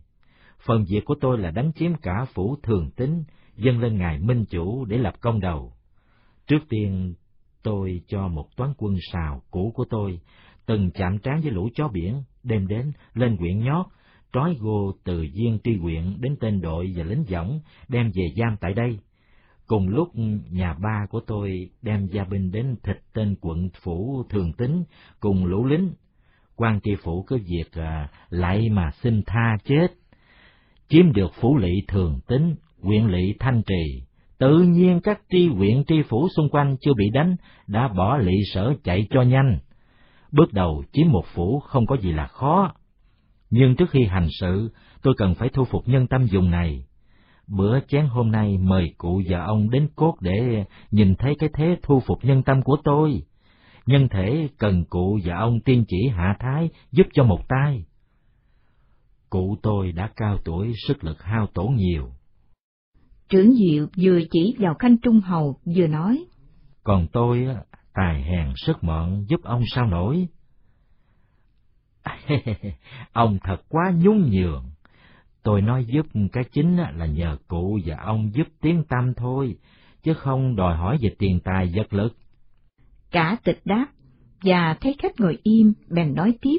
Phần 0.65 0.85
việc 0.89 1.05
của 1.05 1.15
tôi 1.21 1.37
là 1.37 1.51
đánh 1.51 1.71
chiếm 1.75 1.91
cả 2.01 2.25
phủ 2.33 2.57
thường 2.63 2.91
tính, 2.91 3.23
dâng 3.55 3.79
lên 3.79 3.97
ngài 3.97 4.19
Minh 4.19 4.45
Chủ 4.49 4.85
để 4.85 4.97
lập 4.97 5.13
công 5.21 5.39
đầu. 5.39 5.73
Trước 6.47 6.59
tiên, 6.69 7.13
tôi 7.63 8.01
cho 8.07 8.27
một 8.27 8.45
toán 8.55 8.73
quân 8.77 8.95
xào 9.11 9.41
cũ 9.51 9.71
của 9.75 9.85
tôi, 9.89 10.19
từng 10.65 10.91
chạm 10.91 11.17
trán 11.17 11.41
với 11.41 11.51
lũ 11.51 11.69
chó 11.75 11.87
biển, 11.87 12.23
đêm 12.43 12.67
đến 12.67 12.91
lên 13.13 13.37
quyện 13.37 13.59
nhót, 13.59 13.85
trói 14.33 14.57
gô 14.59 14.91
từ 15.03 15.25
viên 15.33 15.59
tri 15.63 15.77
huyện 15.77 16.21
đến 16.21 16.35
tên 16.39 16.61
đội 16.61 16.93
và 16.95 17.03
lính 17.03 17.23
võng 17.23 17.59
đem 17.87 18.11
về 18.15 18.23
giam 18.37 18.57
tại 18.61 18.73
đây. 18.73 18.99
Cùng 19.67 19.87
lúc 19.87 20.07
nhà 20.51 20.73
ba 20.73 21.05
của 21.09 21.19
tôi 21.27 21.69
đem 21.81 22.07
gia 22.07 22.23
binh 22.23 22.51
đến 22.51 22.75
thịt 22.83 22.97
tên 23.13 23.35
quận 23.41 23.69
phủ 23.83 24.23
thường 24.29 24.53
tính 24.53 24.83
cùng 25.19 25.45
lũ 25.45 25.65
lính. 25.65 25.93
quan 26.55 26.79
tri 26.83 26.91
phủ 27.03 27.23
có 27.23 27.37
việc 27.47 27.71
à, 27.73 28.09
lại 28.29 28.69
mà 28.69 28.91
xin 29.01 29.21
tha 29.25 29.57
chết. 29.63 29.87
Chiếm 30.89 31.13
được 31.13 31.31
phủ 31.41 31.57
lỵ 31.57 31.81
thường 31.87 32.19
tính, 32.27 32.55
huyện 32.81 33.07
lỵ 33.07 33.33
thanh 33.39 33.61
trì. 33.65 34.03
Tự 34.37 34.59
nhiên 34.59 34.99
các 35.03 35.21
tri 35.29 35.47
huyện 35.47 35.83
tri 35.87 36.01
phủ 36.09 36.27
xung 36.35 36.49
quanh 36.49 36.75
chưa 36.81 36.93
bị 36.97 37.05
đánh, 37.13 37.35
đã 37.67 37.87
bỏ 37.87 38.17
lỵ 38.17 38.35
sở 38.53 38.73
chạy 38.83 39.07
cho 39.09 39.21
nhanh. 39.21 39.59
Bước 40.31 40.53
đầu 40.53 40.83
chiếm 40.91 41.07
một 41.09 41.25
phủ 41.33 41.59
không 41.59 41.85
có 41.85 41.97
gì 41.97 42.11
là 42.11 42.27
khó 42.27 42.73
nhưng 43.51 43.75
trước 43.75 43.89
khi 43.89 44.05
hành 44.05 44.27
sự, 44.39 44.69
tôi 45.01 45.13
cần 45.17 45.35
phải 45.35 45.49
thu 45.49 45.65
phục 45.65 45.87
nhân 45.87 46.07
tâm 46.07 46.25
dùng 46.25 46.51
này. 46.51 46.85
Bữa 47.47 47.79
chén 47.87 48.05
hôm 48.05 48.31
nay 48.31 48.57
mời 48.57 48.93
cụ 48.97 49.21
và 49.29 49.43
ông 49.43 49.69
đến 49.69 49.87
cốt 49.95 50.15
để 50.21 50.65
nhìn 50.91 51.15
thấy 51.15 51.35
cái 51.39 51.49
thế 51.53 51.77
thu 51.83 51.99
phục 51.99 52.25
nhân 52.25 52.43
tâm 52.43 52.61
của 52.61 52.77
tôi. 52.83 53.23
nhân 53.85 54.07
thể 54.09 54.49
cần 54.57 54.85
cụ 54.89 55.19
và 55.25 55.37
ông 55.37 55.59
tiên 55.59 55.85
chỉ 55.87 56.07
hạ 56.07 56.35
thái 56.39 56.69
giúp 56.91 57.07
cho 57.13 57.23
một 57.23 57.47
tay. 57.47 57.85
Cụ 59.29 59.57
tôi 59.63 59.91
đã 59.91 60.09
cao 60.15 60.37
tuổi, 60.45 60.73
sức 60.87 61.03
lực 61.03 61.23
hao 61.23 61.47
tổn 61.47 61.75
nhiều. 61.75 62.11
Trưởng 63.29 63.53
Diệu 63.53 63.87
vừa 63.97 64.19
chỉ 64.31 64.55
vào 64.59 64.73
Khanh 64.79 64.97
Trung 64.97 65.19
Hầu 65.19 65.59
vừa 65.75 65.87
nói. 65.87 66.25
Còn 66.83 67.07
tôi, 67.13 67.47
tài 67.93 68.23
hèn 68.23 68.53
sức 68.55 68.83
mọn 68.83 69.25
giúp 69.27 69.43
ông 69.43 69.61
sao 69.75 69.85
nổi. 69.85 70.27
ông 73.13 73.37
thật 73.43 73.61
quá 73.69 73.91
nhún 73.95 74.29
nhường. 74.31 74.63
Tôi 75.43 75.61
nói 75.61 75.85
giúp 75.85 76.05
cái 76.31 76.43
chính 76.51 76.77
là 76.77 77.05
nhờ 77.05 77.37
cụ 77.47 77.79
và 77.85 77.97
ông 77.97 78.33
giúp 78.33 78.47
tiếng 78.61 78.83
tâm 78.89 79.13
thôi, 79.13 79.55
chứ 80.03 80.13
không 80.13 80.55
đòi 80.55 80.77
hỏi 80.77 80.97
về 81.01 81.09
tiền 81.19 81.39
tài 81.43 81.71
vật 81.75 81.93
lực. 81.93 82.15
Cả 83.11 83.37
tịch 83.43 83.59
đáp, 83.65 83.85
và 84.43 84.75
thấy 84.81 84.95
khách 84.99 85.19
ngồi 85.19 85.37
im, 85.43 85.73
bèn 85.89 86.15
nói 86.15 86.33
tiếp. 86.41 86.57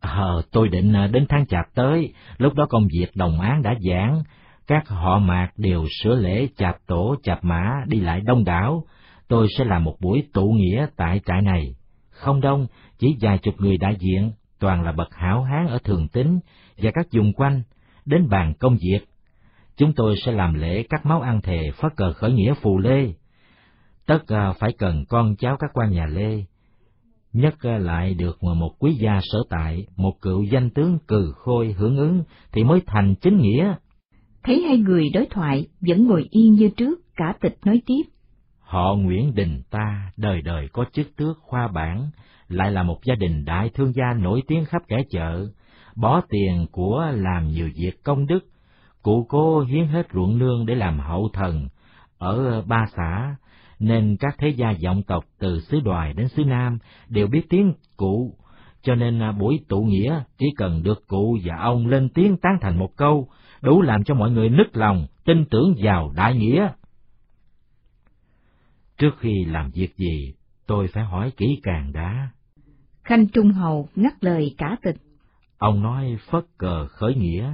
Ờ, 0.00 0.42
tôi 0.52 0.68
định 0.68 0.92
à, 0.92 1.06
đến 1.06 1.26
tháng 1.28 1.46
chạp 1.46 1.74
tới, 1.74 2.12
lúc 2.38 2.54
đó 2.54 2.66
công 2.68 2.88
việc 2.98 3.16
đồng 3.16 3.40
án 3.40 3.62
đã 3.62 3.74
giãn, 3.80 4.22
các 4.66 4.88
họ 4.88 5.18
mạc 5.18 5.50
đều 5.56 5.86
sửa 6.02 6.14
lễ 6.14 6.48
chạp 6.56 6.76
tổ 6.86 7.16
chạp 7.22 7.44
mã 7.44 7.70
đi 7.86 8.00
lại 8.00 8.20
đông 8.20 8.44
đảo, 8.44 8.84
tôi 9.28 9.46
sẽ 9.58 9.64
làm 9.64 9.84
một 9.84 9.96
buổi 10.00 10.22
tụ 10.32 10.46
nghĩa 10.46 10.86
tại 10.96 11.20
trại 11.26 11.42
này. 11.42 11.74
Không 12.10 12.40
đông, 12.40 12.66
chỉ 12.98 13.16
vài 13.20 13.38
chục 13.38 13.54
người 13.58 13.76
đại 13.76 13.96
diện, 13.98 14.32
toàn 14.58 14.82
là 14.82 14.92
bậc 14.92 15.14
hảo 15.14 15.42
hán 15.42 15.66
ở 15.66 15.78
thường 15.84 16.08
tính 16.08 16.40
và 16.76 16.90
các 16.94 17.06
vùng 17.12 17.32
quanh, 17.32 17.62
đến 18.04 18.28
bàn 18.28 18.54
công 18.58 18.76
việc. 18.76 19.00
Chúng 19.76 19.92
tôi 19.96 20.14
sẽ 20.24 20.32
làm 20.32 20.54
lễ 20.54 20.82
cắt 20.82 21.06
máu 21.06 21.20
ăn 21.20 21.40
thề 21.40 21.70
phất 21.74 21.96
cờ 21.96 22.12
khởi 22.12 22.32
nghĩa 22.32 22.54
phù 22.54 22.78
lê. 22.78 23.12
Tất 24.06 24.28
à, 24.28 24.52
phải 24.52 24.72
cần 24.78 25.04
con 25.08 25.36
cháu 25.36 25.56
các 25.56 25.70
quan 25.74 25.90
nhà 25.90 26.06
Lê, 26.06 26.44
nhất 27.32 27.64
lại 27.64 28.14
được 28.14 28.42
một 28.42 28.74
quý 28.78 28.94
gia 28.94 29.20
sở 29.22 29.38
tại, 29.50 29.86
một 29.96 30.20
cựu 30.22 30.42
danh 30.42 30.70
tướng 30.70 30.98
cừ 31.08 31.32
khôi 31.36 31.72
hưởng 31.72 31.96
ứng 31.96 32.24
thì 32.52 32.64
mới 32.64 32.80
thành 32.86 33.14
chính 33.20 33.38
nghĩa. 33.38 33.74
Thấy 34.42 34.64
hai 34.68 34.78
người 34.78 35.08
đối 35.14 35.26
thoại 35.30 35.66
vẫn 35.80 36.06
ngồi 36.06 36.26
yên 36.30 36.52
như 36.52 36.70
trước, 36.76 37.00
cả 37.16 37.34
tịch 37.40 37.58
nói 37.64 37.82
tiếp. 37.86 38.02
Họ 38.60 38.94
Nguyễn 38.94 39.34
Đình 39.34 39.62
ta 39.70 40.12
đời 40.16 40.42
đời 40.42 40.68
có 40.72 40.84
chức 40.92 41.16
tước 41.16 41.38
khoa 41.40 41.68
bản, 41.68 42.10
lại 42.54 42.70
là 42.70 42.82
một 42.82 43.00
gia 43.04 43.14
đình 43.14 43.44
đại 43.44 43.70
thương 43.74 43.92
gia 43.94 44.12
nổi 44.12 44.42
tiếng 44.46 44.64
khắp 44.64 44.82
cả 44.88 44.96
chợ, 45.10 45.48
bỏ 45.96 46.20
tiền 46.28 46.66
của 46.72 47.06
làm 47.14 47.48
nhiều 47.48 47.70
việc 47.74 48.04
công 48.04 48.26
đức, 48.26 48.40
cụ 49.02 49.26
cô 49.28 49.60
hiến 49.60 49.86
hết 49.86 50.06
ruộng 50.14 50.38
nương 50.38 50.66
để 50.66 50.74
làm 50.74 50.98
hậu 50.98 51.28
thần, 51.32 51.68
ở 52.18 52.62
ba 52.62 52.86
xã, 52.96 53.36
nên 53.78 54.16
các 54.20 54.34
thế 54.38 54.48
gia 54.48 54.74
vọng 54.84 55.02
tộc 55.02 55.24
từ 55.38 55.60
xứ 55.60 55.80
đoài 55.80 56.12
đến 56.12 56.28
xứ 56.28 56.44
Nam 56.44 56.78
đều 57.08 57.26
biết 57.26 57.42
tiếng 57.48 57.72
cụ, 57.96 58.34
cho 58.82 58.94
nên 58.94 59.22
à, 59.22 59.32
buổi 59.32 59.60
tụ 59.68 59.82
nghĩa 59.82 60.22
chỉ 60.38 60.46
cần 60.56 60.82
được 60.82 61.06
cụ 61.08 61.38
và 61.44 61.56
ông 61.56 61.86
lên 61.86 62.08
tiếng 62.08 62.36
tán 62.36 62.58
thành 62.60 62.78
một 62.78 62.96
câu, 62.96 63.28
đủ 63.60 63.82
làm 63.82 64.04
cho 64.04 64.14
mọi 64.14 64.30
người 64.30 64.48
nức 64.48 64.76
lòng, 64.76 65.06
tin 65.24 65.44
tưởng 65.44 65.74
vào 65.78 66.12
đại 66.16 66.34
nghĩa. 66.34 66.68
Trước 68.98 69.18
khi 69.18 69.44
làm 69.44 69.70
việc 69.70 69.96
gì, 69.96 70.34
tôi 70.66 70.86
phải 70.86 71.04
hỏi 71.04 71.32
kỹ 71.36 71.60
càng 71.62 71.92
đã. 71.92 72.30
Khanh 73.04 73.26
Trung 73.28 73.52
Hầu 73.52 73.88
ngắt 73.94 74.24
lời 74.24 74.54
cả 74.58 74.76
tịch. 74.82 74.96
Ông 75.58 75.82
nói 75.82 76.16
phất 76.30 76.44
cờ 76.58 76.86
khởi 76.86 77.14
nghĩa, 77.14 77.52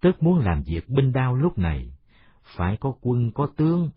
tức 0.00 0.22
muốn 0.22 0.38
làm 0.38 0.62
việc 0.66 0.88
binh 0.88 1.12
đao 1.12 1.34
lúc 1.34 1.58
này, 1.58 1.92
phải 2.56 2.76
có 2.80 2.92
quân 3.00 3.30
có 3.34 3.48
tướng, 3.56 3.90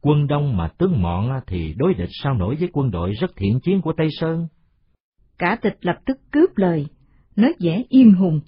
quân 0.00 0.26
đông 0.26 0.56
mà 0.56 0.68
tướng 0.68 1.02
mọn 1.02 1.40
thì 1.46 1.74
đối 1.76 1.94
địch 1.94 2.08
sao 2.22 2.34
nổi 2.34 2.56
với 2.60 2.68
quân 2.72 2.90
đội 2.90 3.12
rất 3.12 3.30
thiện 3.36 3.60
chiến 3.60 3.80
của 3.80 3.92
Tây 3.96 4.08
Sơn. 4.18 4.48
Cả 5.38 5.56
tịch 5.62 5.76
lập 5.80 5.96
tức 6.06 6.16
cướp 6.32 6.50
lời, 6.56 6.86
nói 7.36 7.52
vẻ 7.60 7.82
yên 7.88 8.12
hùng. 8.14 8.40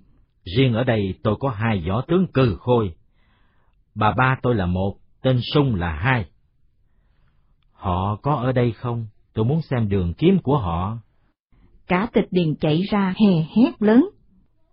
Riêng 0.57 0.74
ở 0.74 0.84
đây 0.84 1.14
tôi 1.22 1.36
có 1.40 1.50
hai 1.50 1.84
võ 1.88 2.03
tướng 2.09 2.26
cừ 2.34 2.57
khôi. 2.61 2.94
Bà 3.94 4.12
ba 4.12 4.38
tôi 4.42 4.55
là 4.55 4.66
một, 4.66 4.96
tên 5.22 5.40
Sung 5.55 5.74
là 5.74 5.92
hai. 5.92 6.26
Họ 7.72 8.16
có 8.16 8.34
ở 8.34 8.53
đây 8.53 8.72
không? 8.72 9.07
Tôi 9.34 9.44
muốn 9.44 9.62
xem 9.62 9.88
đường 9.88 10.14
kiếm 10.14 10.38
của 10.42 10.59
họ. 10.59 10.98
Cả 11.88 12.08
tịch 12.12 12.28
điền 12.30 12.54
chạy 12.60 12.82
ra 12.90 13.14
hè 13.20 13.34
hét 13.56 13.82
lớn. 13.82 14.08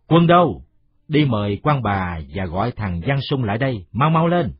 Quân 0.07 0.27
đâu? 0.27 0.63
Đi 1.07 1.25
mời 1.25 1.59
quan 1.63 1.83
bà 1.83 2.19
và 2.35 2.45
gọi 2.45 2.71
thằng 2.71 3.01
Giang 3.07 3.21
Sung 3.29 3.43
lại 3.43 3.57
đây, 3.57 3.85
mau 3.91 4.09
mau 4.09 4.27
lên. 4.27 4.51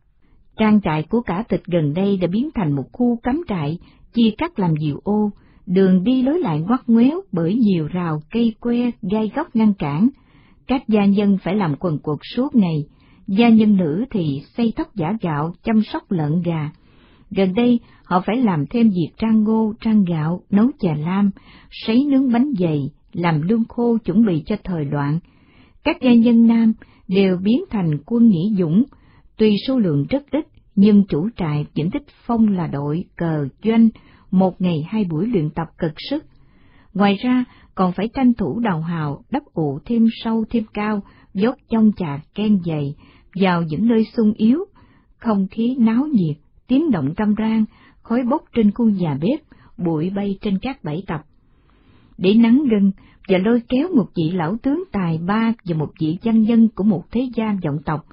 Trang 0.57 0.81
trại 0.81 1.03
của 1.03 1.21
cả 1.21 1.43
tịch 1.49 1.63
gần 1.65 1.93
đây 1.93 2.17
đã 2.17 2.27
biến 2.27 2.49
thành 2.55 2.71
một 2.75 2.85
khu 2.91 3.19
cắm 3.23 3.41
trại, 3.47 3.77
chia 4.13 4.29
cắt 4.37 4.59
làm 4.59 4.73
nhiều 4.73 4.99
ô, 5.03 5.31
đường 5.65 6.03
đi 6.03 6.23
lối 6.23 6.39
lại 6.39 6.59
ngoắt 6.59 6.79
ngoéo 6.87 7.21
bởi 7.31 7.55
nhiều 7.55 7.87
rào 7.87 8.21
cây 8.31 8.55
que 8.61 8.91
gai 9.11 9.31
góc 9.35 9.55
ngăn 9.55 9.73
cản. 9.73 10.09
Các 10.67 10.87
gia 10.87 11.05
nhân 11.05 11.37
phải 11.43 11.55
làm 11.55 11.75
quần 11.79 11.99
cuộc 12.03 12.19
suốt 12.35 12.55
ngày, 12.55 12.85
gia 13.27 13.49
nhân 13.49 13.77
nữ 13.77 14.05
thì 14.11 14.41
xây 14.57 14.73
tóc 14.75 14.87
giả 14.95 15.13
gạo, 15.21 15.53
chăm 15.63 15.81
sóc 15.83 16.11
lợn 16.11 16.41
gà. 16.41 16.71
Gần 17.31 17.53
đây, 17.53 17.79
họ 18.03 18.21
phải 18.25 18.37
làm 18.37 18.65
thêm 18.69 18.89
việc 18.89 19.09
trang 19.17 19.43
ngô, 19.43 19.73
trang 19.81 20.03
gạo, 20.03 20.41
nấu 20.49 20.67
chè 20.79 20.95
lam, 20.95 21.31
sấy 21.71 22.05
nướng 22.05 22.31
bánh 22.31 22.51
dày, 22.59 22.89
làm 23.13 23.41
lương 23.41 23.63
khô 23.69 23.97
chuẩn 24.05 24.25
bị 24.25 24.43
cho 24.45 24.55
thời 24.63 24.85
loạn. 24.85 25.19
Các 25.83 25.97
gia 26.01 26.13
nhân 26.13 26.47
nam 26.47 26.73
đều 27.07 27.37
biến 27.37 27.63
thành 27.69 27.97
quân 28.05 28.29
nghĩa 28.29 28.55
dũng, 28.57 28.83
Tuy 29.39 29.55
số 29.67 29.79
lượng 29.79 30.05
rất 30.09 30.31
ít, 30.31 30.47
nhưng 30.75 31.03
chủ 31.07 31.29
trại 31.35 31.65
vẫn 31.75 31.91
thích 31.91 32.03
phong 32.25 32.47
là 32.47 32.67
đội 32.67 33.05
cờ 33.17 33.47
doanh, 33.63 33.89
một 34.31 34.61
ngày 34.61 34.85
hai 34.87 35.03
buổi 35.03 35.27
luyện 35.27 35.49
tập 35.49 35.67
cực 35.77 35.91
sức. 36.09 36.25
Ngoài 36.93 37.17
ra, 37.23 37.45
còn 37.75 37.91
phải 37.91 38.09
tranh 38.13 38.33
thủ 38.33 38.59
đào 38.59 38.81
hào, 38.81 39.23
đắp 39.31 39.43
ụ 39.53 39.79
thêm 39.85 40.05
sâu 40.23 40.45
thêm 40.49 40.63
cao, 40.73 41.01
dốt 41.33 41.55
trong 41.69 41.91
trà 41.97 42.21
ken 42.35 42.59
dày, 42.65 42.95
vào 43.41 43.63
những 43.63 43.87
nơi 43.87 44.05
sung 44.17 44.33
yếu, 44.37 44.59
không 45.17 45.47
khí 45.51 45.75
náo 45.79 46.07
nhiệt, 46.13 46.37
tiếng 46.69 46.91
động 46.91 47.13
trăm 47.17 47.33
rang, 47.37 47.65
khói 48.01 48.23
bốc 48.23 48.43
trên 48.53 48.71
khu 48.71 48.89
nhà 48.89 49.17
bếp, 49.21 49.39
bụi 49.77 50.09
bay 50.09 50.37
trên 50.41 50.59
các 50.61 50.83
bãi 50.83 51.03
tập. 51.07 51.21
Để 52.17 52.33
nắng 52.33 52.63
gân 52.71 52.91
và 53.27 53.37
lôi 53.37 53.61
kéo 53.69 53.87
một 53.95 54.07
vị 54.15 54.31
lão 54.33 54.57
tướng 54.63 54.83
tài 54.91 55.17
ba 55.17 55.53
và 55.65 55.75
một 55.75 55.91
vị 55.99 56.17
danh 56.21 56.41
nhân 56.41 56.67
của 56.75 56.83
một 56.83 57.03
thế 57.11 57.29
gia 57.35 57.57
vọng 57.63 57.77
tộc, 57.85 58.05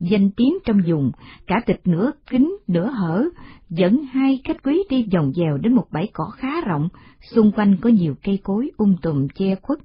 danh 0.00 0.30
tiếng 0.30 0.54
trong 0.64 0.80
vùng, 0.86 1.12
cả 1.46 1.60
tịch 1.66 1.80
nửa 1.84 2.10
kính 2.30 2.56
nửa 2.66 2.86
hở, 2.86 3.28
dẫn 3.70 4.04
hai 4.12 4.40
khách 4.44 4.62
quý 4.62 4.82
đi 4.90 5.06
vòng 5.12 5.32
dèo 5.32 5.58
đến 5.58 5.74
một 5.74 5.86
bãi 5.92 6.08
cỏ 6.12 6.24
khá 6.36 6.60
rộng, 6.60 6.88
xung 7.34 7.52
quanh 7.52 7.76
có 7.80 7.90
nhiều 7.90 8.14
cây 8.22 8.38
cối 8.42 8.70
um 8.76 8.96
tùm 9.02 9.28
che 9.34 9.54
khuất. 9.62 9.78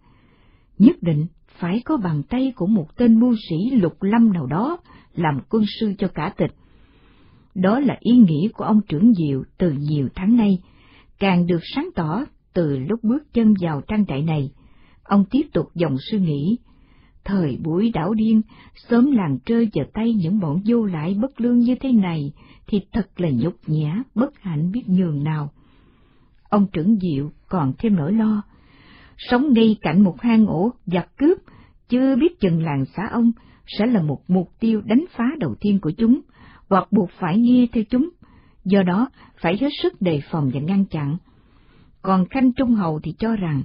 Nhất 0.80 0.96
định 1.02 1.26
phải 1.60 1.82
có 1.86 1.98
bàn 1.98 2.24
tay 2.30 2.54
của 2.56 2.68
một 2.68 2.96
tên 2.96 3.20
mưu 3.20 3.36
sĩ 3.50 3.70
lục 3.72 4.04
lâm 4.04 4.34
nào 4.34 4.46
đó 4.46 4.78
làm 5.14 5.40
quân 5.50 5.64
sư 5.80 5.94
cho 5.98 6.08
cả 6.08 6.34
tịch. 6.38 6.52
Đó 7.62 7.80
là 7.80 7.98
ý 8.00 8.18
nghĩ 8.18 8.50
của 8.54 8.64
ông 8.64 8.82
trưởng 8.90 9.14
diệu 9.14 9.44
từ 9.58 9.72
nhiều 9.72 10.10
tháng 10.16 10.38
nay, 10.38 10.60
càng 11.20 11.48
được 11.48 11.60
sáng 11.76 11.90
tỏ 11.96 12.26
từ 12.54 12.78
lúc 12.78 13.04
bước 13.04 13.34
chân 13.34 13.54
vào 13.62 13.82
trang 13.88 14.06
trại 14.06 14.22
này. 14.22 14.52
Ông 15.04 15.26
tiếp 15.32 15.44
tục 15.54 15.66
dòng 15.76 15.96
suy 16.12 16.20
nghĩ, 16.20 16.58
Thời 17.26 17.58
buổi 17.64 17.92
đảo 17.94 18.14
điên, 18.14 18.42
sớm 18.76 19.12
làng 19.12 19.38
rơi 19.46 19.70
vào 19.74 19.86
tay 19.94 20.14
những 20.14 20.40
bọn 20.40 20.62
vô 20.66 20.86
lại 20.86 21.16
bất 21.22 21.42
lương 21.42 21.60
như 21.60 21.76
thế 21.76 21.92
này, 21.92 22.32
thì 22.68 22.82
thật 22.94 23.08
là 23.18 23.30
nhục 23.34 23.56
nhã, 23.68 24.04
bất 24.16 24.40
hạnh 24.40 24.72
biết 24.72 24.90
nhường 24.90 25.24
nào. 25.24 25.50
Ông 26.50 26.68
trưởng 26.74 27.00
diệu 27.00 27.32
còn 27.48 27.74
thêm 27.78 27.96
nỗi 27.96 28.14
lo. 28.14 28.42
Sống 29.18 29.54
ngay 29.54 29.78
cạnh 29.82 30.04
một 30.04 30.22
hang 30.22 30.46
ổ 30.46 30.72
giặc 30.86 31.18
cướp, 31.18 31.38
chưa 31.90 32.16
biết 32.16 32.40
chừng 32.40 32.64
làng 32.64 32.86
xã 32.96 33.08
ông 33.12 33.32
sẽ 33.68 33.86
là 33.86 34.02
một 34.02 34.20
mục 34.28 34.50
tiêu 34.60 34.82
đánh 34.82 35.06
phá 35.12 35.26
đầu 35.40 35.56
tiên 35.62 35.80
của 35.80 35.92
chúng, 35.98 36.22
hoặc 36.70 36.88
buộc 36.92 37.10
phải 37.20 37.38
nghe 37.38 37.68
theo 37.74 37.84
chúng, 37.90 38.10
do 38.66 38.84
đó 38.84 39.10
phải 39.42 39.58
hết 39.62 39.70
sức 39.84 40.02
đề 40.02 40.22
phòng 40.32 40.52
và 40.54 40.60
ngăn 40.60 40.86
chặn. 40.86 41.18
Còn 42.02 42.26
Khanh 42.30 42.54
Trung 42.54 42.74
Hầu 42.74 43.00
thì 43.04 43.14
cho 43.20 43.36
rằng 43.36 43.64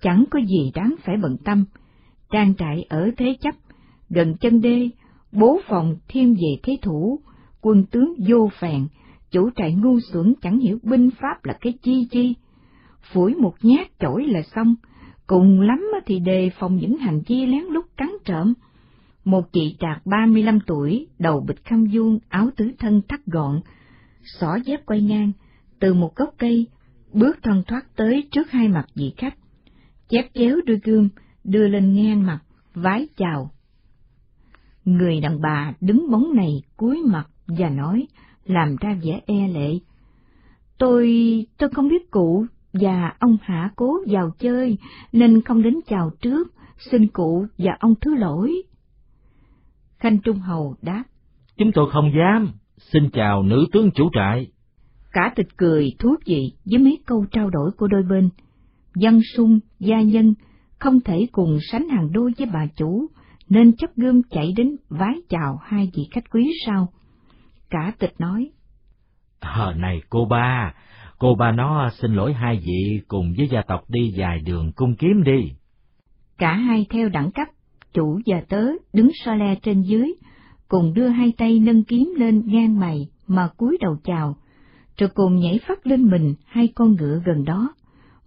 chẳng 0.00 0.24
có 0.30 0.38
gì 0.38 0.70
đáng 0.74 0.94
phải 1.04 1.16
bận 1.22 1.36
tâm, 1.44 1.64
trang 2.30 2.54
trại 2.54 2.82
ở 2.88 3.10
thế 3.16 3.36
chấp, 3.40 3.54
gần 4.08 4.36
chân 4.40 4.60
đê, 4.60 4.90
bố 5.32 5.60
phòng 5.68 5.96
thiên 6.08 6.34
về 6.34 6.56
thế 6.62 6.76
thủ, 6.82 7.20
quân 7.60 7.84
tướng 7.90 8.14
vô 8.28 8.50
phèn, 8.60 8.86
chủ 9.30 9.50
trại 9.56 9.74
ngu 9.74 10.00
xuẩn 10.12 10.34
chẳng 10.42 10.58
hiểu 10.58 10.78
binh 10.82 11.10
pháp 11.20 11.44
là 11.44 11.54
cái 11.60 11.72
chi 11.82 12.06
chi. 12.10 12.34
Phủi 13.12 13.34
một 13.34 13.54
nhát 13.62 13.86
chổi 14.00 14.26
là 14.26 14.42
xong, 14.54 14.74
cùng 15.26 15.60
lắm 15.60 15.84
thì 16.06 16.18
đề 16.18 16.50
phòng 16.58 16.76
những 16.76 16.96
hành 16.96 17.22
chi 17.22 17.46
lén 17.46 17.62
lút 17.62 17.84
trắng 17.96 18.16
trợm. 18.24 18.54
Một 19.26 19.52
chị 19.52 19.76
trạc 19.78 20.06
ba 20.06 20.26
mươi 20.26 20.42
lăm 20.42 20.58
tuổi, 20.66 21.06
đầu 21.18 21.40
bịch 21.40 21.64
khăn 21.64 21.86
vuông, 21.92 22.18
áo 22.28 22.50
tứ 22.56 22.70
thân 22.78 23.02
thắt 23.08 23.26
gọn, 23.26 23.60
xỏ 24.40 24.58
dép 24.64 24.86
quay 24.86 25.02
ngang, 25.02 25.32
từ 25.80 25.94
một 25.94 26.16
gốc 26.16 26.34
cây, 26.38 26.66
bước 27.12 27.38
thoăn 27.42 27.62
thoát 27.66 27.96
tới 27.96 28.28
trước 28.30 28.50
hai 28.50 28.68
mặt 28.68 28.86
vị 28.94 29.12
khách. 29.16 29.34
Chép 30.08 30.28
chéo 30.34 30.56
đôi 30.66 30.80
gươm, 30.84 31.08
đưa 31.44 31.68
lên 31.68 31.94
ngang 31.94 32.26
mặt, 32.26 32.38
vái 32.74 33.08
chào. 33.16 33.50
Người 34.84 35.20
đàn 35.20 35.40
bà 35.40 35.72
đứng 35.80 36.10
bóng 36.10 36.34
này 36.34 36.62
cúi 36.76 37.02
mặt 37.06 37.26
và 37.46 37.68
nói, 37.68 38.06
làm 38.44 38.76
ra 38.80 38.98
vẻ 39.02 39.20
e 39.26 39.48
lệ. 39.48 39.78
Tôi, 40.78 41.06
tôi 41.58 41.70
không 41.70 41.88
biết 41.88 42.10
cụ, 42.10 42.46
và 42.72 43.12
ông 43.18 43.36
Hạ 43.42 43.70
cố 43.76 43.98
vào 44.06 44.30
chơi 44.38 44.78
nên 45.12 45.42
không 45.42 45.62
đến 45.62 45.74
chào 45.86 46.10
trước, 46.20 46.54
xin 46.90 47.08
cụ 47.08 47.46
và 47.58 47.76
ông 47.80 47.94
thứ 48.00 48.14
lỗi. 48.14 48.62
Khanh 50.06 50.18
Trung 50.18 50.38
Hầu 50.38 50.76
đáp. 50.82 51.04
Chúng 51.56 51.72
tôi 51.72 51.90
không 51.90 52.12
dám, 52.18 52.48
xin 52.76 53.10
chào 53.10 53.42
nữ 53.42 53.66
tướng 53.72 53.90
chủ 53.90 54.10
trại. 54.12 54.46
Cả 55.12 55.32
tịch 55.36 55.46
cười 55.56 55.92
thú 55.98 56.14
vị 56.26 56.52
với 56.64 56.78
mấy 56.78 56.98
câu 57.06 57.24
trao 57.30 57.50
đổi 57.50 57.70
của 57.76 57.88
đôi 57.88 58.02
bên. 58.02 58.30
Dân 58.94 59.20
sung, 59.36 59.58
gia 59.78 60.00
nhân, 60.00 60.34
không 60.78 61.00
thể 61.00 61.26
cùng 61.32 61.58
sánh 61.70 61.88
hàng 61.88 62.12
đôi 62.12 62.32
với 62.38 62.48
bà 62.52 62.66
chủ, 62.76 63.06
nên 63.48 63.76
chấp 63.76 63.90
gươm 63.96 64.22
chạy 64.30 64.52
đến 64.56 64.76
vái 64.88 65.14
chào 65.28 65.60
hai 65.64 65.90
vị 65.96 66.02
khách 66.10 66.30
quý 66.30 66.52
sau. 66.66 66.88
Cả 67.70 67.92
tịch 67.98 68.14
nói. 68.18 68.50
Hờ 69.40 69.74
này 69.76 70.00
cô 70.10 70.24
ba, 70.24 70.74
cô 71.18 71.34
ba 71.34 71.52
nó 71.52 71.90
xin 71.90 72.14
lỗi 72.14 72.32
hai 72.32 72.60
vị 72.66 73.00
cùng 73.08 73.34
với 73.38 73.48
gia 73.48 73.62
tộc 73.62 73.84
đi 73.88 74.12
dài 74.16 74.38
đường 74.44 74.72
cung 74.76 74.96
kiếm 74.96 75.22
đi. 75.22 75.52
Cả 76.38 76.52
hai 76.52 76.86
theo 76.90 77.08
đẳng 77.08 77.30
cấp, 77.30 77.48
chủ 77.96 78.20
và 78.26 78.40
tớ 78.48 78.64
đứng 78.92 79.10
so 79.24 79.34
le 79.34 79.54
trên 79.62 79.82
dưới, 79.82 80.14
cùng 80.68 80.94
đưa 80.94 81.08
hai 81.08 81.32
tay 81.38 81.58
nâng 81.58 81.84
kiếm 81.84 82.14
lên 82.16 82.42
ngang 82.46 82.80
mày 82.80 83.08
mà 83.26 83.48
cúi 83.56 83.78
đầu 83.80 83.96
chào, 84.04 84.36
rồi 84.98 85.10
cùng 85.14 85.36
nhảy 85.36 85.60
phát 85.68 85.86
lên 85.86 86.10
mình 86.10 86.34
hai 86.46 86.68
con 86.74 86.96
ngựa 86.96 87.22
gần 87.26 87.44
đó, 87.44 87.74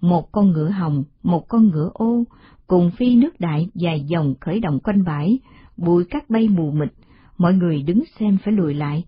một 0.01 0.31
con 0.31 0.51
ngựa 0.51 0.69
hồng, 0.69 1.03
một 1.23 1.47
con 1.49 1.67
ngựa 1.67 1.89
ô, 1.93 2.23
cùng 2.67 2.91
phi 2.97 3.15
nước 3.15 3.39
đại 3.39 3.69
dài 3.73 4.05
dòng 4.07 4.33
khởi 4.41 4.59
động 4.59 4.79
quanh 4.79 5.03
bãi, 5.03 5.39
bụi 5.77 6.05
cát 6.05 6.29
bay 6.29 6.47
mù 6.47 6.71
mịt, 6.71 6.89
mọi 7.37 7.53
người 7.53 7.83
đứng 7.83 8.03
xem 8.19 8.37
phải 8.45 8.53
lùi 8.53 8.73
lại. 8.73 9.03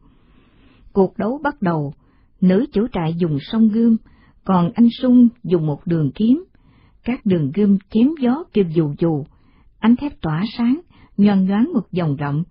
Cuộc 0.94 1.18
đấu 1.18 1.40
bắt 1.44 1.62
đầu, 1.62 1.94
nữ 2.42 2.66
chủ 2.74 2.88
trại 2.94 3.14
dùng 3.18 3.38
song 3.42 3.70
gươm, 3.70 3.98
còn 4.44 4.72
anh 4.76 4.88
sung 5.02 5.28
dùng 5.44 5.66
một 5.66 5.80
đường 5.86 6.12
kiếm. 6.16 6.44
Các 7.04 7.26
đường 7.26 7.52
gươm 7.54 7.78
chém 7.90 8.08
gió 8.22 8.44
kêu 8.54 8.66
dù 8.74 8.94
dù, 9.00 9.24
ánh 9.82 9.96
thép 9.96 10.22
tỏa 10.22 10.44
sáng, 10.58 10.80
nhoan 11.18 11.46
nhoáng 11.46 11.70
một 11.74 11.92
dòng 11.92 12.16
rộng, 12.16 12.44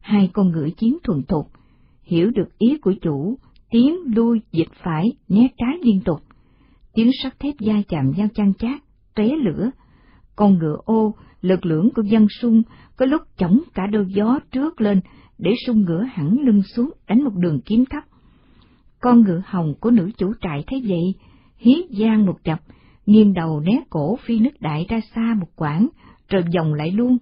hai 0.00 0.30
con 0.32 0.50
ngựa 0.50 0.68
chiến 0.76 0.96
thuần 1.04 1.22
thục, 1.22 1.46
hiểu 2.02 2.30
được 2.30 2.58
ý 2.58 2.78
của 2.78 2.94
chủ, 3.02 3.38
tiến 3.70 3.94
lui 4.14 4.40
dịch 4.52 4.68
phải, 4.82 5.12
né 5.28 5.48
trái 5.58 5.78
liên 5.82 6.00
tục. 6.04 6.20
Tiếng 6.94 7.10
sắt 7.22 7.40
thép 7.40 7.54
da 7.58 7.74
chạm 7.88 8.12
giao 8.16 8.28
chăn 8.34 8.52
chát, 8.54 8.80
tóe 9.14 9.28
lửa. 9.44 9.70
Con 10.36 10.58
ngựa 10.58 10.76
ô, 10.84 11.14
lực 11.40 11.66
lưỡng 11.66 11.90
của 11.94 12.02
dân 12.02 12.26
sung 12.40 12.62
có 12.96 13.06
lúc 13.06 13.22
chống 13.38 13.60
cả 13.74 13.86
đôi 13.86 14.06
gió 14.08 14.38
trước 14.52 14.80
lên 14.80 15.00
để 15.38 15.50
sung 15.66 15.80
ngựa 15.80 16.02
hẳn 16.02 16.36
lưng 16.40 16.62
xuống 16.76 16.90
đánh 17.08 17.24
một 17.24 17.34
đường 17.34 17.60
kiếm 17.60 17.84
thấp. 17.90 18.02
Con 19.00 19.20
ngựa 19.20 19.42
hồng 19.46 19.74
của 19.80 19.90
nữ 19.90 20.10
chủ 20.18 20.32
trại 20.40 20.64
thấy 20.66 20.84
vậy, 20.88 21.14
hí 21.56 21.84
giang 21.98 22.26
một 22.26 22.44
chập, 22.44 22.58
nghiêng 23.06 23.34
đầu 23.34 23.60
né 23.60 23.80
cổ 23.90 24.16
phi 24.24 24.38
nước 24.38 24.60
đại 24.60 24.86
ra 24.88 25.00
xa 25.14 25.34
một 25.40 25.48
quãng, 25.56 25.88
rồi 26.28 26.42
vòng 26.54 26.74
lại 26.74 26.90
luôn. 26.90 27.18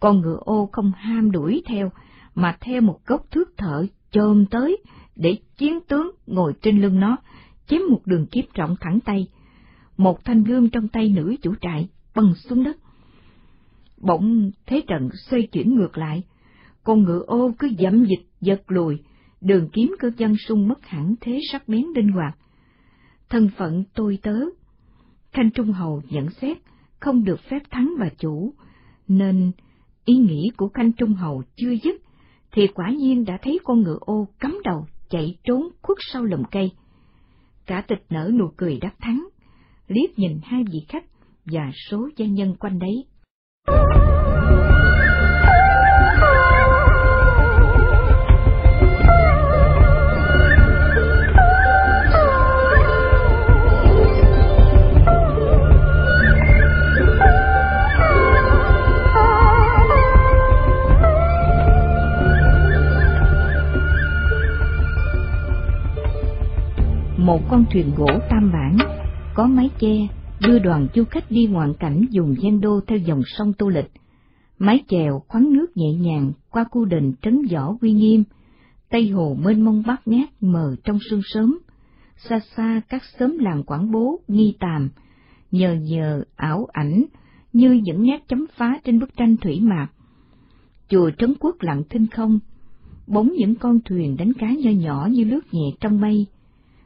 Con 0.00 0.20
ngựa 0.20 0.38
ô 0.40 0.68
không 0.72 0.92
ham 0.92 1.30
đuổi 1.30 1.62
theo, 1.66 1.92
mà 2.34 2.56
theo 2.60 2.80
một 2.80 2.98
gốc 3.06 3.30
thước 3.30 3.52
thở 3.56 3.86
chôm 4.10 4.46
tới 4.46 4.76
để 5.16 5.38
chiến 5.56 5.78
tướng 5.88 6.10
ngồi 6.26 6.52
trên 6.62 6.80
lưng 6.80 7.00
nó, 7.00 7.16
chém 7.66 7.80
một 7.90 8.00
đường 8.04 8.26
kiếp 8.26 8.44
rộng 8.54 8.76
thẳng 8.80 8.98
tay. 9.04 9.26
Một 9.96 10.24
thanh 10.24 10.44
gươm 10.44 10.70
trong 10.70 10.88
tay 10.88 11.08
nữ 11.08 11.36
chủ 11.42 11.54
trại 11.60 11.88
băng 12.14 12.34
xuống 12.34 12.64
đất. 12.64 12.76
Bỗng 13.96 14.50
thế 14.66 14.82
trận 14.86 15.08
xoay 15.30 15.42
chuyển 15.42 15.74
ngược 15.74 15.98
lại, 15.98 16.22
con 16.84 17.02
ngựa 17.02 17.24
ô 17.26 17.52
cứ 17.58 17.68
dẫm 17.78 18.04
dịch 18.04 18.26
giật 18.40 18.62
lùi, 18.68 18.98
đường 19.40 19.68
kiếm 19.72 19.94
cơ 19.98 20.10
dân 20.16 20.36
sung 20.48 20.68
mất 20.68 20.86
hẳn 20.86 21.14
thế 21.20 21.40
sắc 21.52 21.68
bén 21.68 21.84
đinh 21.94 22.12
hoạt. 22.12 22.38
Thân 23.28 23.50
phận 23.56 23.84
tôi 23.94 24.18
tớ, 24.22 24.40
Khanh 25.32 25.50
Trung 25.50 25.72
Hầu 25.72 26.02
nhận 26.10 26.30
xét 26.30 26.58
không 27.04 27.24
được 27.24 27.40
phép 27.50 27.58
thắng 27.70 27.94
bà 27.98 28.08
chủ, 28.18 28.54
nên 29.08 29.52
ý 30.04 30.16
nghĩ 30.16 30.50
của 30.56 30.68
Khanh 30.68 30.92
Trung 30.92 31.14
Hầu 31.14 31.42
chưa 31.56 31.74
dứt, 31.82 32.02
thì 32.52 32.66
quả 32.66 32.90
nhiên 32.90 33.24
đã 33.24 33.38
thấy 33.42 33.58
con 33.64 33.82
ngựa 33.82 33.98
ô 34.00 34.28
cắm 34.40 34.58
đầu 34.64 34.86
chạy 35.10 35.36
trốn 35.44 35.68
khuất 35.82 35.98
sau 36.12 36.24
lùm 36.24 36.42
cây. 36.50 36.72
Cả 37.66 37.84
tịch 37.88 38.04
nở 38.10 38.30
nụ 38.34 38.50
cười 38.56 38.78
đắc 38.80 38.94
thắng, 39.00 39.28
liếc 39.88 40.18
nhìn 40.18 40.40
hai 40.42 40.64
vị 40.72 40.78
khách 40.88 41.04
và 41.44 41.70
số 41.90 42.08
gia 42.16 42.26
nhân 42.26 42.54
quanh 42.60 42.78
đấy. 42.78 43.04
Một 67.24 67.40
con 67.48 67.64
thuyền 67.70 67.92
gỗ 67.96 68.06
tam 68.30 68.52
bản, 68.52 68.76
có 69.34 69.46
mái 69.46 69.70
che, 69.78 70.08
đưa 70.40 70.58
đoàn 70.58 70.86
du 70.94 71.04
khách 71.04 71.30
đi 71.30 71.46
ngoạn 71.46 71.74
cảnh 71.74 72.06
dùng 72.10 72.34
gian 72.40 72.60
đô 72.60 72.80
theo 72.86 72.98
dòng 72.98 73.22
sông 73.26 73.52
Tô 73.52 73.68
Lịch. 73.68 73.90
Mái 74.58 74.84
chèo 74.88 75.22
khoáng 75.28 75.52
nước 75.52 75.76
nhẹ 75.76 75.92
nhàng 75.92 76.32
qua 76.50 76.64
khu 76.70 76.84
đền 76.84 77.12
trấn 77.22 77.42
võ 77.52 77.76
uy 77.80 77.92
nghiêm, 77.92 78.24
tây 78.90 79.08
hồ 79.08 79.36
mênh 79.42 79.64
mông 79.64 79.82
bát 79.86 80.08
ngát 80.08 80.28
mờ 80.40 80.76
trong 80.84 80.98
sương 81.10 81.20
sớm, 81.24 81.58
xa 82.16 82.40
xa 82.56 82.80
các 82.88 83.02
xóm 83.18 83.38
làng 83.38 83.62
quảng 83.62 83.90
bố 83.92 84.20
nghi 84.28 84.56
tàm, 84.60 84.88
nhờ 85.50 85.74
nhờ 85.74 86.24
ảo 86.36 86.66
ảnh 86.72 87.04
như 87.52 87.72
những 87.72 88.02
nét 88.02 88.28
chấm 88.28 88.46
phá 88.56 88.80
trên 88.84 88.98
bức 88.98 89.16
tranh 89.16 89.36
thủy 89.36 89.60
mạc. 89.60 89.88
Chùa 90.88 91.10
trấn 91.18 91.34
quốc 91.40 91.56
lặng 91.60 91.82
thinh 91.90 92.06
không, 92.06 92.38
bóng 93.06 93.32
những 93.38 93.54
con 93.54 93.80
thuyền 93.84 94.16
đánh 94.16 94.32
cá 94.32 94.46
nho 94.50 94.70
nhỏ 94.70 95.08
như 95.10 95.24
lướt 95.24 95.54
nhẹ 95.54 95.70
trong 95.80 96.00
mây, 96.00 96.26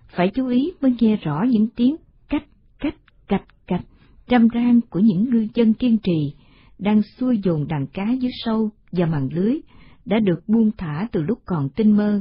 phải 0.08 0.30
chú 0.34 0.46
ý 0.46 0.72
mới 0.80 0.94
nghe 1.00 1.16
rõ 1.16 1.44
những 1.48 1.68
tiếng 1.76 1.96
cách, 2.28 2.44
cách, 2.78 2.94
cạch, 3.28 3.44
cạch, 3.66 3.84
trăm 4.28 4.48
rang 4.54 4.80
của 4.90 5.00
những 5.00 5.30
ngư 5.30 5.46
dân 5.54 5.74
kiên 5.74 5.98
trì, 5.98 6.34
đang 6.78 7.02
xuôi 7.02 7.38
dồn 7.44 7.68
đàn 7.68 7.86
cá 7.86 8.12
dưới 8.12 8.30
sâu 8.44 8.70
và 8.92 9.06
màn 9.06 9.28
lưới, 9.32 9.60
đã 10.04 10.18
được 10.18 10.48
buông 10.48 10.70
thả 10.78 11.08
từ 11.12 11.22
lúc 11.22 11.38
còn 11.44 11.68
tinh 11.68 11.96
mơ. 11.96 12.20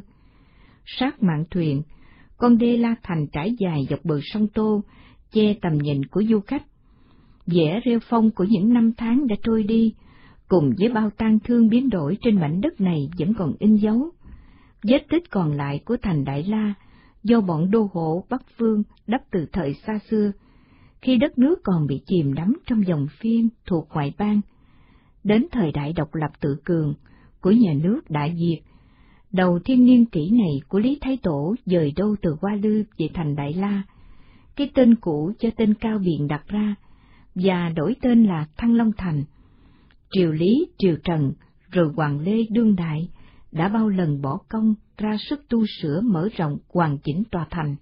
Sát 0.86 1.24
mạng 1.24 1.44
thuyền, 1.52 1.82
con 2.38 2.58
đê 2.58 2.78
la 2.78 2.96
thành 3.04 3.28
trải 3.28 3.56
dài 3.60 3.88
dọc 3.90 4.00
bờ 4.04 4.20
sông 4.24 4.48
Tô, 4.48 4.84
che 5.32 5.54
tầm 5.62 5.78
nhìn 5.78 6.06
của 6.06 6.24
du 6.30 6.40
khách. 6.40 6.64
vẻ 7.46 7.80
rêu 7.86 8.00
phong 8.10 8.32
của 8.32 8.44
những 8.44 8.74
năm 8.74 8.92
tháng 8.98 9.28
đã 9.28 9.36
trôi 9.44 9.64
đi, 9.64 9.94
cùng 10.48 10.74
với 10.80 10.90
bao 10.90 11.10
tang 11.10 11.40
thương 11.40 11.70
biến 11.70 11.90
đổi 11.90 12.18
trên 12.22 12.36
mảnh 12.36 12.62
đất 12.62 12.82
này 12.82 13.10
vẫn 13.20 13.34
còn 13.34 13.54
in 13.60 13.76
dấu. 13.76 14.10
Vết 14.84 15.06
tích 15.10 15.24
còn 15.30 15.52
lại 15.52 15.80
của 15.86 15.98
thành 16.02 16.24
Đại 16.24 16.44
La 16.44 16.74
do 17.24 17.42
bọn 17.42 17.72
đô 17.72 17.90
hộ 17.94 18.24
Bắc 18.30 18.42
Phương 18.58 18.84
đắp 19.08 19.22
từ 19.32 19.46
thời 19.54 19.74
xa 19.74 20.00
xưa, 20.10 20.32
khi 21.02 21.18
đất 21.18 21.38
nước 21.38 21.56
còn 21.64 21.88
bị 21.88 22.02
chìm 22.06 22.34
đắm 22.34 22.54
trong 22.66 22.88
dòng 22.88 23.08
phiên 23.20 23.50
thuộc 23.66 23.88
ngoại 23.94 24.14
bang. 24.18 24.42
Đến 25.24 25.46
thời 25.52 25.72
đại 25.72 25.94
độc 25.94 26.16
lập 26.16 26.32
tự 26.40 26.58
cường 26.64 26.94
của 27.42 27.52
nhà 27.52 27.74
nước 27.84 28.02
Đại 28.10 28.36
Việt, 28.40 28.62
đầu 29.32 29.60
thiên 29.66 29.86
niên 29.86 30.06
kỷ 30.06 30.30
này 30.30 30.62
của 30.68 30.80
Lý 30.80 30.98
Thái 31.02 31.18
Tổ 31.24 31.56
dời 31.66 31.94
đâu 31.96 32.16
từ 32.22 32.36
Hoa 32.42 32.56
Lư 32.56 32.84
về 32.98 33.10
thành 33.14 33.36
Đại 33.36 33.54
La, 33.54 33.84
cái 34.56 34.72
tên 34.74 34.96
cũ 34.96 35.32
cho 35.40 35.50
tên 35.58 35.74
Cao 35.74 36.00
Biện 36.00 36.28
đặt 36.28 36.48
ra, 36.48 36.76
và 37.36 37.70
đổi 37.70 37.96
tên 38.02 38.24
là 38.24 38.48
Thăng 38.58 38.76
Long 38.76 38.92
Thành. 38.98 39.24
Triều 40.12 40.32
Lý, 40.32 40.68
Triều 40.78 40.96
Trần, 41.04 41.34
rồi 41.72 41.94
Hoàng 41.96 42.20
Lê 42.20 42.38
đương 42.50 42.76
đại 42.76 43.10
đã 43.58 43.70
bao 43.70 43.90
lần 43.90 44.22
bỏ 44.22 44.40
công 44.50 44.76
ra 44.98 45.18
sức 45.30 45.50
tu 45.50 45.66
sửa 45.82 46.02
mở 46.02 46.30
rộng 46.38 46.58
hoàn 46.74 46.98
chỉnh 46.98 47.24
tòa 47.32 47.48
thành. 47.50 47.76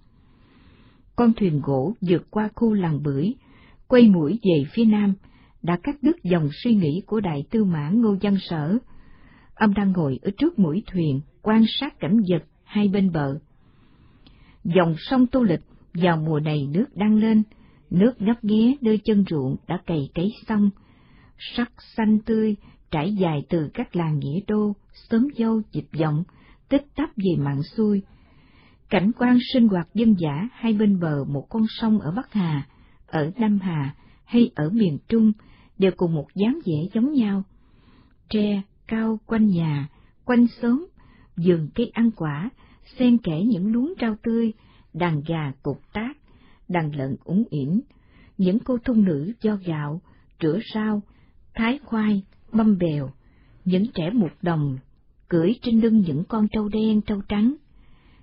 Con 1.16 1.32
thuyền 1.32 1.60
gỗ 1.64 1.94
vượt 2.00 2.30
qua 2.30 2.48
khu 2.54 2.72
làng 2.72 3.02
bưởi, 3.02 3.34
quay 3.88 4.08
mũi 4.08 4.40
về 4.42 4.64
phía 4.72 4.84
nam, 4.84 5.14
đã 5.62 5.78
cắt 5.82 5.96
đứt 6.02 6.16
dòng 6.22 6.48
suy 6.52 6.74
nghĩ 6.74 7.02
của 7.06 7.20
đại 7.20 7.44
tư 7.50 7.64
mã 7.64 7.90
Ngô 7.90 8.16
Văn 8.22 8.36
Sở. 8.40 8.78
Ông 9.54 9.74
đang 9.74 9.92
ngồi 9.92 10.18
ở 10.22 10.30
trước 10.38 10.58
mũi 10.58 10.82
thuyền, 10.86 11.20
quan 11.42 11.64
sát 11.68 11.98
cảnh 11.98 12.20
vật 12.30 12.44
hai 12.64 12.88
bên 12.88 13.12
bờ. 13.12 13.38
Dòng 14.64 14.94
sông 14.98 15.26
Tô 15.26 15.42
Lịch 15.42 15.62
vào 15.94 16.16
mùa 16.16 16.40
này 16.40 16.68
nước 16.72 16.86
đang 16.94 17.14
lên, 17.14 17.42
nước 17.90 18.22
ngấp 18.22 18.44
nghé 18.44 18.76
nơi 18.80 19.00
chân 19.04 19.24
ruộng 19.30 19.56
đã 19.68 19.80
cày 19.86 20.10
cấy 20.14 20.32
xong, 20.48 20.70
sắc 21.38 21.72
xanh 21.96 22.18
tươi 22.18 22.56
trải 22.96 23.14
dài 23.14 23.42
từ 23.48 23.70
các 23.74 23.96
làng 23.96 24.18
nghĩa 24.18 24.40
đô, 24.46 24.72
sớm 25.10 25.28
dâu, 25.38 25.62
dịch 25.72 25.88
vọng, 26.00 26.24
tích 26.68 26.86
tắp 26.94 27.10
về 27.16 27.36
mạng 27.38 27.62
xuôi. 27.62 28.02
Cảnh 28.90 29.10
quan 29.18 29.38
sinh 29.52 29.68
hoạt 29.68 29.88
dân 29.94 30.14
giả 30.18 30.48
hai 30.52 30.72
bên 30.72 31.00
bờ 31.00 31.24
một 31.24 31.46
con 31.48 31.62
sông 31.68 32.00
ở 32.00 32.10
Bắc 32.10 32.32
Hà, 32.32 32.66
ở 33.06 33.30
Nam 33.36 33.58
Hà 33.62 33.94
hay 34.24 34.50
ở 34.54 34.70
miền 34.70 34.98
Trung 35.08 35.32
đều 35.78 35.90
cùng 35.96 36.14
một 36.14 36.26
dáng 36.34 36.58
vẻ 36.66 36.88
giống 36.94 37.12
nhau. 37.12 37.42
Tre 38.28 38.62
cao 38.88 39.20
quanh 39.26 39.46
nhà, 39.46 39.88
quanh 40.24 40.46
xóm, 40.62 40.86
vườn 41.36 41.68
cây 41.74 41.90
ăn 41.94 42.10
quả, 42.16 42.50
xen 42.98 43.18
kẽ 43.18 43.42
những 43.42 43.72
luống 43.72 43.92
rau 44.00 44.16
tươi, 44.22 44.52
đàn 44.94 45.22
gà 45.26 45.52
cục 45.62 45.80
tác, 45.92 46.12
đàn 46.68 46.96
lợn 46.96 47.16
úng 47.24 47.44
yển, 47.50 47.80
những 48.38 48.58
cô 48.58 48.78
thôn 48.84 49.04
nữ 49.04 49.32
do 49.40 49.56
gạo, 49.66 50.00
rửa 50.40 50.58
rau, 50.74 51.02
thái 51.54 51.78
khoai, 51.84 52.22
băm 52.56 52.78
bèo, 52.78 53.10
những 53.64 53.84
trẻ 53.94 54.10
một 54.10 54.30
đồng, 54.42 54.78
cưỡi 55.28 55.52
trên 55.62 55.80
lưng 55.80 55.98
những 56.06 56.24
con 56.28 56.48
trâu 56.48 56.68
đen 56.68 57.00
trâu 57.00 57.20
trắng, 57.28 57.54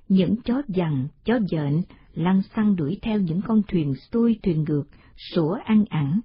những 0.10 0.36
chó 0.42 0.62
dằn, 0.68 1.08
chó 1.26 1.40
dợn 1.50 1.82
lăn 2.14 2.42
xăng 2.56 2.76
đuổi 2.76 2.98
theo 3.02 3.20
những 3.20 3.42
con 3.42 3.62
thuyền 3.68 3.94
xuôi 4.12 4.40
thuyền 4.44 4.64
ngược, 4.64 4.84
sủa 5.34 5.58
ăn 5.66 5.86
ẳng. 5.90 6.20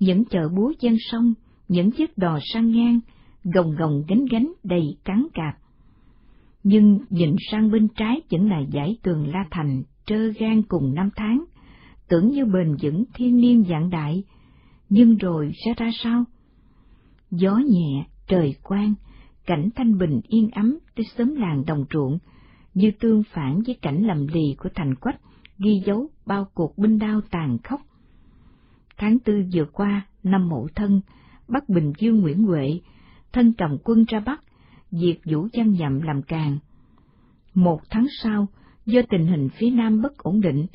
Những 0.00 0.24
chợ 0.24 0.48
búa 0.48 0.72
gian 0.80 0.96
sông, 0.98 1.34
những 1.68 1.90
chiếc 1.90 2.18
đò 2.18 2.38
sang 2.54 2.70
ngang, 2.70 3.00
gồng 3.44 3.76
gồng 3.76 4.02
gánh 4.08 4.24
gánh 4.30 4.52
đầy 4.64 4.96
cắn 5.04 5.26
cạp. 5.34 5.58
Nhưng 6.62 6.98
nhìn 7.10 7.36
sang 7.50 7.70
bên 7.70 7.88
trái 7.96 8.20
vẫn 8.30 8.50
là 8.50 8.62
dải 8.72 8.98
tường 9.02 9.28
La 9.28 9.44
Thành 9.50 9.82
trơ 10.06 10.32
gan 10.38 10.62
cùng 10.62 10.94
năm 10.94 11.10
tháng, 11.16 11.44
tưởng 12.08 12.28
như 12.28 12.44
bền 12.44 12.76
vững 12.82 13.04
thiên 13.14 13.36
niên 13.36 13.64
dạng 13.68 13.90
đại, 13.90 14.24
nhưng 14.88 15.16
rồi 15.16 15.52
sẽ 15.64 15.74
ra 15.76 15.90
sao? 16.02 16.24
Gió 17.30 17.56
nhẹ, 17.56 18.06
trời 18.26 18.54
quang, 18.62 18.94
cảnh 19.46 19.68
thanh 19.76 19.98
bình 19.98 20.20
yên 20.28 20.50
ấm 20.50 20.78
tới 20.96 21.06
sớm 21.16 21.34
làng 21.34 21.64
đồng 21.66 21.84
ruộng, 21.92 22.18
như 22.74 22.90
tương 23.00 23.22
phản 23.22 23.62
với 23.66 23.78
cảnh 23.82 24.06
lầm 24.06 24.26
lì 24.26 24.54
của 24.58 24.68
thành 24.74 24.94
quách, 24.94 25.20
ghi 25.58 25.82
dấu 25.86 26.08
bao 26.26 26.46
cuộc 26.54 26.78
binh 26.78 26.98
đao 26.98 27.20
tàn 27.30 27.58
khốc. 27.64 27.80
Tháng 28.96 29.18
tư 29.18 29.42
vừa 29.54 29.64
qua, 29.72 30.06
năm 30.22 30.48
mậu 30.48 30.68
thân, 30.74 31.00
Bắc 31.48 31.68
Bình 31.68 31.92
Dương 31.98 32.20
Nguyễn 32.20 32.42
Huệ, 32.42 32.80
thân 33.32 33.52
cầm 33.58 33.76
quân 33.84 34.04
ra 34.08 34.20
Bắc, 34.20 34.40
diệt 34.90 35.16
Vũ 35.24 35.48
Văn 35.52 35.70
Nhậm 35.70 36.00
làm 36.00 36.22
càng. 36.22 36.58
Một 37.54 37.80
tháng 37.90 38.06
sau, 38.22 38.46
do 38.86 39.00
tình 39.10 39.26
hình 39.26 39.48
phía 39.58 39.70
Nam 39.70 40.02
bất 40.02 40.18
ổn 40.18 40.40
định, 40.40 40.66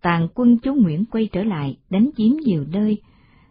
tàn 0.00 0.28
quân 0.34 0.58
chú 0.58 0.74
Nguyễn 0.74 1.04
quay 1.04 1.28
trở 1.32 1.44
lại 1.44 1.78
đánh 1.90 2.10
chiếm 2.16 2.32
nhiều 2.46 2.64
nơi, 2.68 3.02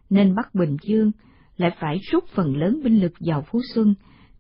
nên 0.10 0.36
Bắc 0.36 0.56
Bình 0.56 0.78
Dương 0.82 1.12
lại 1.60 1.72
phải 1.80 2.00
rút 2.12 2.24
phần 2.28 2.58
lớn 2.58 2.80
binh 2.84 3.02
lực 3.02 3.14
vào 3.20 3.46
Phú 3.52 3.62
Xuân, 3.74 3.94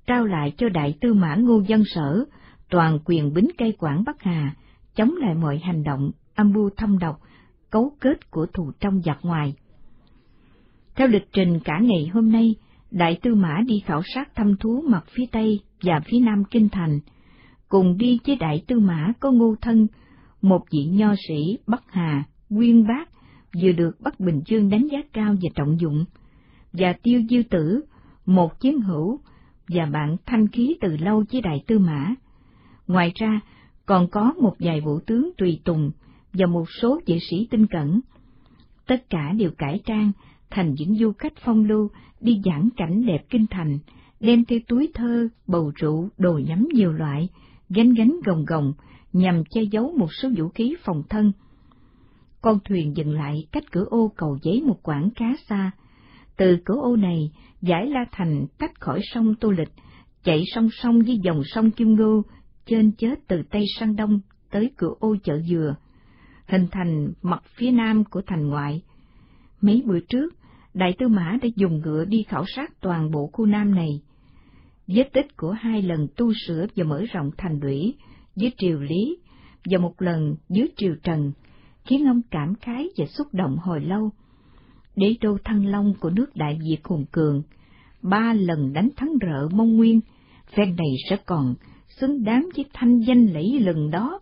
trao 0.07 0.25
lại 0.25 0.53
cho 0.57 0.69
đại 0.69 0.97
tư 1.01 1.13
mã 1.13 1.35
Ngô 1.35 1.61
Dân 1.67 1.83
Sở 1.85 2.25
toàn 2.69 2.99
quyền 3.05 3.33
bính 3.33 3.47
cây 3.57 3.73
quản 3.79 4.03
Bắc 4.05 4.21
Hà, 4.21 4.55
chống 4.95 5.15
lại 5.17 5.35
mọi 5.35 5.59
hành 5.63 5.83
động 5.83 6.11
âm 6.35 6.53
mưu 6.53 6.69
thâm 6.77 6.99
độc, 6.99 7.19
cấu 7.69 7.91
kết 7.99 8.31
của 8.31 8.45
thù 8.53 8.71
trong 8.79 9.01
giặc 9.01 9.17
ngoài. 9.21 9.53
Theo 10.95 11.07
lịch 11.07 11.27
trình 11.33 11.59
cả 11.59 11.79
ngày 11.81 12.07
hôm 12.13 12.31
nay, 12.31 12.55
Đại 12.91 13.19
Tư 13.21 13.35
Mã 13.35 13.61
đi 13.67 13.79
khảo 13.85 14.01
sát 14.15 14.35
thăm 14.35 14.55
thú 14.59 14.83
mặt 14.87 15.05
phía 15.15 15.25
Tây 15.31 15.59
và 15.83 16.01
phía 16.05 16.19
Nam 16.19 16.43
Kinh 16.51 16.69
Thành, 16.69 16.99
cùng 17.69 17.97
đi 17.97 18.19
với 18.27 18.35
Đại 18.35 18.63
Tư 18.67 18.79
Mã 18.79 19.13
có 19.19 19.31
Ngô 19.31 19.55
Thân, 19.61 19.87
một 20.41 20.61
vị 20.71 20.85
nho 20.85 21.13
sĩ 21.27 21.57
Bắc 21.67 21.83
Hà, 21.87 22.23
Nguyên 22.49 22.87
Bác, 22.87 23.09
vừa 23.61 23.71
được 23.71 23.91
Bắc 23.99 24.19
Bình 24.19 24.41
Dương 24.45 24.69
đánh 24.69 24.87
giá 24.91 24.99
cao 25.13 25.35
và 25.41 25.49
trọng 25.55 25.79
dụng, 25.79 26.05
và 26.73 26.93
Tiêu 27.03 27.21
diêu 27.29 27.41
Tử, 27.49 27.81
một 28.25 28.59
chiến 28.59 28.81
hữu 28.81 29.19
và 29.67 29.85
bạn 29.85 30.17
thanh 30.25 30.47
khí 30.47 30.77
từ 30.81 30.97
lâu 30.97 31.23
với 31.31 31.41
Đại 31.41 31.63
Tư 31.67 31.79
Mã. 31.79 32.15
Ngoài 32.87 33.11
ra, 33.15 33.41
còn 33.85 34.07
có 34.07 34.33
một 34.41 34.55
vài 34.59 34.81
bộ 34.81 34.99
tướng 35.05 35.31
tùy 35.37 35.61
tùng 35.63 35.91
và 36.33 36.45
một 36.45 36.65
số 36.81 36.99
vệ 37.05 37.19
sĩ 37.29 37.47
tinh 37.51 37.67
cẩn. 37.67 37.99
Tất 38.87 39.09
cả 39.09 39.33
đều 39.37 39.51
cải 39.57 39.81
trang 39.85 40.11
thành 40.49 40.73
những 40.73 40.95
du 40.95 41.11
khách 41.17 41.33
phong 41.45 41.65
lưu 41.65 41.89
đi 42.21 42.41
giảng 42.45 42.69
cảnh 42.77 43.05
đẹp 43.05 43.25
kinh 43.29 43.45
thành, 43.49 43.79
đem 44.19 44.45
theo 44.45 44.59
túi 44.67 44.91
thơ, 44.93 45.27
bầu 45.47 45.71
rượu, 45.75 46.09
đồ 46.17 46.37
nhắm 46.37 46.67
nhiều 46.73 46.91
loại, 46.91 47.29
gánh 47.69 47.93
gánh 47.93 48.15
gồng 48.25 48.45
gồng, 48.45 48.73
nhằm 49.13 49.43
che 49.49 49.61
giấu 49.61 49.93
một 49.97 50.13
số 50.13 50.29
vũ 50.37 50.49
khí 50.49 50.75
phòng 50.83 51.03
thân. 51.09 51.31
Con 52.41 52.59
thuyền 52.65 52.97
dừng 52.97 53.13
lại 53.13 53.47
cách 53.51 53.71
cửa 53.71 53.85
ô 53.89 54.11
cầu 54.15 54.37
giấy 54.41 54.61
một 54.65 54.79
quãng 54.83 55.09
khá 55.15 55.25
xa. 55.49 55.71
Từ 56.39 56.57
cửa 56.65 56.75
ô 56.81 56.95
này, 56.95 57.31
giải 57.61 57.87
La 57.87 58.05
Thành 58.11 58.45
tách 58.57 58.79
khỏi 58.79 58.99
sông 59.03 59.35
Tô 59.35 59.51
Lịch, 59.51 59.71
chạy 60.23 60.43
song 60.55 60.69
song 60.71 61.01
với 61.01 61.19
dòng 61.23 61.41
sông 61.45 61.71
Kim 61.71 61.95
Ngưu, 61.95 62.23
trên 62.65 62.91
chết 62.91 63.15
từ 63.27 63.43
Tây 63.49 63.65
sang 63.79 63.95
Đông 63.95 64.19
tới 64.51 64.71
cửa 64.77 64.93
ô 64.99 65.15
chợ 65.23 65.39
dừa, 65.39 65.75
hình 66.47 66.67
thành 66.71 67.13
mặt 67.21 67.43
phía 67.55 67.71
nam 67.71 68.03
của 68.03 68.21
thành 68.27 68.47
ngoại. 68.47 68.81
Mấy 69.61 69.83
bữa 69.85 69.99
trước, 69.99 70.33
Đại 70.73 70.95
Tư 70.99 71.07
Mã 71.07 71.37
đã 71.41 71.49
dùng 71.55 71.79
ngựa 71.79 72.05
đi 72.05 72.23
khảo 72.23 72.45
sát 72.55 72.81
toàn 72.81 73.11
bộ 73.11 73.29
khu 73.33 73.45
Nam 73.45 73.75
này. 73.75 74.01
Vết 74.87 75.09
tích 75.13 75.37
của 75.37 75.51
hai 75.51 75.81
lần 75.81 76.07
tu 76.17 76.33
sửa 76.47 76.65
và 76.75 76.83
mở 76.83 77.03
rộng 77.13 77.29
thành 77.37 77.59
lũy 77.61 77.95
dưới 78.35 78.51
triều 78.57 78.79
Lý 78.79 79.17
và 79.65 79.77
một 79.77 80.01
lần 80.01 80.35
dưới 80.49 80.67
triều 80.77 80.95
Trần, 81.03 81.31
khiến 81.85 82.07
ông 82.07 82.21
cảm 82.31 82.55
khái 82.55 82.87
và 82.97 83.05
xúc 83.05 83.27
động 83.33 83.57
hồi 83.57 83.81
lâu. 83.81 84.11
Đế 84.99 85.15
đô 85.21 85.37
Thăng 85.43 85.65
Long 85.65 85.93
của 85.99 86.09
nước 86.09 86.35
Đại 86.35 86.59
Việt 86.63 86.77
hùng 86.83 87.05
cường, 87.11 87.43
ba 88.01 88.33
lần 88.33 88.73
đánh 88.73 88.89
thắng 88.97 89.09
rợ 89.21 89.49
Mông 89.51 89.77
Nguyên, 89.77 89.99
phen 90.55 90.75
này 90.75 90.95
sẽ 91.09 91.17
còn 91.25 91.55
xứng 91.99 92.23
đáng 92.23 92.49
với 92.55 92.65
thanh 92.73 92.99
danh 92.99 93.25
lẫy 93.25 93.59
lừng 93.59 93.91
đó. 93.91 94.19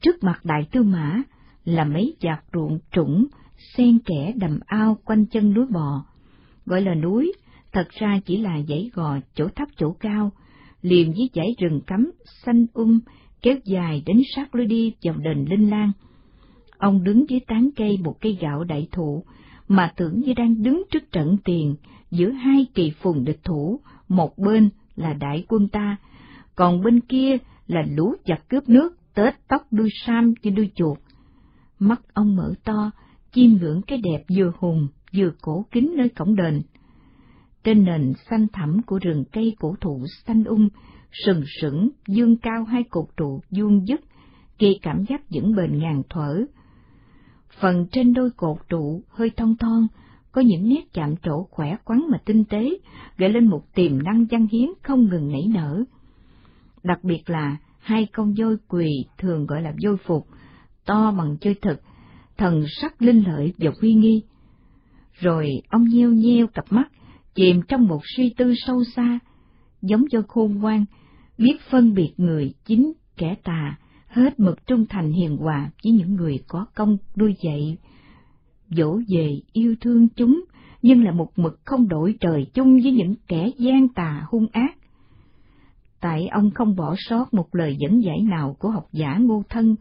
Trước 0.00 0.24
mặt 0.24 0.44
Đại 0.44 0.66
Tư 0.72 0.82
Mã 0.82 1.22
là 1.64 1.84
mấy 1.84 2.16
giạc 2.20 2.44
ruộng 2.52 2.78
trũng 2.92 3.26
xen 3.76 3.98
kẽ 3.98 4.32
đầm 4.36 4.58
ao 4.66 4.98
quanh 5.04 5.26
chân 5.26 5.54
núi 5.54 5.66
bò. 5.72 6.04
Gọi 6.66 6.82
là 6.82 6.94
núi, 6.94 7.32
thật 7.72 7.88
ra 7.90 8.20
chỉ 8.24 8.36
là 8.36 8.60
dãy 8.68 8.90
gò 8.94 9.18
chỗ 9.34 9.48
thấp 9.56 9.68
chỗ 9.76 9.92
cao, 10.00 10.32
liền 10.82 11.12
với 11.12 11.30
dãy 11.34 11.54
rừng 11.58 11.80
cấm 11.86 12.10
xanh 12.44 12.66
um 12.72 13.00
kéo 13.42 13.56
dài 13.64 14.02
đến 14.06 14.22
sát 14.36 14.54
lối 14.54 14.66
đi 14.66 14.94
vào 15.02 15.14
đền 15.16 15.44
Linh 15.50 15.70
Lan. 15.70 15.92
Ông 16.78 17.04
đứng 17.04 17.24
dưới 17.28 17.40
tán 17.46 17.70
cây 17.76 17.98
một 18.04 18.16
cây 18.20 18.38
gạo 18.40 18.64
đại 18.64 18.88
thụ, 18.92 19.24
mà 19.68 19.92
tưởng 19.96 20.20
như 20.20 20.34
đang 20.34 20.62
đứng 20.62 20.82
trước 20.90 21.12
trận 21.12 21.36
tiền 21.44 21.76
giữa 22.10 22.30
hai 22.30 22.66
kỳ 22.74 22.92
phùng 23.00 23.24
địch 23.24 23.40
thủ, 23.44 23.80
một 24.08 24.38
bên 24.38 24.70
là 24.96 25.12
đại 25.12 25.44
quân 25.48 25.68
ta, 25.68 25.96
còn 26.54 26.82
bên 26.82 27.00
kia 27.00 27.36
là 27.66 27.82
lũ 27.96 28.14
giặc 28.26 28.48
cướp 28.48 28.68
nước, 28.68 28.96
tết 29.14 29.34
tóc 29.48 29.66
đuôi 29.70 29.88
sam 30.06 30.34
như 30.42 30.50
đuôi 30.50 30.70
chuột. 30.74 30.98
Mắt 31.78 32.00
ông 32.14 32.36
mở 32.36 32.54
to, 32.64 32.90
chiêm 33.32 33.50
ngưỡng 33.50 33.82
cái 33.82 33.98
đẹp 33.98 34.24
vừa 34.36 34.52
hùng 34.58 34.88
vừa 35.16 35.30
cổ 35.40 35.66
kính 35.70 35.94
nơi 35.96 36.08
cổng 36.08 36.36
đền. 36.36 36.62
Trên 37.64 37.84
nền 37.84 38.12
xanh 38.30 38.46
thẳm 38.52 38.82
của 38.86 38.98
rừng 38.98 39.24
cây 39.32 39.56
cổ 39.58 39.74
thụ 39.80 40.04
xanh 40.26 40.44
um, 40.44 40.68
sừng 41.12 41.42
sững 41.60 41.88
dương 42.08 42.36
cao 42.36 42.64
hai 42.64 42.82
cột 42.90 43.06
trụ 43.16 43.40
vuông 43.50 43.86
dứt, 43.88 44.00
gây 44.58 44.78
cảm 44.82 45.04
giác 45.08 45.22
vững 45.30 45.54
bền 45.56 45.78
ngàn 45.78 46.02
thuở. 46.08 46.44
Phần 47.60 47.86
trên 47.92 48.12
đôi 48.12 48.30
cột 48.36 48.56
trụ 48.68 49.02
hơi 49.08 49.30
thon 49.30 49.56
thon, 49.56 49.86
có 50.32 50.40
những 50.40 50.68
nét 50.68 50.84
chạm 50.92 51.14
trổ 51.22 51.46
khỏe 51.50 51.76
khoắn 51.84 52.02
mà 52.10 52.18
tinh 52.24 52.44
tế, 52.44 52.78
gợi 53.18 53.28
lên 53.28 53.46
một 53.46 53.62
tiềm 53.74 54.02
năng 54.02 54.26
văn 54.30 54.46
hiến 54.52 54.68
không 54.82 55.04
ngừng 55.04 55.32
nảy 55.32 55.46
nở. 55.54 55.84
Đặc 56.82 57.04
biệt 57.04 57.30
là 57.30 57.56
hai 57.78 58.06
con 58.12 58.34
voi 58.38 58.56
quỳ 58.68 58.88
thường 59.18 59.46
gọi 59.46 59.62
là 59.62 59.72
voi 59.84 59.96
phục, 59.96 60.26
to 60.84 61.12
bằng 61.18 61.36
chơi 61.40 61.54
thực, 61.54 61.80
thần 62.36 62.64
sắc 62.80 63.02
linh 63.02 63.24
lợi 63.26 63.52
và 63.58 63.70
uy 63.82 63.94
nghi. 63.94 64.22
Rồi 65.12 65.62
ông 65.68 65.84
nheo 65.84 66.12
nheo 66.12 66.46
cặp 66.46 66.64
mắt, 66.70 66.88
chìm 67.34 67.60
trong 67.68 67.86
một 67.86 68.00
suy 68.16 68.34
tư 68.36 68.54
sâu 68.66 68.84
xa, 68.96 69.18
giống 69.82 70.04
cho 70.10 70.22
khôn 70.28 70.54
ngoan, 70.54 70.84
biết 71.38 71.56
phân 71.70 71.94
biệt 71.94 72.12
người 72.16 72.52
chính 72.64 72.92
kẻ 73.16 73.36
tà, 73.44 73.78
hết 74.14 74.40
mực 74.40 74.66
trung 74.66 74.86
thành 74.88 75.12
hiền 75.12 75.36
hòa 75.36 75.70
với 75.84 75.92
những 75.92 76.14
người 76.14 76.38
có 76.48 76.66
công 76.74 76.96
nuôi 77.16 77.34
dạy, 77.42 77.76
dỗ 78.68 78.98
về 79.08 79.40
yêu 79.52 79.74
thương 79.80 80.08
chúng, 80.08 80.44
nhưng 80.82 81.04
là 81.04 81.12
một 81.12 81.30
mực 81.36 81.60
không 81.64 81.88
đổi 81.88 82.14
trời 82.20 82.46
chung 82.54 82.80
với 82.82 82.92
những 82.92 83.14
kẻ 83.28 83.50
gian 83.58 83.88
tà 83.88 84.26
hung 84.30 84.46
ác. 84.52 84.76
Tại 86.00 86.28
ông 86.28 86.50
không 86.50 86.76
bỏ 86.76 86.94
sót 86.98 87.34
một 87.34 87.54
lời 87.54 87.76
dẫn 87.78 88.02
giải 88.02 88.20
nào 88.20 88.56
của 88.58 88.70
học 88.70 88.86
giả 88.92 89.18
ngô 89.18 89.42
thân, 89.48 89.76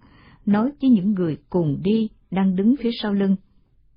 nói 0.46 0.72
với 0.82 0.90
những 0.90 1.14
người 1.14 1.38
cùng 1.50 1.80
đi 1.84 2.10
đang 2.32 2.56
đứng 2.56 2.76
phía 2.80 2.92
sau 3.02 3.14
lưng. 3.14 3.36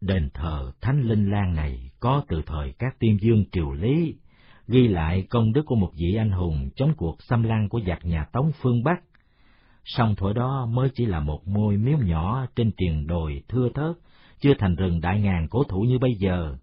Đền 0.01 0.29
thờ 0.35 0.73
Thánh 0.81 1.03
Linh 1.03 1.31
Lan 1.31 1.55
này 1.55 1.91
có 2.01 2.25
từ 2.29 2.43
thời 2.47 2.73
các 2.79 2.99
tiên 2.99 3.19
dương 3.21 3.45
triều 3.53 3.73
Lý, 3.73 4.15
ghi 4.69 4.89
lại 4.89 5.27
công 5.31 5.53
đức 5.53 5.63
của 5.67 5.77
một 5.77 5.91
vị 5.95 6.15
anh 6.19 6.31
hùng 6.31 6.71
chống 6.77 6.93
cuộc 6.97 7.17
xâm 7.23 7.43
lăng 7.43 7.69
của 7.69 7.81
giặc 7.87 8.05
nhà 8.05 8.27
Tống 8.33 8.53
phương 8.63 8.85
Bắc. 8.85 9.03
Song 9.87 10.15
thuở 10.15 10.33
đó 10.33 10.67
mới 10.67 10.89
chỉ 10.95 11.07
là 11.07 11.21
một 11.21 11.49
môi 11.49 11.77
miếu 11.77 11.99
nhỏ 11.99 12.47
trên 12.57 12.71
triền 12.77 13.07
đồi 13.07 13.43
thưa 13.49 13.69
thớt, 13.75 13.97
chưa 14.41 14.53
thành 14.59 14.77
rừng 14.77 15.01
đại 15.01 15.21
ngàn 15.21 15.49
cổ 15.49 15.65
thụ 15.65 15.81
như 15.81 15.99
bây 15.99 16.15
giờ. 16.15 16.57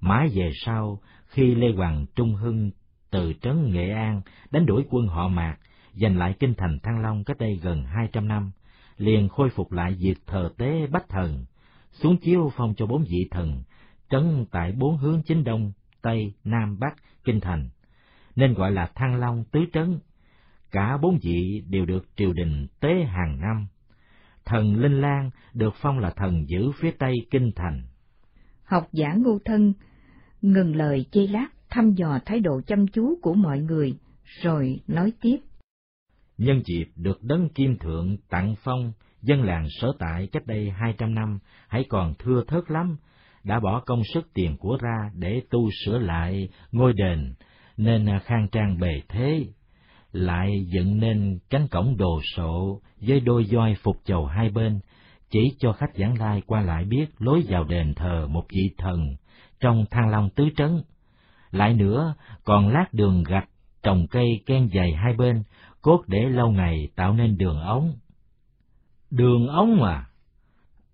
Mãi 0.00 0.28
về 0.34 0.50
sau, 0.54 1.00
khi 1.26 1.54
Lê 1.54 1.72
Hoàng 1.72 2.06
Trung 2.16 2.34
Hưng 2.34 2.70
từ 3.10 3.32
trấn 3.42 3.70
Nghệ 3.70 3.90
An 3.90 4.22
đánh 4.50 4.66
đuổi 4.66 4.84
quân 4.90 5.06
họ 5.06 5.28
Mạc, 5.28 5.56
giành 5.92 6.18
lại 6.18 6.34
kinh 6.40 6.54
thành 6.54 6.78
Thăng 6.82 7.02
Long 7.02 7.24
cách 7.24 7.38
đây 7.38 7.60
gần 7.62 7.84
hai 7.84 8.08
trăm 8.12 8.28
năm, 8.28 8.50
liền 8.96 9.28
khôi 9.28 9.50
phục 9.50 9.72
lại 9.72 9.94
việc 9.98 10.14
thờ 10.26 10.50
tế 10.58 10.86
bách 10.86 11.08
thần, 11.08 11.44
xuống 11.92 12.16
chiếu 12.16 12.52
phong 12.56 12.74
cho 12.76 12.86
bốn 12.86 13.04
vị 13.08 13.28
thần, 13.30 13.62
trấn 14.10 14.46
tại 14.50 14.72
bốn 14.72 14.96
hướng 14.96 15.22
chính 15.22 15.44
đông, 15.44 15.72
tây, 16.02 16.32
nam, 16.44 16.78
bắc, 16.80 16.94
kinh 17.24 17.40
thành, 17.40 17.68
nên 18.36 18.54
gọi 18.54 18.72
là 18.72 18.90
Thăng 18.94 19.20
Long 19.20 19.44
tứ 19.52 19.60
trấn. 19.72 19.98
Cả 20.74 20.98
bốn 21.02 21.18
vị 21.22 21.62
đều 21.68 21.86
được 21.86 22.06
triều 22.16 22.32
đình 22.32 22.66
tế 22.80 23.04
hàng 23.04 23.40
năm. 23.40 23.66
thần 24.44 24.76
Linh 24.76 25.00
Lan 25.00 25.30
được 25.52 25.74
phong 25.82 25.98
là 25.98 26.10
thần 26.16 26.44
giữ 26.48 26.70
phía 26.80 26.90
tây 26.98 27.14
kinh 27.30 27.50
thành. 27.56 27.82
Học 28.64 28.88
giả 28.92 29.14
ngô 29.16 29.38
thân 29.44 29.72
ngừng 30.42 30.76
lời 30.76 31.06
chê 31.10 31.26
lát 31.26 31.46
thăm 31.70 31.92
dò 31.92 32.18
thái 32.26 32.40
độ 32.40 32.60
chăm 32.66 32.86
chú 32.86 33.18
của 33.22 33.34
mọi 33.34 33.58
người, 33.60 33.94
rồi 34.42 34.80
nói 34.86 35.12
tiếp. 35.20 35.36
Nhân 36.38 36.62
dịp 36.64 36.86
được 36.96 37.22
đấng 37.22 37.48
kim 37.48 37.78
thượng 37.78 38.16
tặng 38.28 38.54
phong, 38.64 38.92
dân 39.22 39.42
làng 39.42 39.66
sở 39.80 39.92
tại 39.98 40.28
cách 40.32 40.46
đây 40.46 40.70
hai 40.70 40.94
trăm 40.98 41.14
năm 41.14 41.38
hãy 41.68 41.84
còn 41.88 42.14
thưa 42.18 42.44
thớt 42.48 42.70
lắm, 42.70 42.96
đã 43.44 43.60
bỏ 43.60 43.80
công 43.86 44.02
sức 44.14 44.28
tiền 44.34 44.56
của 44.56 44.78
ra 44.80 45.10
để 45.14 45.42
tu 45.50 45.70
sửa 45.84 45.98
lại 45.98 46.48
ngôi 46.72 46.92
đền, 46.92 47.34
nên 47.76 48.06
khang 48.24 48.48
trang 48.52 48.78
bề 48.80 49.02
thế, 49.08 49.46
lại 50.14 50.66
dựng 50.68 51.00
nên 51.00 51.38
cánh 51.50 51.68
cổng 51.68 51.96
đồ 51.96 52.20
sộ 52.36 52.80
với 53.00 53.20
đôi 53.20 53.46
voi 53.52 53.74
phục 53.82 53.96
chầu 54.04 54.26
hai 54.26 54.50
bên, 54.50 54.80
chỉ 55.30 55.56
cho 55.58 55.72
khách 55.72 55.90
giảng 55.94 56.18
lai 56.18 56.42
qua 56.46 56.60
lại 56.60 56.84
biết 56.84 57.06
lối 57.18 57.44
vào 57.48 57.64
đền 57.64 57.94
thờ 57.94 58.26
một 58.30 58.44
vị 58.48 58.70
thần 58.78 59.16
trong 59.60 59.84
thang 59.90 60.10
long 60.10 60.30
tứ 60.30 60.48
trấn. 60.56 60.82
Lại 61.50 61.74
nữa, 61.74 62.14
còn 62.44 62.68
lát 62.68 62.86
đường 62.92 63.22
gạch, 63.22 63.48
trồng 63.82 64.06
cây 64.10 64.26
ken 64.46 64.68
dày 64.74 64.92
hai 64.92 65.14
bên, 65.14 65.42
cốt 65.82 66.02
để 66.06 66.28
lâu 66.28 66.50
ngày 66.50 66.88
tạo 66.96 67.14
nên 67.14 67.36
đường 67.38 67.60
ống. 67.60 67.94
Đường 69.10 69.46
ống 69.46 69.82
à? 69.82 70.06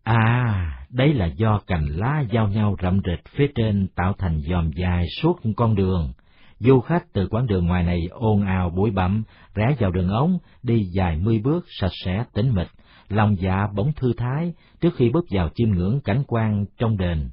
À, 0.02 0.86
đấy 0.90 1.14
là 1.14 1.26
do 1.26 1.60
cành 1.66 1.86
lá 1.86 2.24
giao 2.32 2.48
nhau 2.48 2.76
rậm 2.82 3.00
rịch 3.04 3.24
phía 3.36 3.46
trên 3.54 3.88
tạo 3.94 4.12
thành 4.18 4.40
dòm 4.50 4.70
dài 4.72 5.06
suốt 5.22 5.40
con 5.56 5.74
đường. 5.74 6.12
Du 6.60 6.80
khách 6.80 7.12
từ 7.12 7.28
quãng 7.30 7.46
đường 7.46 7.66
ngoài 7.66 7.82
này 7.82 8.08
ồn 8.10 8.46
ào 8.46 8.70
bụi 8.70 8.90
bặm, 8.90 9.22
rẽ 9.54 9.76
vào 9.78 9.90
đường 9.90 10.08
ống, 10.08 10.38
đi 10.62 10.84
dài 10.84 11.16
mươi 11.16 11.38
bước 11.38 11.64
sạch 11.80 11.92
sẽ 12.04 12.24
tĩnh 12.32 12.54
mịch, 12.54 12.68
lòng 13.08 13.36
dạ 13.40 13.66
bỗng 13.74 13.92
thư 13.92 14.12
thái 14.16 14.54
trước 14.80 14.90
khi 14.96 15.10
bước 15.10 15.24
vào 15.30 15.50
chiêm 15.54 15.70
ngưỡng 15.70 16.00
cảnh 16.00 16.22
quan 16.26 16.64
trong 16.78 16.96
đền. 16.96 17.30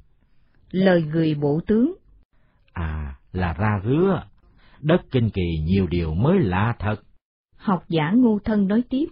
Lời 0.70 1.02
người 1.02 1.34
bộ 1.34 1.60
tướng 1.66 1.94
À, 2.72 3.18
là 3.32 3.52
ra 3.52 3.80
rứa. 3.84 4.22
Đất 4.80 5.02
kinh 5.10 5.30
kỳ 5.30 5.58
nhiều 5.64 5.86
điều 5.86 6.14
mới 6.14 6.38
lạ 6.38 6.76
thật. 6.78 6.96
Học 7.56 7.84
giả 7.88 8.10
ngu 8.14 8.38
thân 8.38 8.68
nói 8.68 8.82
tiếp. 8.90 9.06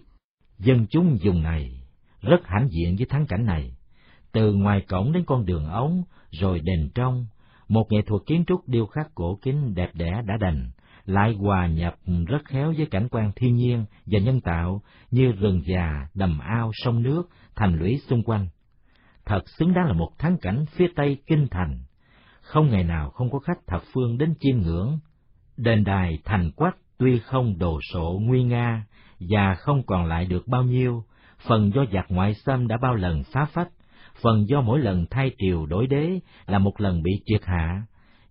Dân 0.59 0.85
chúng 0.89 1.17
dùng 1.21 1.43
này 1.43 1.81
rất 2.21 2.39
hãnh 2.45 2.67
diện 2.71 2.95
với 2.95 3.05
thắng 3.05 3.25
cảnh 3.27 3.45
này. 3.45 3.71
Từ 4.31 4.53
ngoài 4.53 4.81
cổng 4.87 5.11
đến 5.11 5.23
con 5.27 5.45
đường 5.45 5.65
ống, 5.65 6.03
rồi 6.31 6.59
đền 6.59 6.89
trong, 6.95 7.25
một 7.67 7.91
nghệ 7.91 8.01
thuật 8.01 8.21
kiến 8.25 8.43
trúc 8.47 8.69
điêu 8.69 8.85
khắc 8.85 9.15
cổ 9.15 9.39
kính 9.41 9.73
đẹp 9.75 9.89
đẽ 9.93 10.21
đã 10.25 10.37
đành, 10.37 10.71
lại 11.05 11.33
hòa 11.33 11.67
nhập 11.67 11.95
rất 12.27 12.45
khéo 12.45 12.73
với 12.77 12.85
cảnh 12.85 13.07
quan 13.11 13.31
thiên 13.35 13.55
nhiên 13.55 13.85
và 14.05 14.19
nhân 14.19 14.41
tạo 14.41 14.81
như 15.11 15.31
rừng 15.31 15.61
già, 15.65 16.07
đầm 16.13 16.39
ao, 16.39 16.71
sông 16.73 17.03
nước, 17.03 17.29
thành 17.55 17.79
lũy 17.79 18.01
xung 18.07 18.23
quanh. 18.23 18.47
Thật 19.25 19.49
xứng 19.49 19.73
đáng 19.73 19.85
là 19.85 19.93
một 19.93 20.11
thắng 20.17 20.37
cảnh 20.37 20.65
phía 20.71 20.87
tây 20.95 21.17
kinh 21.27 21.47
thành. 21.51 21.79
Không 22.41 22.69
ngày 22.69 22.83
nào 22.83 23.09
không 23.09 23.31
có 23.31 23.39
khách 23.39 23.67
thập 23.67 23.81
phương 23.93 24.17
đến 24.17 24.33
chiêm 24.39 24.57
ngưỡng. 24.57 24.99
Đền 25.57 25.83
đài 25.83 26.19
thành 26.25 26.51
quách 26.51 26.77
tuy 26.97 27.19
không 27.19 27.57
đồ 27.59 27.79
sộ 27.93 28.19
nguy 28.21 28.43
nga 28.43 28.85
và 29.19 29.55
không 29.55 29.83
còn 29.85 30.05
lại 30.05 30.25
được 30.25 30.47
bao 30.47 30.63
nhiêu, 30.63 31.03
phần 31.47 31.71
do 31.75 31.85
giặc 31.93 32.05
ngoại 32.09 32.33
xâm 32.33 32.67
đã 32.67 32.77
bao 32.81 32.95
lần 32.95 33.23
phá 33.23 33.45
phách, 33.45 33.69
phần 34.21 34.47
do 34.47 34.61
mỗi 34.61 34.79
lần 34.79 35.05
thay 35.09 35.31
triều 35.37 35.65
đổi 35.65 35.87
đế 35.87 36.19
là 36.45 36.59
một 36.59 36.81
lần 36.81 37.03
bị 37.03 37.11
triệt 37.25 37.41
hạ, 37.45 37.83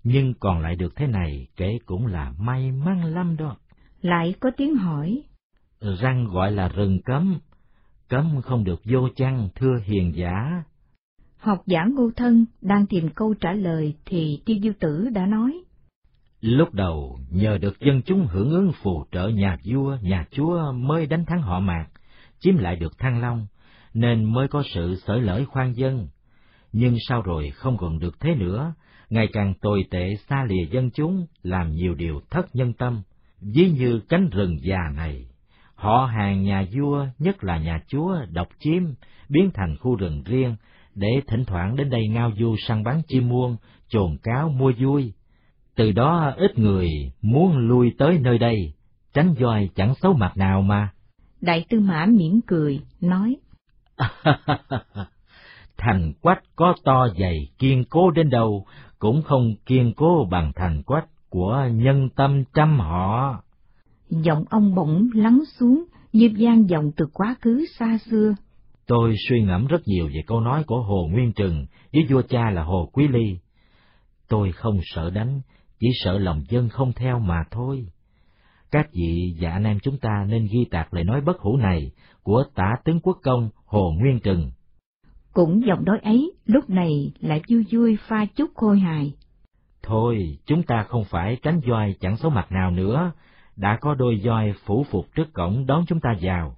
nhưng 0.04 0.34
còn 0.34 0.60
lại 0.60 0.76
được 0.76 0.96
thế 0.96 1.06
này 1.06 1.46
kể 1.56 1.78
cũng 1.86 2.06
là 2.06 2.32
may 2.38 2.72
mắn 2.72 3.04
lắm 3.04 3.36
đó. 3.36 3.56
Lại 4.02 4.34
có 4.40 4.50
tiếng 4.56 4.76
hỏi. 4.76 5.22
Răng 6.00 6.24
gọi 6.24 6.52
là 6.52 6.68
rừng 6.68 7.02
cấm, 7.04 7.38
cấm 8.08 8.40
không 8.42 8.64
được 8.64 8.80
vô 8.84 9.08
chăng 9.16 9.48
thưa 9.54 9.78
hiền 9.84 10.12
giả. 10.16 10.62
Học 11.38 11.62
giả 11.66 11.84
ngô 11.84 12.10
thân 12.16 12.44
đang 12.60 12.86
tìm 12.86 13.08
câu 13.14 13.34
trả 13.34 13.52
lời 13.52 13.96
thì 14.04 14.42
tiêu 14.44 14.56
diêu 14.62 14.72
tử 14.80 15.08
đã 15.12 15.26
nói. 15.26 15.62
Lúc 16.40 16.74
đầu 16.74 17.18
nhờ 17.30 17.58
được 17.58 17.80
dân 17.80 18.02
chúng 18.02 18.26
hưởng 18.26 18.50
ứng 18.50 18.72
phù 18.82 19.04
trợ 19.12 19.28
nhà 19.28 19.58
vua, 19.64 19.96
nhà 20.02 20.26
chúa 20.30 20.72
mới 20.72 21.06
đánh 21.06 21.24
thắng 21.24 21.42
họ 21.42 21.60
mạc, 21.60 21.86
chiếm 22.38 22.56
lại 22.56 22.76
được 22.76 22.98
Thăng 22.98 23.20
Long, 23.20 23.46
nên 23.96 24.24
mới 24.24 24.48
có 24.48 24.62
sự 24.74 24.96
sởi 25.06 25.20
lởi 25.20 25.44
khoan 25.44 25.76
dân. 25.76 26.08
Nhưng 26.72 26.96
sau 27.08 27.22
rồi 27.22 27.50
không 27.50 27.76
còn 27.76 27.98
được 27.98 28.20
thế 28.20 28.34
nữa, 28.34 28.74
ngày 29.10 29.28
càng 29.32 29.54
tồi 29.60 29.84
tệ 29.90 30.14
xa 30.28 30.44
lìa 30.48 30.64
dân 30.70 30.90
chúng, 30.90 31.26
làm 31.42 31.70
nhiều 31.70 31.94
điều 31.94 32.20
thất 32.30 32.56
nhân 32.56 32.72
tâm, 32.72 33.02
ví 33.40 33.70
như 33.70 34.00
cánh 34.08 34.28
rừng 34.30 34.58
già 34.62 34.78
này. 34.96 35.26
Họ 35.74 36.10
hàng 36.16 36.42
nhà 36.42 36.66
vua, 36.72 37.06
nhất 37.18 37.44
là 37.44 37.58
nhà 37.58 37.82
chúa, 37.88 38.16
độc 38.30 38.48
chiếm, 38.58 38.82
biến 39.28 39.50
thành 39.54 39.76
khu 39.76 39.96
rừng 39.96 40.22
riêng, 40.24 40.56
để 40.94 41.08
thỉnh 41.26 41.44
thoảng 41.44 41.76
đến 41.76 41.90
đây 41.90 42.08
ngao 42.08 42.32
du 42.38 42.56
săn 42.68 42.84
bắn 42.84 43.02
chim 43.08 43.28
muông, 43.28 43.56
chồn 43.88 44.16
cáo 44.22 44.48
mua 44.48 44.72
vui. 44.78 45.12
Từ 45.76 45.92
đó 45.92 46.32
ít 46.36 46.58
người 46.58 46.88
muốn 47.22 47.56
lui 47.56 47.94
tới 47.98 48.18
nơi 48.18 48.38
đây, 48.38 48.72
tránh 49.14 49.34
voi 49.34 49.70
chẳng 49.74 49.94
xấu 49.94 50.12
mặt 50.12 50.36
nào 50.36 50.62
mà. 50.62 50.92
Đại 51.40 51.64
tư 51.68 51.80
mã 51.80 52.06
mỉm 52.06 52.40
cười, 52.46 52.80
nói. 53.00 53.36
thành 55.76 56.12
quách 56.20 56.42
có 56.56 56.74
to 56.84 57.08
dày 57.18 57.48
kiên 57.58 57.84
cố 57.90 58.10
đến 58.10 58.30
đâu, 58.30 58.66
cũng 58.98 59.22
không 59.22 59.54
kiên 59.66 59.92
cố 59.96 60.28
bằng 60.30 60.52
thành 60.56 60.82
quách 60.82 61.06
của 61.30 61.68
nhân 61.72 62.08
tâm 62.16 62.44
trăm 62.54 62.80
họ. 62.80 63.42
Giọng 64.10 64.44
ông 64.50 64.74
bỗng 64.74 65.08
lắng 65.14 65.42
xuống 65.58 65.84
như 66.12 66.30
gian 66.36 66.68
giọng 66.68 66.92
từ 66.96 67.06
quá 67.12 67.36
khứ 67.40 67.64
xa 67.78 67.98
xưa. 68.10 68.34
Tôi 68.86 69.14
suy 69.28 69.42
ngẫm 69.42 69.66
rất 69.66 69.80
nhiều 69.86 70.06
về 70.06 70.20
câu 70.26 70.40
nói 70.40 70.64
của 70.64 70.82
Hồ 70.82 71.08
Nguyên 71.10 71.32
Trừng 71.32 71.66
với 71.92 72.06
vua 72.10 72.22
cha 72.22 72.50
là 72.50 72.62
Hồ 72.62 72.90
Quý 72.92 73.08
Ly. 73.08 73.38
Tôi 74.28 74.52
không 74.52 74.80
sợ 74.82 75.10
đánh, 75.10 75.40
chỉ 75.80 75.88
sợ 76.04 76.18
lòng 76.18 76.42
dân 76.48 76.68
không 76.68 76.92
theo 76.92 77.18
mà 77.18 77.44
thôi. 77.50 77.86
Các 78.70 78.88
vị 78.92 79.36
và 79.40 79.50
anh 79.50 79.64
em 79.64 79.78
chúng 79.82 79.98
ta 79.98 80.26
nên 80.28 80.48
ghi 80.52 80.64
tạc 80.70 80.94
lời 80.94 81.04
nói 81.04 81.20
bất 81.20 81.40
hủ 81.40 81.56
này 81.56 81.90
của 82.22 82.44
tả 82.54 82.76
tướng 82.84 83.00
quốc 83.00 83.18
công 83.22 83.50
Hồ 83.66 83.92
Nguyên 83.98 84.20
Trừng. 84.20 84.50
Cũng 85.32 85.62
giọng 85.66 85.84
nói 85.84 85.98
ấy, 86.02 86.32
lúc 86.46 86.70
này 86.70 87.12
lại 87.20 87.42
vui 87.48 87.66
vui 87.72 87.98
pha 88.08 88.24
chút 88.36 88.50
khôi 88.54 88.78
hài. 88.78 89.12
Thôi, 89.82 90.38
chúng 90.46 90.62
ta 90.62 90.82
không 90.88 91.04
phải 91.10 91.36
tránh 91.42 91.60
voi 91.68 91.94
chẳng 92.00 92.16
xấu 92.16 92.30
mặt 92.30 92.52
nào 92.52 92.70
nữa, 92.70 93.12
đã 93.56 93.78
có 93.80 93.94
đôi 93.94 94.20
voi 94.24 94.54
phủ 94.64 94.84
phục 94.90 95.06
trước 95.14 95.32
cổng 95.32 95.66
đón 95.66 95.84
chúng 95.88 96.00
ta 96.00 96.16
vào. 96.20 96.56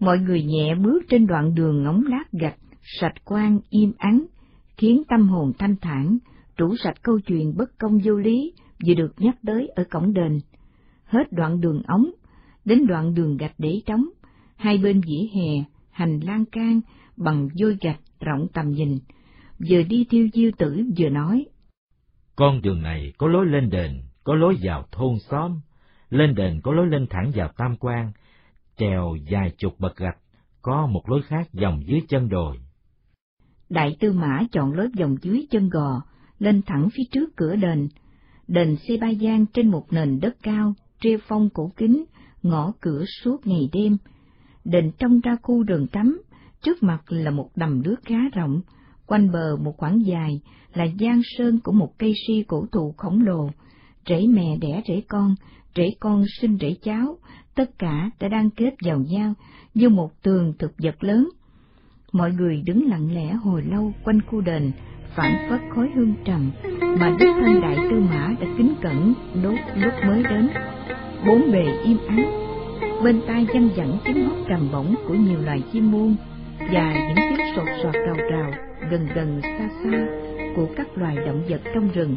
Mọi 0.00 0.18
người 0.18 0.42
nhẹ 0.42 0.74
bước 0.74 1.00
trên 1.08 1.26
đoạn 1.26 1.54
đường 1.54 1.82
ngóng 1.82 2.02
lát 2.06 2.24
gạch, 2.32 2.56
sạch 3.00 3.14
quan 3.24 3.60
im 3.70 3.92
ắng, 3.98 4.24
khiến 4.76 5.02
tâm 5.08 5.28
hồn 5.28 5.52
thanh 5.58 5.76
thản, 5.80 6.18
trũ 6.56 6.76
sạch 6.76 7.02
câu 7.02 7.20
chuyện 7.20 7.56
bất 7.56 7.78
công 7.78 7.98
vô 8.04 8.14
lý 8.14 8.52
vừa 8.86 8.94
được 8.94 9.14
nhắc 9.18 9.36
tới 9.46 9.68
ở 9.68 9.84
cổng 9.90 10.12
đền. 10.12 10.40
Hết 11.10 11.32
đoạn 11.32 11.60
đường 11.60 11.82
ống, 11.86 12.10
đến 12.64 12.86
đoạn 12.86 13.14
đường 13.14 13.36
gạch 13.36 13.54
để 13.58 13.80
trống, 13.86 14.04
hai 14.56 14.78
bên 14.78 15.00
vỉa 15.00 15.26
hè, 15.34 15.64
hành 15.90 16.20
lang 16.20 16.44
can 16.52 16.80
bằng 17.16 17.48
vôi 17.60 17.76
gạch 17.80 18.00
rộng 18.20 18.46
tầm 18.52 18.70
nhìn, 18.70 18.98
vừa 19.70 19.82
đi 19.82 20.06
thiêu 20.10 20.28
diêu 20.32 20.50
tử 20.58 20.82
vừa 20.98 21.08
nói. 21.08 21.46
Con 22.36 22.62
đường 22.62 22.82
này 22.82 23.12
có 23.18 23.28
lối 23.28 23.46
lên 23.46 23.70
đền, 23.70 24.00
có 24.24 24.34
lối 24.34 24.56
vào 24.62 24.86
thôn 24.92 25.18
xóm, 25.30 25.60
lên 26.10 26.34
đền 26.34 26.60
có 26.62 26.72
lối 26.72 26.86
lên 26.86 27.06
thẳng 27.10 27.32
vào 27.34 27.52
tam 27.56 27.76
quan, 27.76 28.12
trèo 28.76 29.16
dài 29.30 29.52
chục 29.58 29.74
bậc 29.78 29.96
gạch, 29.96 30.18
có 30.62 30.86
một 30.86 31.08
lối 31.08 31.22
khác 31.22 31.48
dòng 31.52 31.82
dưới 31.86 32.02
chân 32.08 32.28
đồi. 32.28 32.56
Đại 33.68 33.96
tư 34.00 34.12
mã 34.12 34.40
chọn 34.52 34.72
lối 34.72 34.88
dòng 34.94 35.16
dưới 35.22 35.46
chân 35.50 35.68
gò, 35.68 36.02
lên 36.38 36.62
thẳng 36.66 36.88
phía 36.92 37.04
trước 37.10 37.36
cửa 37.36 37.56
đền. 37.56 37.88
Đền 38.48 38.76
xây 38.88 38.96
ba 38.96 39.08
gian 39.08 39.46
trên 39.46 39.68
một 39.70 39.92
nền 39.92 40.20
đất 40.20 40.36
cao, 40.42 40.74
treo 41.00 41.18
phong 41.28 41.50
cổ 41.50 41.72
kính, 41.76 42.04
ngõ 42.42 42.72
cửa 42.80 43.04
suốt 43.22 43.46
ngày 43.46 43.68
đêm. 43.72 43.96
Đền 44.64 44.90
trong 44.98 45.20
ra 45.20 45.36
khu 45.42 45.62
đường 45.62 45.86
tắm, 45.86 46.22
trước 46.62 46.82
mặt 46.82 47.02
là 47.08 47.30
một 47.30 47.50
đầm 47.56 47.82
nước 47.82 47.96
khá 48.04 48.18
rộng, 48.32 48.60
quanh 49.06 49.32
bờ 49.32 49.56
một 49.56 49.76
khoảng 49.76 50.06
dài 50.06 50.40
là 50.74 50.86
giang 51.00 51.20
sơn 51.24 51.58
của 51.64 51.72
một 51.72 51.98
cây 51.98 52.14
si 52.26 52.44
cổ 52.48 52.66
thụ 52.72 52.94
khổng 52.96 53.22
lồ, 53.22 53.50
rễ 54.08 54.26
mẹ 54.26 54.56
đẻ 54.56 54.82
rễ 54.88 55.02
con, 55.08 55.34
rễ 55.76 55.90
con 56.00 56.24
sinh 56.40 56.58
rễ 56.60 56.76
cháu, 56.82 57.18
tất 57.54 57.78
cả 57.78 58.10
đã 58.20 58.28
đang 58.28 58.50
kết 58.50 58.74
vào 58.84 58.98
nhau 58.98 59.34
như 59.74 59.88
một 59.88 60.10
tường 60.22 60.54
thực 60.58 60.72
vật 60.78 61.04
lớn. 61.04 61.28
Mọi 62.12 62.32
người 62.32 62.62
đứng 62.62 62.88
lặng 62.88 63.14
lẽ 63.14 63.32
hồi 63.32 63.62
lâu 63.62 63.92
quanh 64.04 64.20
khu 64.20 64.40
đền, 64.40 64.72
phản 65.14 65.48
phất 65.48 65.60
khói 65.74 65.90
hương 65.94 66.14
trầm 66.24 66.50
mà 66.80 67.16
đức 67.18 67.32
thân 67.40 67.60
đại 67.60 67.76
tư 67.90 68.00
mã 68.10 68.28
đã 68.40 68.46
kính 68.58 68.74
cẩn 68.82 69.14
đốt 69.42 69.58
lúc 69.76 69.92
mới 70.06 70.22
đến. 70.22 70.48
Bốn 71.26 71.52
bề 71.52 71.64
im 71.84 71.98
ắng, 72.08 72.30
bên 73.04 73.20
tai 73.26 73.46
văng 73.54 73.68
vẳng 73.76 73.98
tiếng 74.04 74.24
hót 74.24 74.36
trầm 74.48 74.68
bổng 74.72 74.94
của 75.08 75.14
nhiều 75.14 75.38
loài 75.44 75.62
chim 75.72 75.90
muôn 75.90 76.16
và 76.72 76.94
những 76.94 77.16
tiếng 77.16 77.46
sột 77.56 77.66
soạt 77.82 77.94
rào 77.94 78.16
rào 78.30 78.50
gần 78.90 79.08
gần 79.14 79.40
xa 79.42 79.68
xa 79.84 80.06
của 80.56 80.66
các 80.76 80.86
loài 80.94 81.16
động 81.26 81.42
vật 81.48 81.60
trong 81.74 81.88
rừng. 81.94 82.16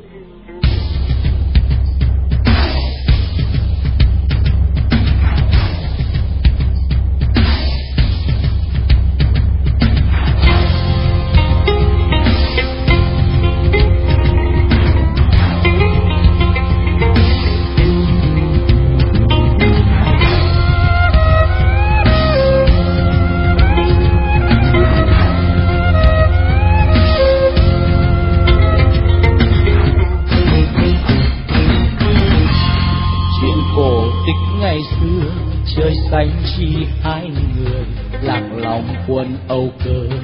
Người 37.56 37.86
lạc 38.22 38.42
lòng 38.58 38.84
quân 39.08 39.38
âu 39.48 39.70
cơ 39.86 40.16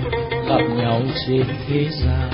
gặp 0.48 0.62
nhau 0.78 1.02
trên 1.28 1.44
thế 1.68 1.88
gian. 1.90 2.30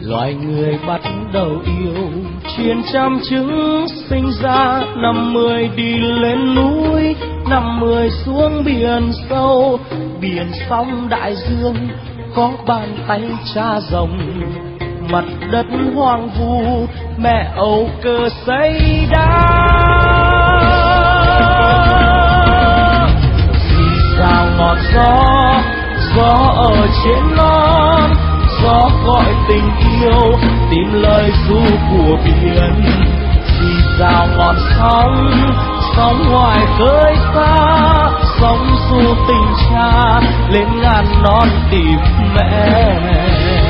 Loài 0.00 0.34
người 0.34 0.78
bắt 0.86 1.00
đầu 1.32 1.50
yêu 1.64 2.10
truyền 2.56 2.82
trăm 2.92 3.20
trứng 3.30 3.86
sinh 4.10 4.30
ra. 4.42 4.82
Năm 4.96 5.32
mươi 5.32 5.70
đi 5.76 5.98
lên 5.98 6.54
núi, 6.54 7.16
năm 7.50 7.80
mươi 7.80 8.10
xuống 8.10 8.62
biển 8.64 9.12
sâu. 9.30 9.78
Biển 10.20 10.46
sóng 10.68 11.08
đại 11.08 11.34
dương, 11.36 11.88
có 12.34 12.52
bàn 12.66 12.96
tay 13.08 13.22
cha 13.54 13.80
rồng. 13.90 14.18
Mặt 15.10 15.24
đất 15.52 15.66
hoang 15.94 16.28
vu, 16.28 16.86
mẹ 17.18 17.52
âu 17.56 17.90
cơ 18.02 18.28
xây 18.46 18.80
đá. 19.10 20.27
Gió 24.94 25.38
gió 26.16 26.52
ở 26.56 26.88
trên 27.04 27.36
non, 27.36 28.12
gió 28.62 28.90
gọi 29.06 29.34
tình 29.48 29.70
yêu, 30.00 30.38
tìm 30.70 30.92
lời 30.92 31.30
ru 31.48 31.60
của 31.90 32.16
biển. 32.24 32.82
Vì 33.60 33.82
sao 33.98 34.26
ngọn 34.36 34.56
sóng 34.78 35.30
sóng 35.96 36.30
ngoài 36.30 36.66
khơi 36.78 37.14
xa, 37.34 37.56
sóng 38.40 38.76
du 38.90 39.14
tình 39.28 39.54
cha 39.70 40.20
lên 40.50 40.80
ngàn 40.80 41.04
non 41.22 41.48
tìm 41.70 41.98
mẹ. 42.34 43.67